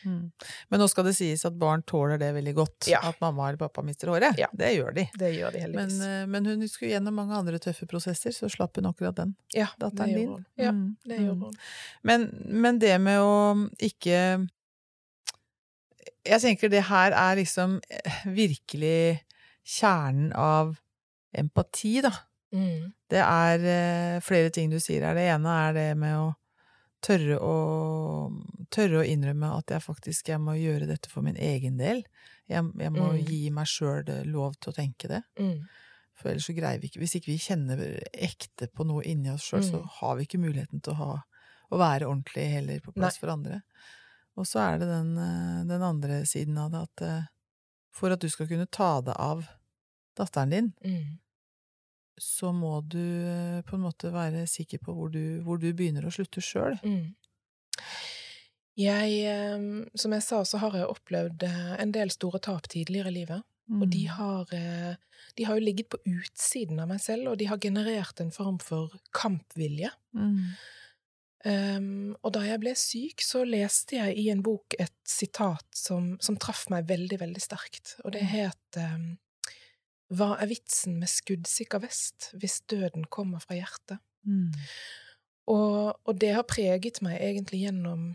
Mm. 0.04 0.31
Men 0.70 0.81
nå 0.81 0.87
skal 0.90 1.04
det 1.09 1.12
sies 1.18 1.44
at 1.44 1.57
barn 1.61 1.83
tåler 1.87 2.18
det 2.18 2.33
veldig 2.35 2.54
godt, 2.57 2.88
Ja. 2.90 3.00
at 3.09 3.20
mamma 3.20 3.48
eller 3.48 3.59
pappa 3.61 3.83
mister 3.83 4.09
håret. 4.09 4.38
Ja. 4.40 4.48
Det 4.52 4.72
gjør 4.76 4.94
de. 4.96 5.04
Det 5.18 5.31
gjør 5.37 5.52
de 5.52 5.66
Men, 5.74 5.90
eh, 6.02 6.26
men 6.26 6.46
hun 6.46 6.66
skulle 6.68 6.92
gjennom 6.96 7.14
mange 7.14 7.35
andre 7.37 7.59
tøffe 7.59 7.87
prosesser, 7.87 8.31
så 8.35 8.48
slapp 8.50 8.76
hun 8.76 8.87
akkurat 8.90 9.14
den. 9.16 9.37
ja, 9.54 9.66
datteren 9.78 10.14
din. 10.14 10.44
Ja, 10.57 10.72
Mm, 10.72 10.96
det 11.04 11.18
mm. 11.18 11.26
gjorde 11.26 11.40
hun. 11.44 11.54
Men, 12.02 12.28
men 12.62 12.78
det 12.78 13.00
med 13.00 13.18
å 13.20 13.68
ikke 13.78 14.48
Jeg 16.26 16.40
tenker 16.42 16.68
det 16.68 16.83
her 16.88 17.12
er 17.16 17.37
liksom 17.38 17.78
eh, 17.90 18.18
virkelig 18.26 19.20
kjernen 19.64 20.33
av 20.37 20.74
empati, 21.37 22.00
da. 22.04 22.11
Mm. 22.52 22.92
Det 23.09 23.20
er 23.22 23.64
eh, 23.68 24.20
flere 24.24 24.50
ting 24.50 24.70
du 24.72 24.78
sier 24.81 25.04
her. 25.04 25.14
Det 25.16 25.26
ene 25.35 25.54
er 25.68 25.72
det 25.76 25.87
med 26.00 26.16
å 26.16 26.26
tørre 27.04 27.38
å 27.40 27.54
Tørre 28.70 28.98
å 29.00 29.06
innrømme 29.08 29.48
at 29.56 29.70
jeg 29.72 29.80
faktisk 29.80 30.28
jeg 30.28 30.40
må 30.44 30.52
gjøre 30.58 30.87
dette 30.90 31.08
for 31.08 31.22
min 31.24 31.37
egen 31.40 31.78
del. 31.78 32.02
Jeg, 32.50 32.66
jeg 32.78 32.92
må 32.92 33.06
Mm. 33.14 33.22
gi 33.24 33.50
meg 33.50 33.66
sjøl 33.66 34.04
lov 34.28 34.58
til 34.61 34.72
å 34.72 34.76
tenke 34.76 35.08
det. 35.08 35.22
Mm. 35.40 35.62
For 36.18 36.28
ellers 36.28 36.44
så 36.50 36.54
greier 36.56 36.78
vi 36.82 36.88
ikke 36.90 37.00
Hvis 37.00 37.14
ikke 37.16 37.30
vi 37.32 37.38
kjenner 37.38 37.80
ekte 38.12 38.68
på 38.68 38.84
noe 38.84 39.02
inni 39.08 39.30
oss 39.32 39.46
sjøl, 39.48 39.62
så 39.64 39.80
Mm. 39.80 39.88
har 40.00 40.16
vi 40.16 40.24
ikke 40.26 40.38
muligheten 40.42 40.82
til 40.82 40.92
å 40.92 40.96
ha 40.96 41.22
å 41.72 41.78
være 41.78 42.06
ordentlig 42.08 42.50
heller 42.50 42.80
på 42.80 42.92
plass 42.92 43.16
Nei. 43.16 43.20
for 43.20 43.28
andre. 43.32 43.62
Og 44.37 44.44
så 44.46 44.61
er 44.61 44.78
det 44.78 44.88
den, 44.88 45.16
eh, 45.18 45.64
den 45.64 45.82
andre 45.82 46.22
siden 46.26 46.58
av 46.58 46.70
det 46.70 46.82
at 46.82 47.02
eh, 47.02 47.22
for 47.90 48.11
at 48.12 48.20
du 48.20 48.28
skal 48.28 48.46
kunne 48.48 48.66
ta 48.70 49.00
deg 49.00 49.14
av 49.18 49.46
datteren 50.16 50.50
din, 50.50 50.74
Mm. 50.84 51.18
Så 52.22 52.52
må 52.52 52.81
du 52.85 53.00
eh, 53.00 53.61
på 53.66 53.76
en 53.76 53.85
måte 53.87 54.12
være 54.14 54.46
sikker 54.50 54.83
på 54.85 54.94
hvor 54.96 55.12
du, 55.14 55.40
hvor 55.46 55.61
du 55.61 55.70
begynner 55.72 56.07
å 56.09 56.12
slutte 56.14 56.42
sjøl. 56.44 56.78
Mm. 56.85 57.14
Jeg, 58.78 59.20
eh, 59.26 59.68
som 59.98 60.14
jeg 60.14 60.22
sa, 60.22 60.42
så 60.46 60.61
har 60.62 60.76
jeg 60.78 60.90
opplevd 60.90 61.46
eh, 61.48 61.76
en 61.83 61.94
del 61.94 62.12
store 62.14 62.40
tap 62.44 62.68
tidligere 62.70 63.11
i 63.12 63.20
livet. 63.20 63.46
Og 63.68 63.85
Mm. 63.85 63.90
de 63.90 64.04
har, 64.09 64.46
eh, 64.57 64.94
de 65.37 65.44
har 65.44 65.59
jo 65.59 65.64
ligget 65.66 65.90
på 65.90 65.98
utsiden 66.07 66.81
av 66.81 66.88
meg 66.88 67.00
selv, 67.04 67.28
og 67.28 67.38
de 67.38 67.44
har 67.50 67.59
generert 67.59 68.20
en 68.20 68.31
form 68.31 68.59
for 68.59 68.94
kampvilje. 69.12 69.90
Mm. 70.14 70.54
Um, 71.44 72.16
og 72.24 72.33
da 72.33 72.40
jeg 72.40 72.59
ble 72.61 72.72
syk, 72.74 73.20
så 73.22 73.44
leste 73.46 73.94
jeg 73.94 74.16
i 74.18 74.31
en 74.33 74.42
bok 74.42 74.74
et 74.78 74.94
sitat 75.07 75.66
som, 75.76 76.16
som 76.20 76.37
traff 76.37 76.64
meg 76.72 76.88
veldig, 76.88 77.20
veldig 77.20 77.42
sterkt, 77.44 77.92
og 78.04 78.12
det 78.16 78.24
het 78.26 78.78
um, 78.81 79.18
Hva 80.08 80.34
er 80.40 80.48
vitsen 80.48 80.96
med 81.02 81.10
skuddsikker 81.12 81.82
vest 81.84 82.30
hvis 82.38 82.62
døden 82.70 83.04
kommer 83.12 83.42
fra 83.44 83.58
hjertet? 83.58 84.00
Mm. 84.24 84.54
Og, 85.52 85.98
og 86.04 86.18
det 86.20 86.32
har 86.36 86.48
preget 86.48 87.00
meg 87.04 87.20
egentlig 87.20 87.62
gjennom 87.66 88.10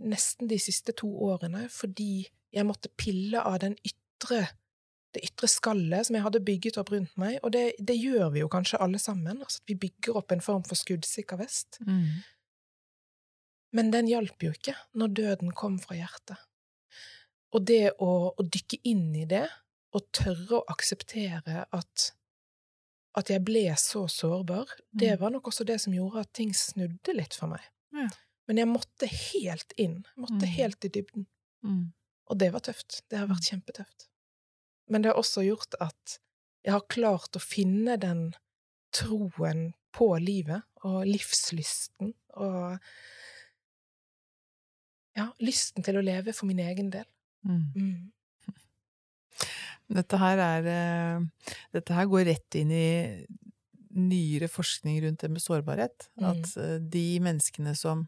nesten 0.00 0.50
de 0.50 0.58
siste 0.62 0.94
to 0.96 1.10
årene, 1.26 1.66
fordi 1.70 2.28
jeg 2.54 2.66
måtte 2.66 2.90
pille 2.98 3.42
av 3.42 3.60
den 3.62 3.76
ytre, 3.86 4.44
det 5.14 5.22
ytre 5.26 5.50
skallet 5.50 6.06
som 6.06 6.16
jeg 6.16 6.24
hadde 6.26 6.42
bygget 6.46 6.78
opp 6.80 6.92
rundt 6.94 7.16
meg, 7.20 7.38
og 7.42 7.54
det, 7.54 7.64
det 7.78 7.98
gjør 7.98 8.30
vi 8.34 8.44
jo 8.44 8.50
kanskje 8.50 8.80
alle 8.82 9.00
sammen, 9.02 9.42
altså 9.42 9.62
at 9.62 9.72
vi 9.72 9.78
bygger 9.86 10.18
opp 10.22 10.34
en 10.34 10.44
form 10.44 10.66
for 10.66 10.78
skuddsikker 10.78 11.40
vest. 11.42 11.80
Mm. 11.86 12.22
Men 13.76 13.90
den 13.94 14.10
hjalp 14.10 14.42
jo 14.42 14.54
ikke 14.54 14.74
når 14.98 15.14
døden 15.18 15.52
kom 15.54 15.78
fra 15.82 15.98
hjertet. 15.98 16.38
Og 17.54 17.66
det 17.66 17.96
å, 17.98 18.30
å 18.30 18.46
dykke 18.46 18.78
inn 18.86 19.10
i 19.18 19.26
det, 19.30 19.46
og 19.92 20.04
tørre 20.12 20.60
å 20.60 20.64
akseptere 20.70 21.64
at, 21.72 22.12
at 23.18 23.30
jeg 23.30 23.42
ble 23.44 23.64
så 23.76 24.04
sårbar, 24.08 24.66
det 24.92 25.12
Mm. 25.16 25.20
var 25.20 25.30
nok 25.30 25.48
også 25.50 25.64
det 25.66 25.80
som 25.80 25.92
gjorde 25.92 26.20
at 26.20 26.32
ting 26.32 26.52
snudde 26.54 27.14
litt 27.14 27.34
for 27.34 27.48
meg. 27.48 27.60
Ja. 27.92 28.08
Men 28.46 28.56
jeg 28.58 28.68
måtte 28.68 29.06
helt 29.06 29.72
inn, 29.76 30.04
jeg 30.16 30.22
måtte 30.24 30.46
Mm. 30.46 30.54
helt 30.56 30.84
i 30.84 30.88
dybden. 30.88 31.26
Mm. 31.64 31.92
Og 32.30 32.38
det 32.38 32.52
var 32.52 32.60
tøft. 32.60 33.02
Det 33.10 33.18
har 33.18 33.26
vært 33.26 33.48
kjempetøft. 33.50 34.08
Men 34.88 35.02
det 35.02 35.10
har 35.12 35.18
også 35.18 35.42
gjort 35.46 35.74
at 35.80 36.18
jeg 36.64 36.72
har 36.72 36.80
klart 36.88 37.32
å 37.36 37.40
finne 37.40 37.96
den 37.98 38.34
troen 38.92 39.74
på 39.92 40.18
livet 40.20 40.62
og 40.84 41.04
livslysten 41.06 42.14
og 42.36 42.78
ja, 45.16 45.28
lysten 45.42 45.82
til 45.84 45.98
å 45.98 46.04
leve 46.04 46.32
for 46.36 46.46
min 46.46 46.58
egen 46.62 46.90
del. 46.90 47.04
Mm. 47.44 48.12
Dette 49.90 50.18
her 50.20 50.38
er 50.42 50.68
eh, 50.70 51.46
Dette 51.74 51.96
her 51.96 52.08
går 52.10 52.28
rett 52.30 52.58
inn 52.60 52.70
i 52.74 52.90
nyere 53.90 54.46
forskning 54.46 55.00
rundt 55.02 55.24
det 55.24 55.30
med 55.34 55.42
sårbarhet. 55.42 56.08
Mm. 56.20 56.26
At 56.30 56.56
eh, 56.62 56.76
de 56.78 57.06
menneskene 57.24 57.74
som 57.78 58.06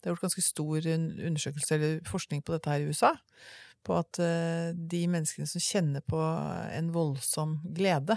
Det 0.00 0.08
er 0.08 0.14
gjort 0.14 0.24
ganske 0.30 0.42
stor 0.44 0.86
undersøkelse 0.88 1.74
eller 1.76 1.98
forskning 2.08 2.40
på 2.40 2.54
dette 2.54 2.72
her 2.72 2.80
i 2.80 2.88
USA. 2.88 3.12
På 3.84 3.98
at 4.00 4.20
eh, 4.24 4.72
de 4.72 5.02
menneskene 5.12 5.48
som 5.48 5.60
kjenner 5.60 6.04
på 6.08 6.20
en 6.20 6.88
voldsom 6.94 7.58
glede 7.76 8.16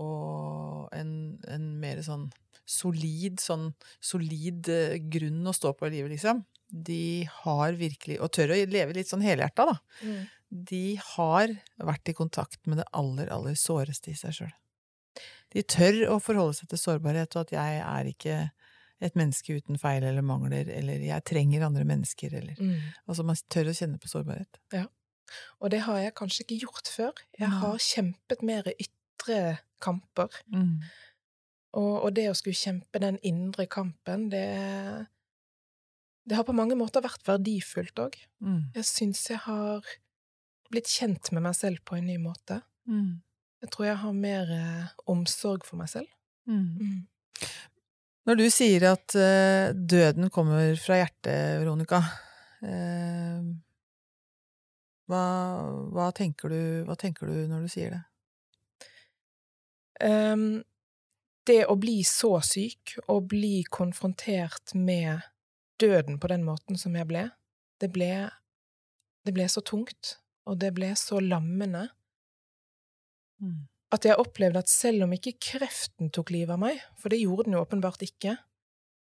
og 0.00 0.88
en, 0.96 1.38
en 1.46 1.66
mer 1.78 2.00
sånn 2.02 2.30
solid, 2.64 3.38
sånn 3.42 3.68
solid 4.00 4.70
grunn 5.12 5.46
å 5.46 5.54
stå 5.54 5.74
på 5.76 5.86
i 5.90 5.92
livet, 5.98 6.14
liksom. 6.14 6.40
De 6.70 7.26
har 7.42 7.74
virkelig 7.74 8.20
Og 8.22 8.30
tør 8.30 8.52
å 8.54 8.58
leve 8.70 8.94
litt 8.94 9.10
sånn 9.10 9.24
helhjerta, 9.26 9.66
da 9.72 9.78
Mm. 10.06 10.20
De 10.50 10.98
har 11.14 11.52
vært 11.78 12.10
i 12.10 12.16
kontakt 12.16 12.66
med 12.66 12.80
det 12.82 12.88
aller, 12.96 13.30
aller 13.30 13.54
såreste 13.58 14.10
i 14.10 14.18
seg 14.18 14.34
sjøl. 14.34 14.54
De 15.54 15.62
tør 15.66 16.04
å 16.14 16.18
forholde 16.22 16.56
seg 16.58 16.70
til 16.70 16.78
sårbarhet, 16.78 17.34
og 17.34 17.46
at 17.46 17.54
jeg 17.54 17.82
er 17.82 18.10
ikke 18.10 18.38
et 19.00 19.16
menneske 19.16 19.56
uten 19.56 19.78
feil 19.80 20.04
eller 20.04 20.24
mangler, 20.26 20.68
eller 20.74 21.02
jeg 21.02 21.26
trenger 21.26 21.64
andre 21.66 21.86
mennesker, 21.88 22.34
eller 22.36 22.58
Mm. 22.60 22.80
Altså, 23.08 23.24
man 23.24 23.38
tør 23.48 23.70
å 23.70 23.76
kjenne 23.76 23.98
på 23.98 24.10
sårbarhet. 24.10 24.60
Ja. 24.72 24.86
Og 25.60 25.70
det 25.70 25.80
har 25.86 25.98
jeg 25.98 26.14
kanskje 26.18 26.44
ikke 26.44 26.60
gjort 26.66 26.90
før. 26.90 27.12
Jeg 27.38 27.48
har 27.48 27.78
kjempet 27.78 28.42
mer 28.42 28.66
ytre 28.74 29.60
kamper. 29.80 30.28
Og, 31.72 32.02
og 32.04 32.14
det 32.16 32.26
å 32.30 32.34
skulle 32.34 32.58
kjempe 32.58 32.98
den 32.98 33.18
indre 33.22 33.66
kampen, 33.66 34.28
det 34.30 35.06
Det 36.28 36.36
har 36.36 36.44
på 36.44 36.52
mange 36.54 36.76
måter 36.76 37.02
vært 37.02 37.26
verdifullt 37.26 37.98
òg. 37.98 38.16
Mm. 38.44 38.70
Jeg 38.74 38.84
syns 38.84 39.30
jeg 39.30 39.38
har 39.38 39.86
blitt 40.70 40.90
kjent 40.90 41.32
med 41.34 41.44
meg 41.48 41.56
selv 41.58 41.82
på 41.86 41.98
en 41.98 42.06
ny 42.08 42.16
måte. 42.22 42.60
Mm. 42.88 43.20
Jeg 43.60 43.72
tror 43.72 43.86
jeg 43.90 44.00
har 44.02 44.16
mer 44.16 44.52
eh, 44.54 44.92
omsorg 45.10 45.66
for 45.68 45.80
meg 45.80 45.90
selv. 45.92 46.08
Mm. 46.48 46.68
Mm. 46.80 47.48
Når 48.28 48.38
du 48.38 48.46
sier 48.52 48.86
at 48.90 49.16
eh, 49.18 49.72
døden 49.74 50.30
kommer 50.32 50.76
fra 50.80 51.00
hjertet, 51.00 51.58
Veronica, 51.60 52.00
eh, 52.64 53.42
hva, 55.10 55.24
hva, 55.90 56.08
tenker 56.14 56.52
du, 56.52 56.62
hva 56.86 56.96
tenker 56.98 57.28
du 57.28 57.48
når 57.50 57.66
du 57.66 57.72
sier 57.72 57.96
det? 57.96 58.02
Um, 60.00 60.62
det 61.48 61.64
å 61.68 61.76
bli 61.80 61.98
så 62.06 62.38
syk, 62.44 62.94
og 63.10 63.28
bli 63.32 63.64
konfrontert 63.68 64.72
med 64.78 65.26
døden 65.82 66.20
på 66.20 66.30
den 66.30 66.44
måten 66.46 66.78
som 66.80 66.94
jeg 66.96 67.08
ble, 67.10 67.26
det 67.82 67.90
ble, 67.92 68.12
det 69.26 69.34
ble 69.34 69.48
så 69.50 69.64
tungt, 69.64 70.19
og 70.50 70.58
det 70.60 70.72
ble 70.76 70.92
så 70.98 71.20
lammende, 71.22 71.88
Mm. 73.40 73.68
at 73.92 74.04
jeg 74.04 74.18
opplevde 74.20 74.60
at 74.60 74.68
selv 74.68 75.06
om 75.06 75.12
ikke 75.16 75.32
kreften 75.40 76.10
tok 76.12 76.28
livet 76.34 76.52
av 76.52 76.58
meg, 76.60 76.80
for 77.00 77.08
det 77.08 77.22
gjorde 77.22 77.46
den 77.46 77.54
jo 77.56 77.62
åpenbart 77.64 78.02
ikke, 78.04 78.34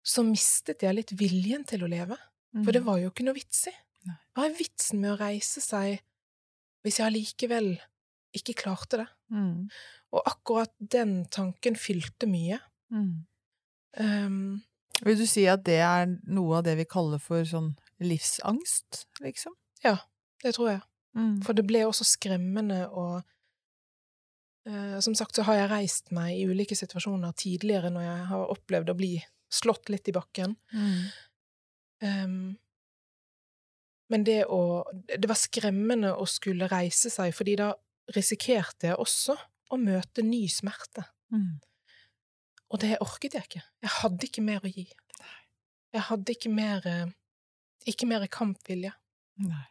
så 0.04 0.24
mistet 0.24 0.84
jeg 0.86 0.96
litt 0.96 1.12
viljen 1.19 1.65
til 1.67 1.84
å 1.84 1.89
leve. 1.91 2.15
For 2.63 2.72
det 2.72 2.84
var 2.86 3.00
jo 3.02 3.10
ikke 3.10 3.26
noe 3.26 3.36
vits 3.36 3.65
i. 3.67 3.74
Mm. 4.06 4.15
Hva 4.36 4.46
er 4.46 4.56
vitsen 4.58 5.02
med 5.02 5.12
å 5.13 5.19
reise 5.19 5.62
seg 5.63 6.02
hvis 6.86 7.00
jeg 7.00 7.08
allikevel 7.08 7.69
ikke 8.36 8.56
klarte 8.60 9.00
det? 9.02 9.08
Mm. 9.34 9.69
Og 10.13 10.22
akkurat 10.30 10.72
den 10.78 11.26
tanken 11.34 11.76
fylte 11.80 12.30
mye. 12.30 12.60
Mm. 12.93 13.26
Um, 13.98 14.62
Vil 15.04 15.17
du 15.17 15.26
si 15.26 15.48
at 15.50 15.63
det 15.65 15.80
er 15.82 16.06
noe 16.30 16.60
av 16.60 16.67
det 16.67 16.78
vi 16.78 16.86
kaller 16.86 17.19
for 17.19 17.43
sånn 17.48 17.74
livsangst, 18.04 19.08
liksom? 19.24 19.56
det 20.43 20.52
tror 20.58 20.69
jeg. 20.74 20.82
Mm. 21.17 21.38
For 21.45 21.58
det 21.58 21.65
ble 21.69 21.84
også 21.86 22.08
skremmende 22.08 22.88
og 22.89 23.19
uh, 24.65 24.97
Som 25.04 25.13
sagt 25.13 25.38
så 25.38 25.45
har 25.45 25.60
jeg 25.60 25.69
reist 25.69 26.10
meg 26.15 26.39
i 26.39 26.47
ulike 26.49 26.78
situasjoner 26.78 27.36
tidligere 27.38 27.91
når 27.93 28.08
jeg 28.08 28.26
har 28.32 28.54
opplevd 28.56 28.93
å 28.93 28.97
bli 28.97 29.13
slått 29.54 29.91
litt 29.93 30.10
i 30.10 30.15
bakken. 30.15 30.56
Mm. 30.73 31.02
Um, 32.04 32.38
men 34.12 34.26
det 34.28 34.43
å 34.52 34.84
Det 35.08 35.30
var 35.30 35.39
skremmende 35.39 36.13
å 36.17 36.26
skulle 36.30 36.69
reise 36.71 37.12
seg, 37.13 37.34
fordi 37.36 37.58
da 37.62 37.71
risikerte 38.13 38.89
jeg 38.91 38.99
også 38.99 39.38
å 39.73 39.80
møte 39.80 40.26
ny 40.26 40.43
smerte. 40.52 41.06
Mm. 41.34 41.62
Og 42.73 42.82
det 42.82 42.97
orket 43.04 43.38
jeg 43.38 43.47
ikke. 43.47 43.63
Jeg 43.86 43.93
hadde 43.99 44.28
ikke 44.28 44.43
mer 44.45 44.66
å 44.66 44.72
gi. 44.72 44.88
Jeg 45.93 46.05
hadde 46.09 46.34
ikke 46.34 46.49
mer 46.53 46.88
eh, 46.89 47.11
Ikke 47.89 48.07
mer 48.07 48.26
kampvilje. 48.32 48.93
Nei. 49.43 49.66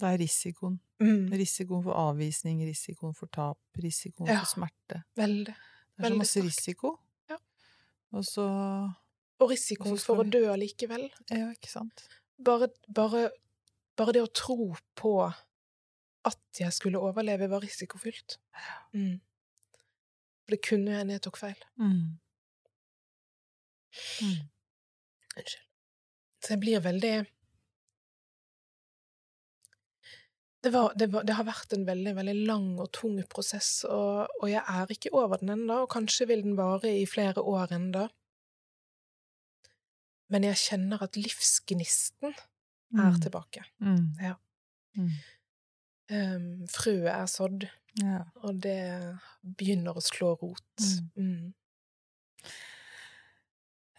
Det 0.00 0.08
er 0.08 0.18
risikoen. 0.18 0.80
Mm, 1.02 1.26
Risikoen 1.34 1.82
for 1.84 1.92
avvisning, 1.98 2.60
risikoen 2.66 3.14
for 3.14 3.26
tap, 3.34 3.58
risikoen 3.82 4.28
Ja. 4.30 4.38
for 4.40 4.46
smerte. 4.54 5.02
veldig. 5.18 5.54
Det 5.98 6.06
er 6.06 6.08
så 6.08 6.16
masse 6.18 6.42
risiko. 6.42 6.98
Ja. 7.30 7.36
Og 8.12 8.24
så 8.24 8.44
Og 9.40 9.50
risikoen 9.50 9.98
for 9.98 10.22
vi... 10.22 10.28
å 10.28 10.30
dø 10.32 10.42
allikevel. 10.52 11.08
Ja, 11.30 11.50
ikke 11.52 11.68
sant? 11.70 12.06
Bare, 12.42 12.68
bare, 12.94 13.30
bare 13.96 14.12
det 14.12 14.22
å 14.22 14.32
tro 14.32 14.74
på 14.96 15.12
at 16.24 16.38
jeg 16.58 16.72
skulle 16.72 16.98
overleve, 17.02 17.48
var 17.50 17.60
risikofylt. 17.62 18.38
Mm. 18.94 19.20
For 20.44 20.50
det 20.56 20.62
kunne 20.62 20.96
hende 20.98 21.12
jeg 21.18 21.22
tok 21.22 21.36
feil. 21.36 21.58
Mm. 21.78 22.18
Mm. 24.22 24.48
Unnskyld. 25.36 25.66
Så 26.42 26.54
jeg 26.54 26.60
blir 26.60 26.80
veldig 26.82 27.26
det, 30.62 30.70
var, 30.72 30.92
det, 30.98 31.08
var, 31.12 31.22
det, 31.26 31.34
har 31.34 31.44
vært 31.48 31.72
en 31.74 31.84
veldig 31.88 32.12
veldig 32.16 32.34
lang 32.46 32.66
og 32.80 32.90
tung 32.94 33.16
prosess, 33.30 33.84
og, 33.88 34.28
og 34.40 34.48
jeg 34.50 34.62
er 34.68 34.86
ikke 34.94 35.10
over 35.18 35.40
den 35.42 35.50
ennå, 35.56 35.80
og 35.84 35.90
kanskje 35.90 36.28
vil 36.30 36.42
den 36.46 36.56
vare 36.58 36.92
i 37.00 37.06
flere 37.06 37.42
år 37.42 37.72
ennå. 37.78 38.06
Men 40.32 40.46
jeg 40.48 40.56
kjenner 40.62 41.02
at 41.04 41.16
livsgnisten 41.20 42.32
er 42.32 43.10
Mm. 43.14 43.20
tilbake. 43.24 43.62
Mm. 43.80 44.08
Ja. 44.20 44.34
Mm. 44.96 45.12
Um, 46.12 46.66
frøet 46.68 47.08
er 47.08 47.26
sådd, 47.26 47.62
Ja. 48.02 48.18
og 48.44 48.58
det 48.60 49.18
begynner 49.56 49.96
å 49.96 50.02
slå 50.04 50.34
rot. 50.42 50.84
Mm. 51.16 51.54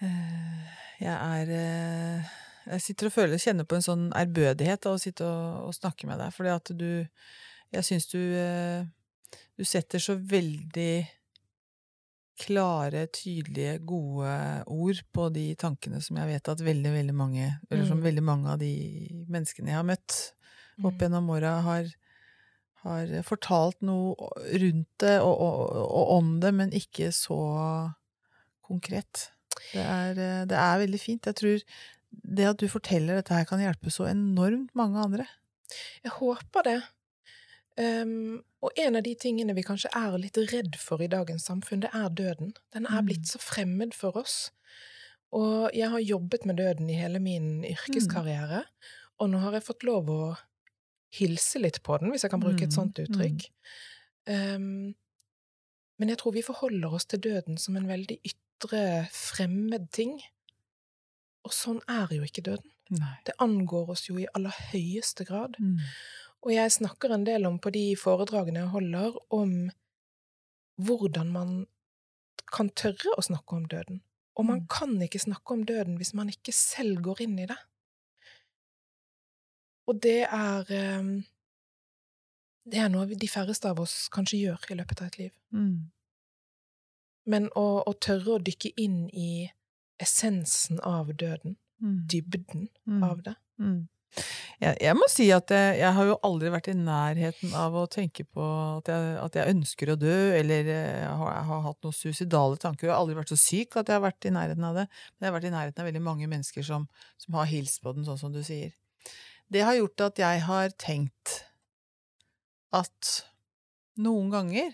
Eh, 0.02 0.68
Jeg 1.02 1.16
er 1.16 1.50
eh, 1.58 2.30
Jeg 2.66 2.82
sitter 2.82 3.10
og 3.10 3.14
føler 3.16 3.42
kjenner 3.42 3.66
på 3.68 3.76
en 3.76 3.84
sånn 3.86 4.04
ærbødighet 4.16 4.86
av 4.88 4.96
å 4.96 5.02
sitte 5.02 5.26
og, 5.28 5.68
og 5.70 5.74
snakke 5.76 6.08
med 6.08 6.20
deg, 6.22 6.32
fordi 6.36 6.50
at 6.54 6.72
du 6.80 6.90
Jeg 7.74 7.84
syns 7.88 8.06
du 8.12 8.20
eh, 8.38 8.86
Du 9.58 9.64
setter 9.66 10.00
så 10.00 10.16
veldig 10.16 11.06
klare, 12.44 13.06
tydelige, 13.14 13.78
gode 13.86 14.64
ord 14.74 15.02
på 15.14 15.28
de 15.36 15.44
tankene 15.60 16.00
som 16.02 16.18
jeg 16.18 16.32
vet 16.32 16.50
at 16.50 16.64
veldig, 16.66 16.92
veldig 16.96 17.14
mange, 17.16 17.52
eller 17.70 17.86
som 17.86 18.00
Mm. 18.00 18.04
veldig 18.08 18.24
mange 18.26 18.50
av 18.50 18.58
de 18.60 18.72
menneskene 19.30 19.70
jeg 19.70 19.78
har 19.78 19.86
møtt 19.86 20.34
opp 20.84 20.94
Mm. 20.98 21.00
gjennom 21.00 21.30
åra, 21.30 21.62
har, 21.62 21.86
har 22.84 23.14
fortalt 23.24 23.80
noe 23.82 24.16
rundt 24.64 24.90
det 25.00 25.20
og, 25.22 25.36
og, 25.40 25.78
og 25.78 26.10
om 26.18 26.40
det, 26.42 26.54
men 26.54 26.72
ikke 26.74 27.12
så 27.14 27.94
konkret. 28.66 29.30
Det 29.72 29.84
er, 29.86 30.18
eh, 30.18 30.46
det 30.50 30.58
er 30.58 30.80
veldig 30.82 31.00
fint. 31.00 31.26
Jeg 31.30 31.36
tror 31.36 31.62
det 32.24 32.46
at 32.50 32.60
du 32.62 32.68
forteller 32.70 33.16
dette 33.20 33.34
her, 33.34 33.46
kan 33.50 33.60
hjelpe 33.64 33.92
så 33.94 34.06
enormt 34.10 34.74
mange 34.78 35.02
andre. 35.02 35.26
Jeg 36.04 36.12
håper 36.20 36.64
det. 36.68 36.82
Um, 37.80 38.44
og 38.62 38.72
en 38.78 38.96
av 39.00 39.04
de 39.04 39.16
tingene 39.18 39.56
vi 39.58 39.64
kanskje 39.66 39.90
er 39.98 40.14
litt 40.22 40.38
redd 40.52 40.76
for 40.78 41.02
i 41.02 41.08
dagens 41.10 41.48
samfunn, 41.50 41.82
det 41.82 41.90
er 41.98 42.10
døden. 42.14 42.54
Den 42.76 42.86
er 42.86 43.02
Mm. 43.02 43.08
blitt 43.08 43.26
så 43.28 43.40
fremmed 43.42 43.94
for 43.98 44.16
oss. 44.18 44.52
Og 45.34 45.72
jeg 45.74 45.90
har 45.90 46.00
jobbet 46.00 46.46
med 46.46 46.58
døden 46.58 46.90
i 46.90 46.94
hele 47.00 47.20
min 47.20 47.64
yrkeskarriere, 47.66 48.66
og 49.20 49.30
nå 49.32 49.40
har 49.42 49.54
jeg 49.54 49.64
fått 49.64 49.84
lov 49.84 50.06
å 50.10 50.38
hilse 51.12 51.60
litt 51.60 51.82
på 51.84 51.98
den, 52.00 52.12
hvis 52.12 52.22
jeg 52.24 52.32
kan 52.32 52.40
bruke 52.42 52.62
et 52.64 52.70
Mm, 52.70 52.78
sånt 52.78 53.00
uttrykk. 53.00 53.50
Um, 54.28 54.94
men 56.00 56.10
jeg 56.10 56.18
tror 56.20 56.34
vi 56.34 56.42
forholder 56.46 56.94
oss 56.94 57.06
til 57.06 57.20
døden 57.20 57.58
som 57.58 57.76
en 57.76 57.88
veldig 57.88 58.20
ytre, 58.24 59.08
fremmed 59.12 59.90
ting. 59.92 60.22
Og 61.44 61.52
sånn 61.54 61.82
er 61.92 62.08
jo 62.16 62.24
ikke 62.24 62.44
døden. 62.46 62.70
Nei. 62.94 63.16
Det 63.26 63.34
angår 63.42 63.90
oss 63.96 64.08
jo 64.10 64.18
i 64.22 64.28
aller 64.36 64.54
høyeste 64.72 65.26
grad. 65.28 65.56
Mm. 65.60 65.80
Og 66.44 66.52
jeg 66.54 66.72
snakker 66.76 67.12
en 67.16 67.24
del 67.28 67.46
om 67.48 67.58
på 67.60 67.72
de 67.72 67.96
foredragene 68.00 68.60
jeg 68.66 68.72
holder, 68.74 69.18
om 69.34 69.54
hvordan 70.84 71.32
man 71.32 71.54
kan 72.54 72.70
tørre 72.76 73.16
å 73.18 73.24
snakke 73.24 73.56
om 73.58 73.66
døden. 73.72 74.02
Og 74.36 74.46
man 74.46 74.60
Mm. 74.62 74.68
kan 74.68 75.02
ikke 75.02 75.20
snakke 75.22 75.52
om 75.54 75.64
døden 75.66 75.98
hvis 75.98 76.14
man 76.14 76.30
ikke 76.30 76.54
selv 76.54 77.02
går 77.02 77.22
inn 77.22 77.40
i 77.40 77.46
det. 77.46 77.58
Og 79.88 80.00
det 80.02 80.22
er 80.32 80.66
eh, 80.72 81.22
Det 82.66 82.80
er 82.80 82.88
noe 82.88 83.06
de 83.06 83.28
færreste 83.28 83.68
av 83.68 83.80
oss 83.84 84.08
kanskje 84.08 84.38
gjør 84.40 84.70
i 84.72 84.76
løpet 84.80 85.02
av 85.02 85.08
et 85.08 85.18
liv. 85.20 85.32
Mm. 85.52 85.92
Men 87.28 87.50
å, 87.60 87.84
å 87.84 87.94
tørre 88.00 88.38
å 88.38 88.44
dykke 88.44 88.72
inn 88.80 89.10
i 89.10 89.50
essensen 90.02 90.80
av 90.84 91.12
døden, 91.18 91.58
Mm. 91.82 92.08
dybden 92.08 92.70
Mm. 92.88 93.04
av 93.04 93.24
det 93.24 93.36
Mm. 93.60 93.88
Jeg, 94.62 94.78
jeg 94.82 94.94
må 94.96 95.08
si 95.10 95.32
at 95.32 95.50
jeg, 95.50 95.80
jeg 95.80 95.94
har 95.94 96.06
jo 96.06 96.20
aldri 96.24 96.50
vært 96.54 96.68
i 96.70 96.74
nærheten 96.78 97.54
av 97.58 97.74
å 97.74 97.88
tenke 97.90 98.24
på 98.30 98.44
at 98.78 98.88
jeg, 98.88 99.18
at 99.18 99.34
jeg 99.34 99.56
ønsker 99.56 99.90
å 99.90 99.96
dø, 99.98 100.34
eller 100.38 100.70
eh, 100.70 101.00
jeg 101.02 101.16
har, 101.18 101.32
jeg 101.34 101.46
har 101.50 101.62
hatt 101.66 101.82
noen 101.84 101.94
suicidale 101.98 102.58
tanker. 102.62 102.88
Jeg 102.88 102.94
har 102.94 103.02
aldri 103.02 103.16
vært 103.18 103.34
så 103.34 103.40
syk 103.42 103.76
at 103.78 103.90
jeg 103.90 103.98
har 103.98 104.06
vært 104.06 104.26
i 104.30 104.34
nærheten 104.36 104.64
av 104.70 104.76
det. 104.76 104.86
Men 105.18 105.26
jeg 105.26 105.32
har 105.32 105.40
vært 105.40 105.50
i 105.50 105.56
nærheten 105.56 105.82
av 105.82 105.90
veldig 105.90 106.04
mange 106.06 106.30
mennesker 106.30 106.64
som, 106.64 106.88
som 107.18 107.34
har 107.40 107.50
hilst 107.50 107.82
på 107.82 107.94
den, 107.96 108.06
sånn 108.06 108.20
som 108.22 108.32
du 108.34 108.44
sier. 108.46 108.74
Det 109.50 109.66
har 109.66 109.74
gjort 109.82 110.06
at 110.06 110.22
jeg 110.22 110.46
har 110.46 110.70
tenkt 110.78 111.34
at 112.74 113.14
noen 113.98 114.30
ganger 114.34 114.74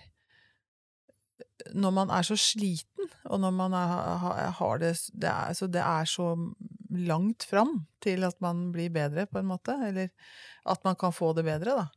når 1.75 1.93
man 1.95 2.11
er 2.13 2.25
så 2.25 2.37
sliten, 2.39 3.09
og 3.29 3.41
når 3.43 3.53
man 3.55 3.75
er, 3.77 3.93
har, 4.57 4.81
det, 4.81 4.93
det, 5.13 5.29
er, 5.29 5.55
så 5.57 5.67
det 5.71 5.81
er 5.83 6.09
så 6.09 6.31
langt 6.89 7.45
fram 7.45 7.83
til 8.03 8.25
at 8.27 8.39
man 8.43 8.69
blir 8.73 8.91
bedre, 8.93 9.27
på 9.29 9.41
en 9.41 9.49
måte, 9.51 9.75
eller 9.87 10.09
at 10.69 10.85
man 10.87 10.97
kan 10.99 11.13
få 11.15 11.33
det 11.37 11.45
bedre, 11.47 11.75
da, 11.83 11.87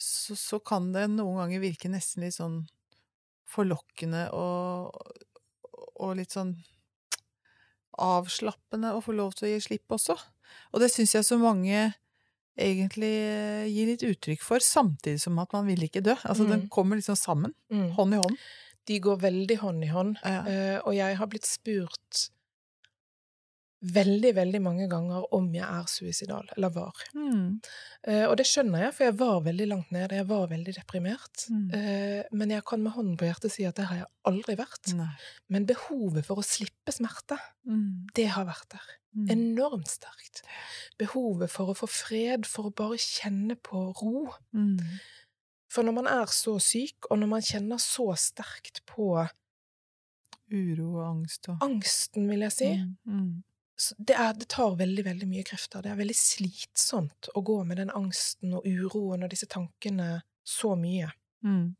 så, 0.00 0.36
så 0.38 0.60
kan 0.64 0.92
det 0.94 1.08
noen 1.12 1.42
ganger 1.42 1.62
virke 1.62 1.90
nesten 1.92 2.24
litt 2.24 2.38
sånn 2.38 2.62
forlokkende 3.52 4.28
og, 4.32 4.94
og 6.00 6.14
litt 6.16 6.32
sånn 6.32 6.54
avslappende 8.00 8.94
å 8.96 9.02
få 9.04 9.12
lov 9.16 9.34
til 9.36 9.50
å 9.50 9.52
gi 9.52 9.64
slipp 9.66 9.92
også. 9.92 10.16
Og 10.72 10.80
det 10.80 10.88
syns 10.92 11.12
jeg 11.16 11.26
så 11.28 11.36
mange 11.40 11.90
egentlig 12.58 13.12
gi 13.68 13.72
gir 13.76 13.86
litt 13.92 14.02
uttrykk 14.02 14.42
for, 14.42 14.58
samtidig 14.58 15.20
som 15.20 15.38
at 15.38 15.52
man 15.52 15.66
vil 15.66 15.82
ikke 15.88 16.02
dø. 16.04 16.14
Altså, 16.24 16.46
den 16.48 16.62
Mm. 16.66 16.68
kommer 16.68 16.96
liksom 16.96 17.16
sammen, 17.16 17.54
Mm. 17.70 17.90
hånd 17.96 18.14
i 18.14 18.16
hånd. 18.18 18.36
De 18.86 18.98
går 19.00 19.16
veldig 19.20 19.58
hånd 19.58 19.84
i 19.84 19.86
hånd. 19.88 20.16
Ja. 20.24 20.40
uh, 20.42 20.78
og 20.88 20.94
jeg 20.94 21.16
har 21.16 21.26
blitt 21.26 21.46
spurt 21.46 22.28
veldig, 23.82 24.30
veldig 24.36 24.60
mange 24.62 24.86
ganger 24.90 25.24
om 25.34 25.48
jeg 25.54 25.64
er 25.66 25.86
suicidal, 25.90 26.46
eller 26.56 26.70
var. 26.70 26.92
Mm. 27.18 27.60
Uh, 28.06 28.26
og 28.30 28.36
det 28.38 28.46
skjønner 28.46 28.84
jeg, 28.84 28.94
for 28.94 29.04
jeg 29.08 29.16
var 29.18 29.40
veldig 29.42 29.66
langt 29.72 29.90
nede, 29.90 30.14
jeg 30.20 30.28
var 30.28 30.46
veldig 30.52 30.74
deprimert. 30.76 31.46
Mm. 31.50 31.64
Uh, 31.74 32.22
men 32.38 32.50
jeg 32.54 32.64
kan 32.68 32.82
med 32.84 32.92
hånden 32.94 33.16
på 33.18 33.26
hjertet 33.26 33.50
si 33.56 33.64
at 33.66 33.74
det 33.80 33.86
har 33.90 33.96
jeg 34.04 34.10
aldri 34.30 34.54
vært. 34.60 34.92
Nei. 34.94 35.08
Men 35.50 35.66
behovet 35.66 36.24
for 36.28 36.36
å 36.36 36.46
slippe 36.46 36.94
smerte, 36.94 37.38
Mm. 37.66 38.06
det 38.14 38.28
har 38.28 38.44
vært 38.46 38.68
der. 38.70 38.86
Mm. 39.12 39.26
Enormt 39.34 39.88
sterkt. 39.92 40.42
Behovet 40.98 41.50
for 41.52 41.68
å 41.72 41.76
få 41.76 41.88
fred, 41.90 42.46
for 42.48 42.70
å 42.70 42.74
bare 42.74 42.96
kjenne 43.00 43.56
på 43.60 43.90
ro. 44.00 44.26
Mm. 44.56 44.78
For 45.72 45.84
når 45.84 45.96
man 45.98 46.08
er 46.08 46.26
så 46.32 46.58
syk, 46.60 47.08
og 47.10 47.18
når 47.20 47.28
man 47.28 47.44
kjenner 47.44 47.80
så 47.80 48.10
sterkt 48.16 48.82
på 48.88 49.14
Uro 50.52 50.88
og 50.98 51.04
angst 51.06 51.48
og 51.48 51.62
angsten, 51.64 52.26
vil 52.28 52.42
jeg 52.44 52.52
si, 52.52 52.66
Mm. 52.76 52.96
Mm. 53.06 53.42
det, 53.98 54.14
er, 54.16 54.32
det 54.36 54.48
tar 54.52 54.74
veldig, 54.76 55.04
veldig 55.04 55.28
mye 55.28 55.44
krefter. 55.48 55.80
Det 55.82 55.90
er 55.90 55.96
veldig 56.00 56.16
slitsomt 56.18 57.28
å 57.34 57.40
gå 57.40 57.64
med 57.64 57.76
den 57.80 57.90
angsten 57.90 58.52
og 58.58 58.66
uroen 58.68 59.24
og 59.24 59.30
disse 59.32 59.48
tankene 59.48 60.22
så 60.44 60.74
mye. 60.76 61.08
Mm. 61.44 61.74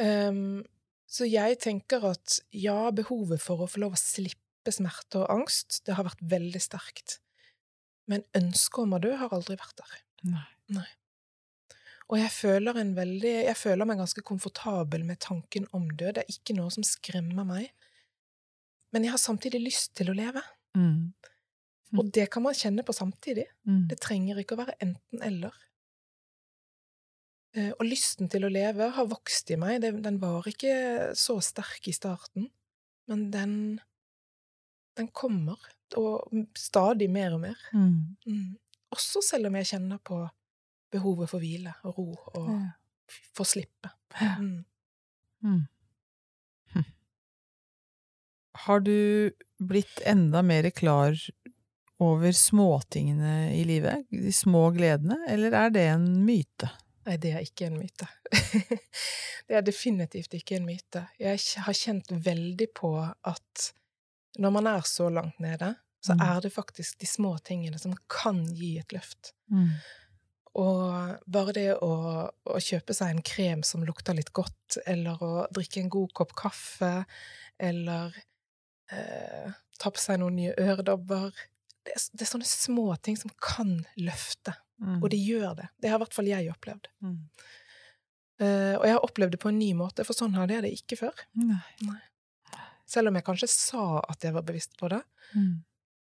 Ehm, 0.00 0.62
så 1.06 1.28
jeg 1.28 1.58
tenker 1.60 2.04
at 2.14 2.38
ja, 2.56 2.90
behovet 2.90 3.42
for 3.44 3.60
å 3.60 3.68
få 3.68 3.82
lov 3.84 3.92
å 3.96 4.00
slippe 4.00 4.40
smerte 4.70 5.18
og 5.24 5.30
angst, 5.34 5.80
det 5.86 5.96
har 5.98 6.06
vært 6.06 6.22
veldig 6.22 6.60
sterkt. 6.62 7.18
Men 8.06 8.22
ønsket 8.38 8.84
om 8.84 8.94
å 8.94 9.00
dø 9.02 9.16
har 9.18 9.34
aldri 9.34 9.56
vært 9.58 9.82
der. 9.82 9.96
Nei. 10.76 10.86
Og 12.12 12.18
jeg 12.20 12.30
føler, 12.30 12.76
en 12.76 12.94
veldig, 12.94 13.34
jeg 13.48 13.56
føler 13.56 13.88
meg 13.88 13.98
ganske 13.98 14.22
komfortabel 14.22 15.02
med 15.08 15.18
tanken 15.24 15.66
om 15.72 15.88
død. 15.90 16.14
Det 16.14 16.22
er 16.22 16.30
ikke 16.34 16.54
noe 16.58 16.70
som 16.70 16.84
skremmer 16.86 17.46
meg. 17.48 17.70
Men 18.92 19.06
jeg 19.06 19.14
har 19.14 19.22
samtidig 19.22 19.62
lyst 19.64 19.94
til 19.96 20.12
å 20.12 20.16
leve. 20.16 20.42
Mm. 20.76 21.10
Mm. 21.90 21.98
Og 21.98 22.10
det 22.12 22.28
kan 22.30 22.44
man 22.44 22.56
kjenne 22.56 22.84
på 22.84 22.94
samtidig. 22.96 23.46
Mm. 23.68 23.86
Det 23.88 23.98
trenger 24.04 24.38
ikke 24.42 24.58
å 24.58 24.62
være 24.62 24.76
enten-eller. 24.84 25.56
Eh, 27.56 27.72
Og 27.78 27.84
lysten 27.84 28.28
til 28.32 28.44
å 28.44 28.52
leve 28.52 28.90
har 28.96 29.08
vokst 29.08 29.50
i 29.52 29.58
meg. 29.60 29.80
Den 29.82 30.20
var 30.20 30.46
ikke 30.48 31.12
så 31.18 31.38
sterk 31.44 31.88
i 31.88 31.96
starten, 31.96 32.50
men 33.08 33.30
den, 33.32 33.54
den 34.98 35.08
kommer. 35.14 35.58
Og 35.96 36.30
stadig 36.56 37.10
mer 37.12 37.34
og 37.36 37.42
mer. 37.44 37.58
Mm. 37.72 38.16
Mm. 38.26 38.46
Også 38.92 39.22
selv 39.24 39.48
om 39.48 39.56
jeg 39.60 39.68
kjenner 39.72 40.00
på 40.04 40.22
behovet 40.92 41.30
for 41.30 41.40
hvile 41.40 41.74
og 41.84 41.98
ro 41.98 42.06
og 42.34 42.48
Ja. 42.52 42.60
få 43.36 43.44
slippe. 43.44 43.90
Mm. 44.40 44.64
Mm. 45.42 45.62
Hm. 46.74 46.84
Har 48.66 48.80
du 48.80 49.30
blitt 49.58 50.00
enda 50.06 50.42
mer 50.42 50.68
klar 50.70 51.16
over 52.02 52.32
småtingene 52.32 53.52
i 53.56 53.64
livet? 53.64 54.06
De 54.10 54.32
små 54.32 54.70
gledene? 54.76 55.16
Eller 55.28 55.52
er 55.52 55.70
det 55.70 55.86
en 55.94 56.06
myte? 56.26 56.68
Nei, 57.06 57.16
det 57.18 57.32
er 57.34 57.42
ikke 57.42 57.66
en 57.66 57.78
myte. 57.80 58.06
det 59.48 59.56
er 59.58 59.64
definitivt 59.66 60.34
ikke 60.38 60.56
en 60.60 60.66
myte. 60.68 61.06
Jeg 61.18 61.40
har 61.64 61.74
kjent 61.74 62.12
veldig 62.12 62.68
på 62.78 62.92
at 63.02 63.72
når 64.38 64.54
man 64.54 64.66
er 64.70 64.86
så 64.88 65.08
langt 65.12 65.40
nede, 65.42 65.74
så 66.02 66.14
Mm. 66.16 66.20
er 66.20 66.40
det 66.40 66.52
faktisk 66.52 66.98
de 66.98 67.06
små 67.06 67.38
tingene 67.44 67.78
som 67.78 67.94
kan 68.08 68.44
gi 68.54 68.78
et 68.78 68.92
løft. 68.92 69.32
Mm. 69.50 69.68
Og 70.54 71.18
bare 71.26 71.52
det 71.52 71.68
å, 71.80 71.92
å 72.44 72.58
kjøpe 72.60 72.94
seg 72.94 73.10
en 73.10 73.22
krem 73.22 73.62
som 73.62 73.84
lukter 73.84 74.14
litt 74.14 74.32
godt, 74.32 74.78
eller 74.86 75.22
å 75.22 75.46
drikke 75.54 75.80
en 75.80 75.88
god 75.88 76.12
kopp 76.12 76.34
kaffe, 76.36 77.04
eller 77.58 78.12
eh, 78.90 79.52
ta 79.78 79.90
på 79.90 80.02
seg 80.02 80.18
noen 80.20 80.36
nye 80.36 80.54
øredobber 80.58 81.30
det 81.82 81.94
er, 81.96 82.02
det 82.14 82.22
er 82.26 82.30
sånne 82.30 82.46
små 82.46 82.84
ting 83.02 83.16
som 83.18 83.32
kan 83.42 83.80
løfte. 83.98 84.54
Mm. 84.82 85.00
Og 85.02 85.08
det 85.10 85.18
gjør 85.18 85.56
det. 85.58 85.68
Det 85.82 85.90
har 85.90 85.98
i 85.98 86.02
hvert 86.04 86.14
fall 86.14 86.30
jeg 86.30 86.50
opplevd. 86.52 86.88
Mm. 87.02 87.16
Uh, 88.42 88.74
og 88.78 88.84
jeg 88.86 88.94
har 88.96 89.04
opplevd 89.06 89.34
det 89.36 89.40
på 89.42 89.50
en 89.52 89.58
ny 89.58 89.72
måte, 89.78 90.04
for 90.06 90.18
sånn 90.18 90.34
hadde 90.34 90.56
jeg 90.56 90.64
det 90.66 90.72
ikke 90.78 90.98
før. 91.04 91.24
Nei. 91.38 91.98
Selv 92.92 93.08
om 93.08 93.16
jeg 93.16 93.24
kanskje 93.24 93.48
sa 93.48 93.84
at 94.12 94.24
jeg 94.26 94.34
var 94.36 94.44
bevisst 94.48 94.76
på 94.80 94.88
det, 94.92 95.02
Mm. 95.34 95.62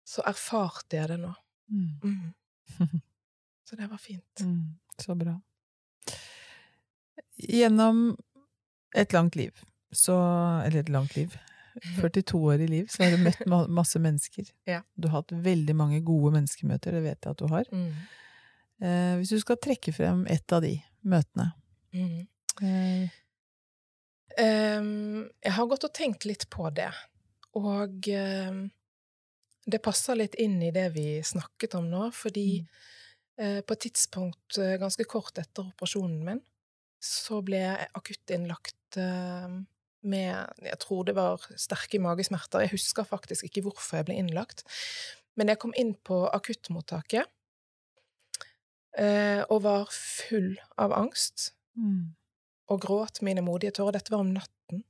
så 0.04 0.22
erfarte 0.26 0.96
jeg 0.98 1.08
det 1.12 1.18
nå. 1.22 1.32
Mm. 1.70 1.90
Mm. 2.02 2.32
Så 3.68 3.76
det 3.78 3.86
var 3.90 3.98
fint. 4.02 4.40
Mm. 4.42 4.74
Så 5.00 5.14
bra. 5.16 5.36
Gjennom 7.38 8.16
et 8.94 9.12
langt 9.12 9.36
liv, 9.36 9.52
så 9.92 10.14
Eller 10.66 10.80
et 10.80 10.88
langt 10.92 11.16
liv. 11.16 11.36
42 12.00 12.36
år 12.52 12.60
i 12.60 12.66
liv, 12.68 12.86
så 12.92 13.02
har 13.04 13.14
du 13.16 13.22
møtt 13.24 13.46
masse 13.72 13.98
mennesker. 14.02 14.44
Ja. 14.68 14.82
Du 14.94 15.08
har 15.08 15.22
hatt 15.22 15.32
veldig 15.32 15.74
mange 15.76 16.02
gode 16.04 16.34
menneskemøter, 16.34 16.92
det 16.92 17.02
vet 17.06 17.24
jeg 17.24 17.30
at 17.32 17.38
du 17.40 17.46
har. 17.48 17.64
Mm. 17.72 17.94
Eh, 18.82 19.14
hvis 19.20 19.32
du 19.32 19.38
skal 19.40 19.56
trekke 19.62 19.94
frem 19.96 20.26
ett 20.28 20.52
av 20.52 20.62
de 20.66 20.74
møtene 21.04 21.52
Mm. 21.94 22.26
eh, 22.62 23.08
Ehm, 24.40 25.28
jeg 25.42 25.56
har 25.56 25.68
gått 25.70 25.86
og 25.88 25.94
tenkt 25.96 26.26
litt 26.28 26.46
på 26.52 26.68
det, 26.74 26.90
og 27.58 28.08
um, 28.08 28.62
det 29.68 29.82
passer 29.84 30.18
litt 30.18 30.38
inn 30.40 30.56
i 30.64 30.72
det 30.74 30.88
vi 30.96 31.06
snakket 31.26 31.76
om 31.78 31.90
nå, 31.90 32.06
fordi 32.16 32.62
eh, 33.38 33.60
på 33.60 33.76
et 33.76 33.84
tidspunkt 33.84 34.58
uh, 34.58 34.78
ganske 34.80 35.04
kort 35.10 35.38
etter 35.38 35.68
operasjonen 35.68 36.22
min, 36.26 36.40
så 37.02 37.42
ble 37.44 37.60
jeg 37.60 37.90
akuttinnlagt 37.98 38.98
uh, 38.98 39.60
med 40.02 40.64
Jeg 40.66 40.78
tror 40.82 41.04
det 41.06 41.14
var 41.14 41.44
sterke 41.54 42.00
magesmerter. 42.02 42.64
Jeg 42.64 42.74
husker 42.74 43.06
faktisk 43.06 43.46
ikke 43.46 43.62
hvorfor 43.68 44.00
jeg 44.00 44.08
ble 44.08 44.16
innlagt. 44.18 44.64
Men 45.38 45.52
jeg 45.52 45.60
kom 45.62 45.74
inn 45.78 45.94
på 45.94 46.24
akuttmottaket 46.28 47.28
eh, 48.98 49.40
og 49.48 49.62
var 49.64 49.92
full 49.94 50.56
av 50.80 50.92
angst 50.96 51.52
mm. 51.78 52.12
Og 52.70 52.80
gråt 52.84 53.22
mine 53.26 53.42
modige 53.44 53.72
tårer. 53.78 53.98
Dette 53.98 54.12
var 54.14 54.22
om 54.24 54.32
natten. 54.34 54.84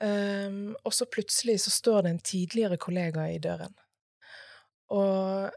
Um, 0.00 0.76
og 0.84 0.94
så 0.96 1.04
plutselig 1.10 1.58
så 1.64 1.70
står 1.74 2.02
det 2.06 2.10
en 2.14 2.22
tidligere 2.24 2.78
kollega 2.80 3.26
i 3.32 3.38
døren. 3.42 3.74
Og 4.96 5.50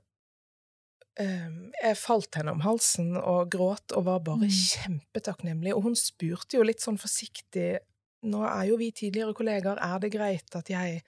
um, 1.20 1.56
jeg 1.84 1.98
falt 2.00 2.36
henne 2.40 2.52
om 2.56 2.64
halsen 2.66 3.16
og 3.20 3.50
gråt 3.54 3.96
og 3.96 4.06
var 4.10 4.20
bare 4.26 4.50
Mm. 4.50 4.58
kjempetakknemlig. 4.60 5.74
Og 5.76 5.84
hun 5.88 5.96
spurte 5.96 6.58
jo 6.58 6.64
litt 6.68 6.82
sånn 6.84 7.00
forsiktig 7.02 7.80
Nå 8.24 8.40
er 8.48 8.70
jo 8.70 8.78
vi 8.80 8.88
tidligere 8.96 9.34
kollegaer, 9.36 9.76
er 9.84 9.98
det 10.00 10.14
greit 10.14 10.56
at 10.56 10.70
jeg 10.72 11.02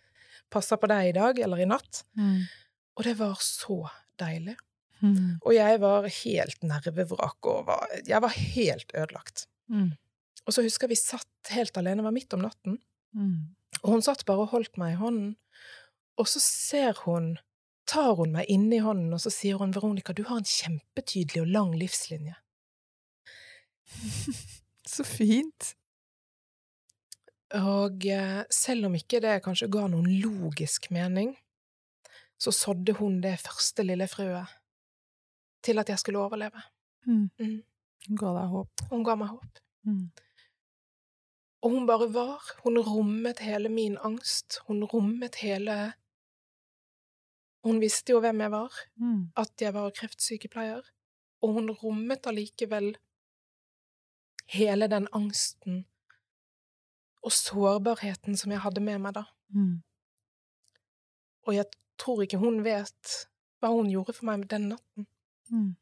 passer 0.52 0.76
på 0.76 0.88
deg 0.92 1.14
i 1.14 1.14
dag 1.16 1.38
eller 1.40 1.62
i 1.64 1.66
natt? 1.66 2.02
Mm. 2.20 2.42
Og 2.98 3.04
det 3.08 3.14
var 3.22 3.38
så 3.40 3.78
deilig. 4.20 4.58
Mm. 5.00 5.38
Og 5.40 5.54
jeg 5.56 5.80
var 5.80 6.10
helt 6.12 6.64
nervevrak 6.68 7.48
og 7.48 7.62
var, 7.70 7.88
jeg 8.04 8.20
var 8.22 8.36
helt 8.36 8.92
ødelagt. 8.92 9.46
Mm. 9.72 9.92
Og 10.46 10.54
så 10.54 10.62
husker 10.66 10.86
jeg 10.86 10.94
vi 10.96 11.02
satt 11.02 11.52
helt 11.56 11.78
alene, 11.78 12.02
det 12.04 12.08
var 12.08 12.16
midt 12.16 12.34
om 12.38 12.44
natten, 12.46 12.80
Mm. 13.16 13.56
og 13.84 13.90
hun 13.94 14.02
satt 14.04 14.26
bare 14.28 14.44
og 14.44 14.50
holdt 14.52 14.78
meg 14.78 14.94
i 14.94 15.00
hånden. 15.00 15.36
Og 16.20 16.28
så 16.28 16.40
ser 16.44 16.94
hun, 17.06 17.38
tar 17.88 18.16
hun 18.16 18.32
meg 18.36 18.46
inn 18.52 18.68
i 18.74 18.82
hånden, 18.84 19.14
og 19.14 19.20
så 19.24 19.32
sier 19.32 19.58
hun, 19.58 19.72
Veronica, 19.76 20.14
du 20.14 20.24
har 20.28 20.38
en 20.38 20.44
kjempetydelig 20.48 21.42
og 21.42 21.48
lang 21.48 21.72
livslinje. 21.80 22.36
Så 24.88 25.04
fint. 25.04 25.72
Og 27.56 28.06
eh, 28.06 28.44
selv 28.54 28.86
om 28.90 28.96
ikke 28.98 29.22
det 29.24 29.40
kanskje 29.46 29.70
ga 29.72 29.88
noen 29.90 30.08
logisk 30.22 30.90
mening, 30.94 31.36
så 32.42 32.52
sådde 32.52 32.98
hun 33.00 33.22
det 33.24 33.38
første 33.42 33.86
lille 33.86 34.08
frøet 34.12 34.52
til 35.64 35.80
at 35.82 35.90
jeg 35.90 36.00
skulle 36.02 36.20
overleve. 36.22 36.62
Mm. 37.08 37.30
Mm. 37.40 37.64
Ga 38.14 38.32
deg 38.38 38.50
håp. 38.52 38.86
Hun 38.92 39.04
ga 39.04 39.16
meg 39.18 39.32
håp. 39.34 39.62
Mm. 39.88 40.12
Og 41.66 41.72
hun 41.72 41.86
bare 41.90 42.08
var. 42.14 42.42
Hun 42.64 42.78
rommet 42.86 43.40
hele 43.40 43.70
min 43.70 43.98
angst. 43.98 44.60
Hun 44.68 44.84
rommet 44.84 45.36
hele 45.42 45.94
Hun 47.66 47.80
visste 47.82 48.14
jo 48.14 48.20
hvem 48.22 48.42
jeg 48.44 48.52
var, 48.52 48.74
Mm. 49.02 49.32
at 49.36 49.62
jeg 49.62 49.74
var 49.74 49.90
kreftsykepleier, 49.90 50.84
og 51.42 51.54
hun 51.54 51.72
rommet 51.72 52.28
allikevel 52.28 52.96
hele 54.54 54.86
den 54.88 55.08
angsten 55.12 55.88
og 57.24 57.32
sårbarheten 57.32 58.38
som 58.38 58.52
jeg 58.52 58.60
hadde 58.62 58.82
med 58.82 59.00
meg 59.02 59.14
da. 59.16 59.24
Mm. 59.50 59.82
Og 61.48 61.56
jeg 61.56 61.66
tror 61.98 62.22
ikke 62.22 62.38
hun 62.38 62.62
vet 62.64 63.16
hva 63.60 63.74
hun 63.74 63.90
gjorde 63.90 64.14
for 64.14 64.26
meg 64.30 64.46
den 64.50 64.70
natten. 64.70 65.08
Mm. 65.50 65.76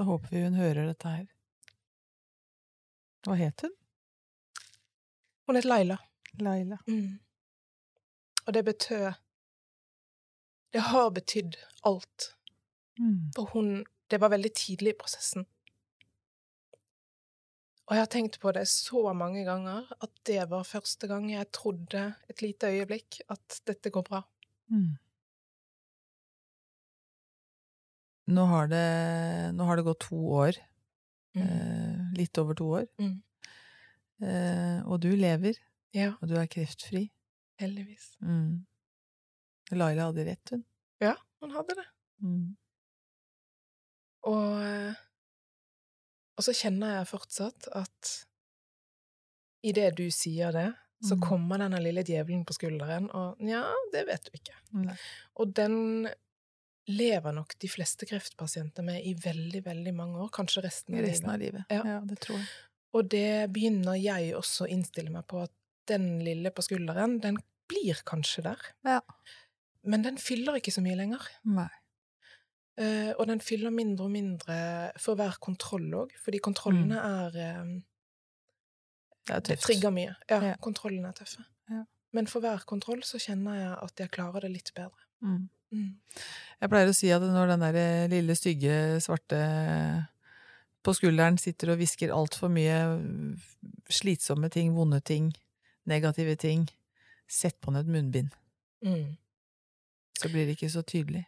Da 0.00 0.04
håper 0.04 0.28
vi 0.32 0.40
hun 0.40 0.54
hører 0.56 0.86
dette 0.88 1.10
her. 1.12 1.24
Hva 3.26 3.34
het 3.36 3.60
hun? 3.60 3.74
Hun 5.44 5.58
het 5.58 5.66
Laila. 5.66 5.98
Laila. 6.40 6.78
Mm. 6.86 7.18
Og 8.46 8.54
det 8.56 8.62
betød 8.64 9.10
Det 10.72 10.80
har 10.80 11.10
betydd 11.10 11.58
alt. 11.84 12.30
Mm. 12.96 13.28
For 13.36 13.52
hun 13.52 13.84
Det 14.10 14.20
var 14.20 14.32
veldig 14.32 14.54
tidlig 14.56 14.94
i 14.94 14.98
prosessen. 15.02 15.44
Og 17.86 17.94
jeg 17.94 18.00
har 18.00 18.10
tenkt 18.16 18.40
på 18.40 18.52
det 18.56 18.64
så 18.68 19.12
mange 19.12 19.44
ganger 19.44 19.92
at 20.00 20.10
det 20.26 20.50
var 20.50 20.62
første 20.64 21.06
gang 21.06 21.28
jeg 21.32 21.52
trodde 21.52 22.14
et 22.28 22.42
lite 22.42 22.72
øyeblikk 22.72 23.20
at 23.28 23.60
dette 23.66 23.90
går 23.90 24.02
bra. 24.08 24.22
Mm. 24.66 24.96
Nå 28.30 28.44
har 28.46 28.68
det, 28.70 28.84
nå 29.56 29.64
har 29.66 29.76
det 29.80 29.84
gått 29.86 30.04
to 30.06 30.18
år. 30.40 30.58
Eh, 31.36 31.98
litt 32.18 32.38
over 32.38 32.54
to 32.58 32.68
år. 32.80 32.86
Mm. 33.00 33.16
Eh, 34.22 34.80
og 34.86 35.00
du 35.02 35.10
lever, 35.16 35.54
Ja, 35.94 36.12
og 36.20 36.28
du 36.28 36.36
er 36.38 36.46
kreftfri. 36.50 37.08
heldigvis. 37.60 38.16
Mm. 38.22 38.64
Laila 39.72 40.06
hadde 40.10 40.24
rett, 40.26 40.50
hun. 40.54 40.64
Ja, 41.00 41.14
hun 41.42 41.50
hadde 41.54 41.74
det. 41.76 41.86
Mm. 42.22 42.56
Og, 44.30 44.62
eh, 44.64 44.94
og 46.36 46.44
så 46.46 46.54
kjenner 46.56 46.94
jeg 46.98 47.08
fortsatt 47.10 47.68
at 47.76 48.14
idet 49.64 49.94
du 49.98 50.06
sier 50.10 50.52
det, 50.52 50.68
så 51.02 51.16
Mm. 51.16 51.20
kommer 51.22 51.58
denne 51.58 51.80
lille 51.82 52.02
djevelen 52.04 52.44
på 52.44 52.52
skulderen, 52.56 53.10
og 53.14 53.38
nja, 53.40 53.62
det 53.92 54.06
vet 54.06 54.24
du 54.24 54.30
ikke. 54.36 54.54
Nei. 54.72 54.96
Og 55.36 55.54
den 55.54 56.06
lever 56.88 57.32
nok 57.32 57.54
de 57.60 57.68
fleste 57.68 58.06
kreftpasienter 58.06 58.82
med 58.82 59.04
i 59.06 59.12
veldig, 59.14 59.64
veldig 59.64 59.92
mange 59.94 60.18
år, 60.24 60.30
kanskje 60.34 60.62
resten 60.64 60.94
av 60.96 61.00
Resten 61.04 61.30
livet. 61.30 61.34
av 61.34 61.40
livet. 61.40 61.64
Ja. 61.70 61.82
Ja. 61.86 62.00
det 62.06 62.18
tror 62.20 62.38
jeg. 62.38 62.46
Og 62.92 63.08
det 63.12 63.52
begynner 63.52 63.94
jeg 64.00 64.32
også 64.34 64.64
å 64.66 64.70
innstille 64.70 65.10
meg 65.10 65.26
på, 65.30 65.42
at 65.44 65.52
den 65.86 66.18
lille 66.24 66.50
på 66.50 66.62
skulderen, 66.62 67.20
den 67.22 67.36
blir 67.70 68.00
kanskje 68.06 68.42
der. 68.42 68.58
Ja. 68.84 69.00
Men 69.84 70.02
den 70.02 70.18
fyller 70.18 70.58
ikke 70.58 70.72
så 70.74 70.82
mye 70.82 70.96
lenger. 70.98 71.22
Nei. 71.44 71.68
Uh, 72.80 73.12
og 73.18 73.26
den 73.28 73.40
fyller 73.44 73.70
mindre 73.70 74.06
og 74.06 74.10
mindre 74.14 74.56
for 74.98 75.14
hver 75.18 75.36
kontroll 75.42 75.88
òg, 76.00 76.12
fordi 76.22 76.38
kontrollene 76.40 76.96
er 76.96 77.34
eh, 77.44 77.72
Det 79.28 79.42
Det 79.46 79.58
trigger 79.60 79.90
mye. 79.94 80.14
Ja, 80.30 80.40
Ja. 80.42 80.54
kontrollene 80.56 81.08
er 81.08 81.12
tøffe. 81.12 81.44
Ja. 81.70 81.84
Men 82.12 82.26
for 82.26 82.40
hver 82.40 82.64
kontroll 82.66 83.02
så 83.06 83.18
kjenner 83.20 83.54
jeg 83.58 83.74
at 83.82 83.96
jeg 84.00 84.10
klarer 84.10 84.40
det 84.40 84.50
litt 84.50 84.72
bedre. 84.74 84.96
Mm. 85.22 85.48
Mm. 85.72 85.94
Jeg 86.60 86.70
pleier 86.72 86.90
å 86.90 86.96
si 86.96 87.10
at 87.14 87.22
når 87.24 87.52
den 87.54 87.64
der 87.64 87.78
eh, 87.80 88.08
lille, 88.12 88.34
stygge, 88.36 88.74
svarte 89.00 89.38
på 90.84 90.94
skulderen 90.96 91.38
sitter 91.40 91.72
og 91.72 91.80
hvisker 91.80 92.12
altfor 92.14 92.48
mye 92.52 92.76
slitsomme 93.92 94.48
ting, 94.52 94.72
vonde 94.76 95.00
ting, 95.04 95.30
negative 95.88 96.36
ting, 96.40 96.68
sett 97.30 97.58
på 97.60 97.72
ned 97.72 97.86
et 97.86 97.92
munnbind. 97.94 98.30
Mm. 98.84 99.16
Så 100.20 100.28
blir 100.32 100.46
det 100.48 100.56
ikke 100.56 100.72
så 100.72 100.82
tydelig. 100.82 101.26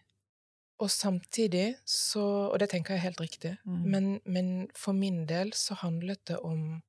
Og 0.82 0.90
samtidig 0.90 1.76
så 1.86 2.22
Og 2.51 2.59
det 2.59 2.70
tenker 2.72 2.95
jeg 2.95 3.01
er 3.01 3.09
helt 3.11 3.20
riktig, 3.20 3.59
Mm. 3.64 3.82
men, 3.90 4.20
men 4.24 4.68
for 4.74 4.93
min 4.93 5.26
del 5.26 5.53
så 5.53 5.74
handlet 5.74 6.24
det 6.26 6.38
om 6.43 6.82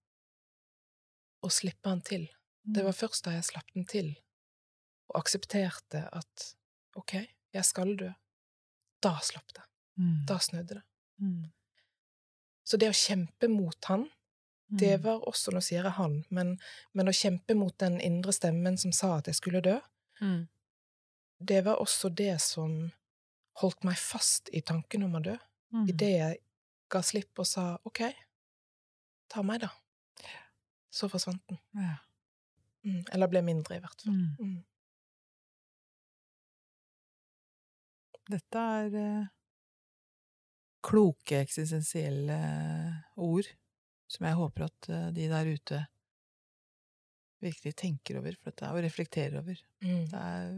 å 1.44 1.50
slippe 1.52 1.90
han 1.90 2.02
til. 2.02 2.28
Mm. 2.66 2.74
Det 2.74 2.84
var 2.86 2.92
først 2.98 3.26
da 3.26 3.32
jeg 3.36 3.44
slapp 3.44 3.74
den 3.76 3.86
til, 3.86 4.16
og 5.10 5.20
aksepterte 5.22 6.08
at 6.12 6.56
ok, 6.96 7.28
jeg 7.54 7.66
skal 7.66 7.96
dø, 8.00 8.10
da 9.04 9.14
slapp 9.22 9.54
det. 9.54 9.64
Mm. 10.00 10.26
Da 10.26 10.38
snudde 10.40 10.80
det. 10.80 10.84
Mm. 11.22 11.52
Så 12.64 12.78
det 12.80 12.90
å 12.90 12.96
kjempe 12.98 13.50
mot 13.52 13.86
han, 13.86 14.10
det 14.74 14.96
Mm. 15.00 15.04
var 15.04 15.20
også, 15.28 15.52
nå 15.54 15.60
sier 15.62 15.84
jeg 15.84 15.92
han, 15.98 16.26
men, 16.32 16.60
men 16.94 17.08
å 17.08 17.14
kjempe 17.14 17.54
mot 17.56 17.78
den 17.78 18.00
indre 18.02 18.32
stemmen 18.34 18.78
som 18.80 18.92
sa 18.92 19.18
at 19.18 19.28
jeg 19.28 19.36
skulle 19.36 19.62
dø, 19.62 19.80
Mm. 20.22 20.48
det 21.44 21.64
var 21.66 21.78
også 21.84 22.10
det 22.16 22.40
som 22.42 22.92
holdt 23.62 23.84
meg 23.84 23.98
fast 23.98 24.50
i 24.54 24.62
tanken 24.62 25.04
om 25.04 25.14
å 25.16 25.22
dø. 25.24 25.36
Mm. 25.74 25.88
Idet 25.90 26.10
jeg 26.18 26.38
ga 26.90 27.02
slipp 27.02 27.38
og 27.40 27.46
sa 27.46 27.78
ok, 27.86 28.02
ta 29.30 29.42
meg, 29.44 29.62
da. 29.62 29.70
Så 30.94 31.10
forsvant 31.10 31.42
den. 31.50 31.60
Ja. 31.76 31.98
Mm. 32.86 33.04
Eller 33.14 33.28
ble 33.28 33.42
mindre, 33.42 33.76
i 33.76 33.80
hvert 33.80 34.02
fall. 34.02 34.14
Mm. 34.14 34.64
Dette 38.32 38.60
er 38.80 38.94
eh, 38.96 39.26
kloke, 40.84 41.42
eksistensielle 41.44 42.38
ord 43.20 43.50
som 44.12 44.28
jeg 44.28 44.38
håper 44.40 44.68
at 44.68 44.90
eh, 44.92 45.10
de 45.16 45.28
der 45.32 45.50
ute 45.56 45.82
virkelig 47.44 47.74
tenker 47.76 48.22
over, 48.22 48.36
for 48.40 48.52
dette 48.54 48.68
er 48.70 48.78
å 48.78 48.84
reflektere 48.86 49.42
over. 49.42 49.58
Mm. 49.84 50.06
Det 50.12 50.20
er 50.20 50.54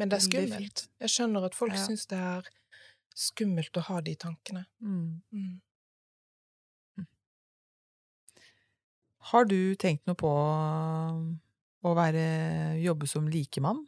Men 0.00 0.10
det 0.10 0.18
er 0.18 0.24
skummelt. 0.26 0.86
Jeg 1.04 1.12
skjønner 1.14 1.46
at 1.46 1.54
folk 1.58 1.76
Ja. 1.76 1.84
syns 1.86 2.08
det 2.10 2.18
er 2.18 2.48
skummelt 3.14 3.76
å 3.78 3.84
ha 3.90 4.00
de 4.00 4.16
tankene. 4.16 4.64
mm. 4.80 5.20
Mm. 5.30 5.60
Har 9.30 9.44
du 9.46 9.74
tenkt 9.78 10.06
noe 10.10 10.18
på 10.18 10.30
å 11.86 11.92
være, 11.94 12.24
jobbe 12.82 13.06
som 13.06 13.28
likemann? 13.30 13.84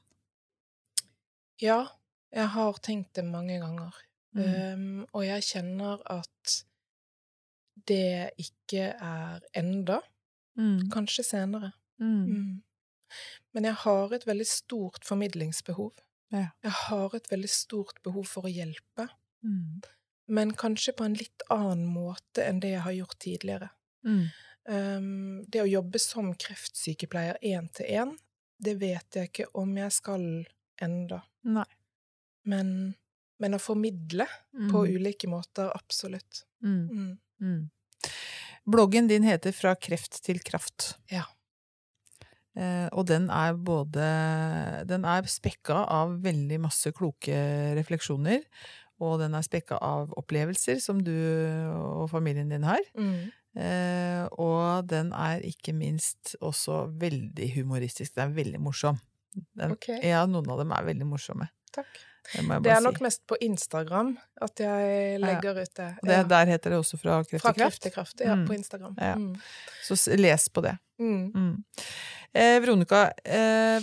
Ja, 1.62 1.80
jeg 2.34 2.50
har 2.54 2.78
tenkt 2.82 3.14
det 3.14 3.24
mange 3.24 3.60
ganger. 3.62 3.94
Mm. 4.34 4.44
Um, 4.44 5.06
og 5.14 5.22
jeg 5.26 5.46
kjenner 5.46 6.00
at 6.10 6.54
det 7.88 8.30
ikke 8.40 8.88
er 8.92 9.44
enda. 9.54 10.00
Mm. 10.58 10.88
Kanskje 10.94 11.24
senere. 11.26 11.72
Mm. 12.02 12.24
Mm. 12.26 12.62
Men 13.54 13.68
jeg 13.68 13.78
har 13.84 14.14
et 14.14 14.26
veldig 14.26 14.46
stort 14.46 15.04
formidlingsbehov. 15.06 15.92
Ja. 16.34 16.48
Jeg 16.64 16.74
har 16.88 17.14
et 17.14 17.30
veldig 17.30 17.50
stort 17.50 18.00
behov 18.02 18.26
for 18.26 18.48
å 18.48 18.50
hjelpe, 18.52 19.08
Mm. 19.44 19.82
men 20.28 20.54
kanskje 20.56 20.94
på 20.96 21.04
en 21.04 21.14
litt 21.14 21.42
annen 21.50 21.84
måte 21.86 22.42
enn 22.48 22.60
det 22.60 22.70
jeg 22.70 22.80
har 22.80 22.92
gjort 22.96 23.18
tidligere. 23.20 23.68
Mm. 24.06 24.24
Um, 24.66 25.44
det 25.44 25.60
å 25.60 25.68
jobbe 25.68 26.00
som 26.00 26.32
kreftsykepleier 26.34 27.36
én 27.42 27.68
til 27.76 27.86
én, 27.86 28.14
det 28.58 28.78
vet 28.80 29.04
jeg 29.14 29.28
ikke 29.28 29.46
om 29.54 29.76
jeg 29.76 29.92
skal 29.92 30.46
enda. 30.80 31.22
Nei. 31.44 31.66
Men, 32.44 32.94
men 33.40 33.56
å 33.56 33.60
formidle 33.62 34.26
Mm. 34.54 34.68
på 34.70 34.84
ulike 34.86 35.26
måter, 35.28 35.70
absolutt. 35.74 36.44
Mm. 36.62 36.88
Mm. 36.90 37.18
Mm. 37.40 37.70
Bloggen 38.64 39.08
din 39.08 39.24
heter 39.26 39.52
Fra 39.52 39.74
kreft 39.76 40.20
til 40.24 40.38
kraft. 40.40 40.94
Ja. 41.10 41.24
Eh, 42.56 42.86
og 42.92 43.06
den 43.10 43.26
er 43.34 43.56
både 43.58 44.04
Den 44.86 45.04
er 45.04 45.26
spekka 45.26 45.80
av 45.90 46.20
veldig 46.22 46.60
masse 46.62 46.92
kloke 46.94 47.34
refleksjoner. 47.76 48.44
Og 49.02 49.18
den 49.18 49.34
er 49.34 49.42
spekka 49.42 49.76
av 49.82 50.12
opplevelser 50.16 50.78
som 50.80 51.00
du 51.02 51.10
og 51.74 52.06
familien 52.12 52.48
din 52.54 52.62
har. 52.62 52.80
Mm. 52.94 53.32
Eh, 53.58 54.22
og 54.38 54.86
den 54.86 55.10
er 55.12 55.42
ikke 55.42 55.74
minst 55.74 56.36
også 56.40 56.84
veldig 57.02 57.50
humoristisk. 57.56 58.14
Den 58.14 58.30
er 58.30 58.36
veldig 58.38 58.60
morsom. 58.62 59.00
Den, 59.58 59.74
okay. 59.74 59.98
Ja, 60.06 60.22
noen 60.30 60.48
av 60.48 60.62
dem 60.62 60.70
er 60.72 60.86
veldig 60.86 61.06
morsomme. 61.10 61.50
Takk. 61.74 61.90
Det 62.32 62.72
er 62.72 62.80
nok 62.80 62.96
si. 62.98 63.04
mest 63.04 63.22
på 63.28 63.36
Instagram 63.44 64.14
at 64.42 64.60
jeg 64.64 65.18
legger 65.20 65.58
ut 65.62 65.74
det. 65.76 65.88
Ja. 66.02 66.22
det, 66.22 66.28
Der 66.30 66.46
heter 66.46 66.70
det 66.70 66.78
også 66.78 66.96
Fra 66.98 67.18
kreft 67.22 67.42
Fra 67.42 67.52
til 67.52 67.60
kraft. 67.60 67.80
kreft 67.80 67.82
til 67.82 67.92
kraft, 67.92 68.20
ja, 68.24 68.34
Mm. 68.34 68.46
på 68.48 68.54
Instagram. 68.54 68.94
Ja. 68.98 69.14
Mm. 69.14 69.34
Så 69.84 70.16
les 70.16 70.48
på 70.48 70.60
det. 70.64 70.78
Mm. 70.98 71.30
Mm. 71.34 71.64
Eh, 72.34 72.60
Veronica, 72.60 73.12
eh, 73.24 73.80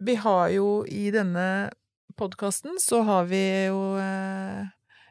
vi 0.00 0.14
har 0.14 0.48
jo 0.48 0.84
i 0.88 1.10
denne 1.10 1.70
podkasten 2.16 2.78
så 2.80 3.02
har 3.04 3.24
vi 3.24 3.42
jo 3.66 3.96
eh, 3.98 4.66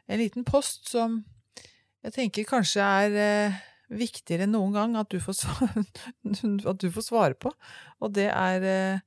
en 0.08 0.18
liten 0.18 0.44
post 0.44 0.88
som 0.90 1.24
jeg 2.02 2.12
tenker 2.14 2.44
kanskje 2.48 2.80
er 2.80 3.16
eh, 3.20 3.52
viktigere 3.90 4.46
enn 4.46 4.52
noen 4.54 4.72
gang 4.72 4.96
at 4.96 5.10
du, 5.10 5.18
får 5.20 5.34
svare, 5.42 5.84
at 6.70 6.78
du 6.80 6.90
får 6.90 7.02
svare 7.02 7.34
på. 7.34 7.52
Og 8.00 8.12
det 8.16 8.30
er 8.32 8.62
eh, 8.62 9.00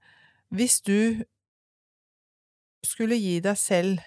hvis 0.54 0.82
du 0.86 1.24
skulle 2.86 3.20
gi 3.20 3.38
deg 3.44 3.60
selv 3.60 4.02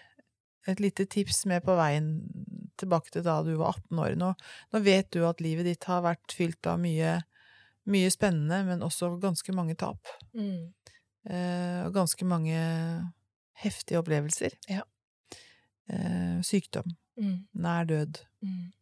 et 0.66 0.82
lite 0.82 1.06
tips 1.06 1.44
med 1.46 1.62
på 1.64 1.76
veien 1.78 2.10
tilbake 2.76 3.12
til 3.14 3.24
da 3.24 3.38
du 3.46 3.54
var 3.56 3.78
18 3.78 4.02
år. 4.02 4.16
Nå, 4.20 4.32
nå 4.74 4.82
vet 4.84 5.08
du 5.14 5.22
at 5.28 5.40
livet 5.44 5.68
ditt 5.68 5.86
har 5.88 6.04
vært 6.04 6.34
fylt 6.34 6.66
av 6.68 6.80
mye 6.82 7.20
mye 7.86 8.10
spennende, 8.10 8.62
men 8.66 8.82
også 8.82 9.12
ganske 9.22 9.54
mange 9.54 9.76
tap. 9.78 10.10
Mm. 10.34 10.72
Eh, 11.30 11.80
og 11.86 11.94
ganske 11.94 12.26
mange 12.26 12.58
heftige 13.62 14.00
opplevelser. 14.02 14.56
Ja. 14.70 14.82
Eh, 15.90 16.42
sykdom. 16.46 16.96
Mm. 17.16 17.46
Nær 17.62 17.86
død. 17.88 18.20
Mm. 18.42 18.72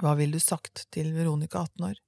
Hva 0.00 0.14
ville 0.18 0.38
du 0.38 0.42
sagt 0.42 0.86
til 0.94 1.12
Veronica 1.16 1.64
18 1.64 1.88
år? 1.90 2.00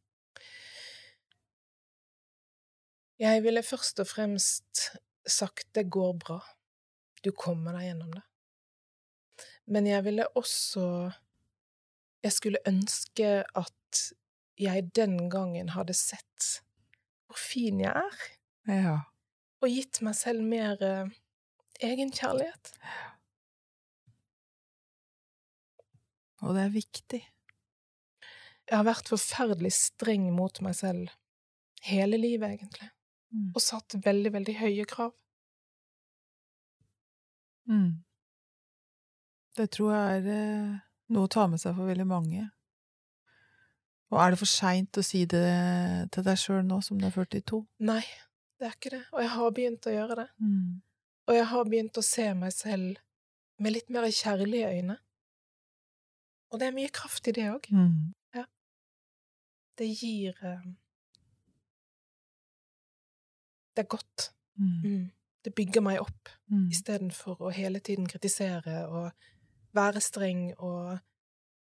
Jeg 3.22 3.42
ville 3.44 3.62
først 3.62 4.00
og 4.02 4.08
fremst 4.10 4.86
sagt 5.28 5.68
det 5.76 5.88
går 5.90 6.16
bra. 6.18 6.40
Du 7.22 7.30
kommer 7.32 7.76
deg 7.78 7.88
gjennom 7.90 8.12
det. 8.16 8.22
Men 9.66 9.86
jeg 9.86 10.04
ville 10.04 10.26
også 10.38 10.84
Jeg 12.22 12.32
skulle 12.36 12.58
ønske 12.70 13.28
at 13.58 14.02
jeg 14.62 14.90
den 14.94 15.28
gangen 15.30 15.72
hadde 15.74 15.94
sett 15.96 16.62
hvor 17.26 17.38
fin 17.40 17.80
jeg 17.80 17.90
er, 17.96 18.18
Ja. 18.68 18.98
og 19.62 19.68
gitt 19.72 19.98
meg 20.06 20.14
selv 20.14 20.42
mer 20.46 20.76
uh, 20.84 21.08
egenkjærlighet. 21.82 22.70
Og 26.42 26.54
det 26.54 26.62
er 26.66 26.74
viktig. 26.74 27.20
Jeg 28.70 28.76
har 28.78 28.86
vært 28.86 29.10
forferdelig 29.10 29.72
streng 29.74 30.28
mot 30.34 30.60
meg 30.64 30.74
selv 30.78 31.10
hele 31.86 32.18
livet, 32.20 32.54
egentlig, 32.58 32.90
Mm. 33.32 33.52
og 33.56 33.62
satt 33.64 33.94
veldig, 34.04 34.32
veldig 34.32 34.54
høye 34.58 34.84
krav. 34.84 35.12
Mm. 37.70 38.02
Det 39.56 39.68
tror 39.74 39.92
jeg 39.94 40.18
er 40.22 40.28
eh, 40.32 40.80
noe 41.12 41.28
å 41.28 41.32
ta 41.32 41.46
med 41.50 41.60
seg 41.60 41.76
for 41.76 41.90
veldig 41.90 42.08
mange. 42.08 42.46
Og 44.12 44.20
er 44.20 44.32
det 44.32 44.40
for 44.42 44.50
seint 44.50 44.98
å 45.00 45.04
si 45.04 45.24
det 45.28 45.44
til 46.12 46.24
deg 46.26 46.40
sjøl 46.40 46.64
nå 46.68 46.80
som 46.84 46.98
du 47.00 47.06
er 47.08 47.14
42? 47.14 47.62
Nei, 47.88 48.02
det 48.60 48.68
er 48.68 48.74
ikke 48.76 48.92
det, 48.96 49.04
og 49.12 49.22
jeg 49.24 49.32
har 49.36 49.54
begynt 49.56 49.88
å 49.88 49.94
gjøre 49.94 50.18
det. 50.20 50.26
Mm. 50.44 50.82
Og 51.28 51.38
jeg 51.38 51.46
har 51.52 51.70
begynt 51.70 52.00
å 52.00 52.04
se 52.04 52.26
meg 52.36 52.52
selv 52.56 53.00
med 53.62 53.76
litt 53.76 53.92
mer 53.94 54.08
kjærlige 54.10 54.72
øyne. 54.74 54.98
Og 56.52 56.60
det 56.60 56.68
er 56.68 56.76
mye 56.76 56.92
kraft 56.92 57.30
i 57.30 57.36
det 57.36 57.48
òg. 57.52 57.68
Mm. 57.72 58.12
Det 59.78 59.86
gir 59.88 60.36
eh, 60.44 60.64
Det 63.72 63.86
er 63.86 63.88
godt. 63.88 64.32
Mm. 64.60 65.08
Mm. 65.42 65.44
Det 65.44 65.54
bygger 65.58 65.82
meg 65.82 66.00
opp, 66.00 66.28
Mm. 66.50 66.68
istedenfor 66.70 67.40
å 67.40 67.50
hele 67.52 67.80
tiden 67.80 68.06
kritisere 68.06 68.86
og 68.88 69.12
være 69.74 70.00
streng 70.00 70.52
og 70.58 70.98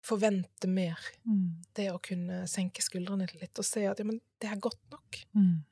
forvente 0.02 0.66
mer. 0.68 0.98
Mm. 1.24 1.62
Det 1.76 1.90
å 1.92 2.00
kunne 2.02 2.46
senke 2.48 2.82
skuldrene 2.82 3.28
litt 3.40 3.58
og 3.58 3.64
se 3.64 3.84
at 3.86 3.98
ja, 3.98 4.04
men 4.04 4.20
det 4.40 4.50
er 4.50 4.56
godt 4.58 4.80
nok. 4.90 5.20
Mm. 5.36 5.62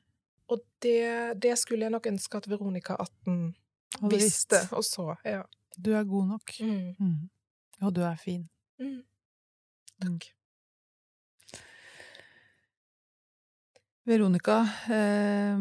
Og 0.51 0.61
det, 0.83 1.41
det 1.41 1.59
skulle 1.59 1.83
jeg 1.89 1.91
nok 1.93 2.07
ønske 2.07 2.37
at 2.37 2.47
Veronica 2.49 2.95
18 2.99 3.55
og 4.03 4.11
visste 4.11 4.61
visst. 4.61 4.73
og 4.73 4.85
så. 4.85 5.17
Ja. 5.25 5.43
Du 5.79 5.93
er 5.95 6.05
god 6.05 6.29
nok. 6.29 6.53
Mm. 6.61 6.95
Mm. 7.01 7.31
Og 7.83 7.95
du 7.95 8.03
er 8.03 8.17
fin. 8.17 8.49
Mm. 8.79 9.03
Takk. 10.01 10.31
Veronica, 14.11 14.57
eh, 14.91 15.59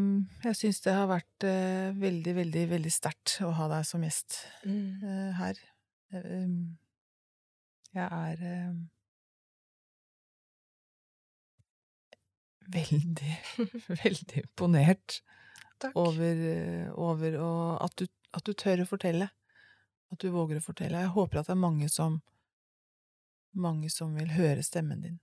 jeg 0.47 0.57
syns 0.57 0.79
det 0.81 0.93
har 0.95 1.09
vært 1.11 1.45
eh, 1.45 1.89
veldig, 2.01 2.33
veldig, 2.39 2.63
veldig 2.71 2.91
sterkt 2.93 3.35
å 3.45 3.51
ha 3.59 3.67
deg 3.75 3.85
som 3.85 4.05
gjest 4.05 4.39
Mm. 4.65 5.03
eh, 5.05 5.31
her. 5.37 5.59
Eh, 6.13 6.47
jeg 7.93 8.07
er 8.07 8.73
veldig, 12.73 13.35
veldig 14.03 14.41
imponert 14.43 15.19
over, 15.95 16.41
over 16.99 17.37
å, 17.39 17.51
at, 17.85 17.95
du, 18.01 18.07
at 18.35 18.45
du 18.45 18.53
tør 18.53 18.83
å 18.83 18.89
fortelle. 18.89 19.29
At 20.09 20.21
du 20.23 20.31
våger 20.33 20.57
å 20.59 20.65
fortelle. 20.65 21.03
Jeg 21.05 21.13
håper 21.13 21.39
at 21.43 21.49
det 21.49 21.55
er 21.55 21.61
mange 21.61 21.89
som 21.93 22.19
mange 23.59 23.89
som 23.89 24.13
vil 24.17 24.29
høre 24.35 24.61
stemmen 24.63 25.01
din. 25.01 25.15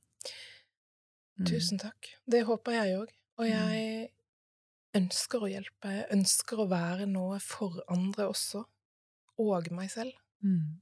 Mm. 1.38 1.46
Tusen 1.50 1.78
takk. 1.78 2.06
Det 2.30 2.44
håper 2.48 2.72
jeg 2.72 2.96
òg. 2.98 3.10
Og 3.38 3.44
Mm. 3.46 3.52
jeg 3.52 4.10
ønsker 4.94 5.42
å 5.44 5.50
hjelpe. 5.50 5.90
Jeg 5.92 6.06
ønsker 6.10 6.56
å 6.62 6.68
være 6.70 7.06
noe 7.06 7.38
for 7.40 7.82
andre 7.88 8.28
også. 8.30 8.64
Og 9.38 9.70
meg 9.72 9.90
selv. 9.90 10.12
Mm. 10.42 10.80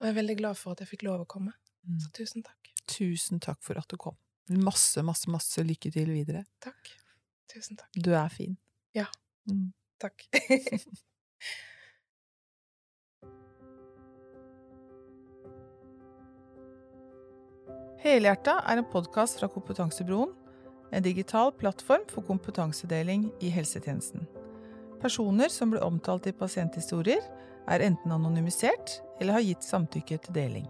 Og 0.00 0.06
jeg 0.06 0.10
er 0.10 0.18
veldig 0.22 0.36
glad 0.36 0.56
for 0.56 0.72
at 0.72 0.80
jeg 0.80 0.88
fikk 0.88 1.02
lov 1.04 1.20
å 1.24 1.26
komme. 1.26 1.52
Mm. 1.88 1.98
Så 2.00 2.10
tusen 2.12 2.42
takk. 2.44 2.68
Tusen 2.86 3.40
takk 3.40 3.62
for 3.62 3.78
at 3.78 3.88
du 3.88 3.96
kom. 3.96 4.16
Masse, 4.50 5.00
masse, 5.02 5.30
masse 5.30 5.62
lykke 5.64 5.90
til 5.92 6.06
videre. 6.12 6.44
Takk. 6.60 6.90
Tusen 7.48 7.76
takk. 7.78 7.88
Du 7.96 8.12
er 8.12 8.28
fin. 8.28 8.56
Ja. 8.94 9.06
Mm. 9.48 9.72
Takk. 9.98 10.26
Helhjerta 18.02 18.56
er 18.66 18.80
en 18.80 18.86
podkast 18.90 19.36
fra 19.38 19.46
Kompetansebroen, 19.46 20.32
en 20.90 21.04
digital 21.04 21.52
plattform 21.54 22.02
for 22.10 22.26
kompetansedeling 22.26 23.28
i 23.38 23.50
helsetjenesten. 23.54 24.24
Personer 24.98 25.52
som 25.54 25.70
blir 25.70 25.84
omtalt 25.86 26.26
i 26.26 26.32
pasienthistorier, 26.34 27.22
er 27.70 27.84
enten 27.86 28.10
anonymisert 28.10 28.96
eller 29.20 29.38
har 29.38 29.46
gitt 29.46 29.62
samtykke 29.62 30.18
til 30.18 30.34
deling. 30.34 30.66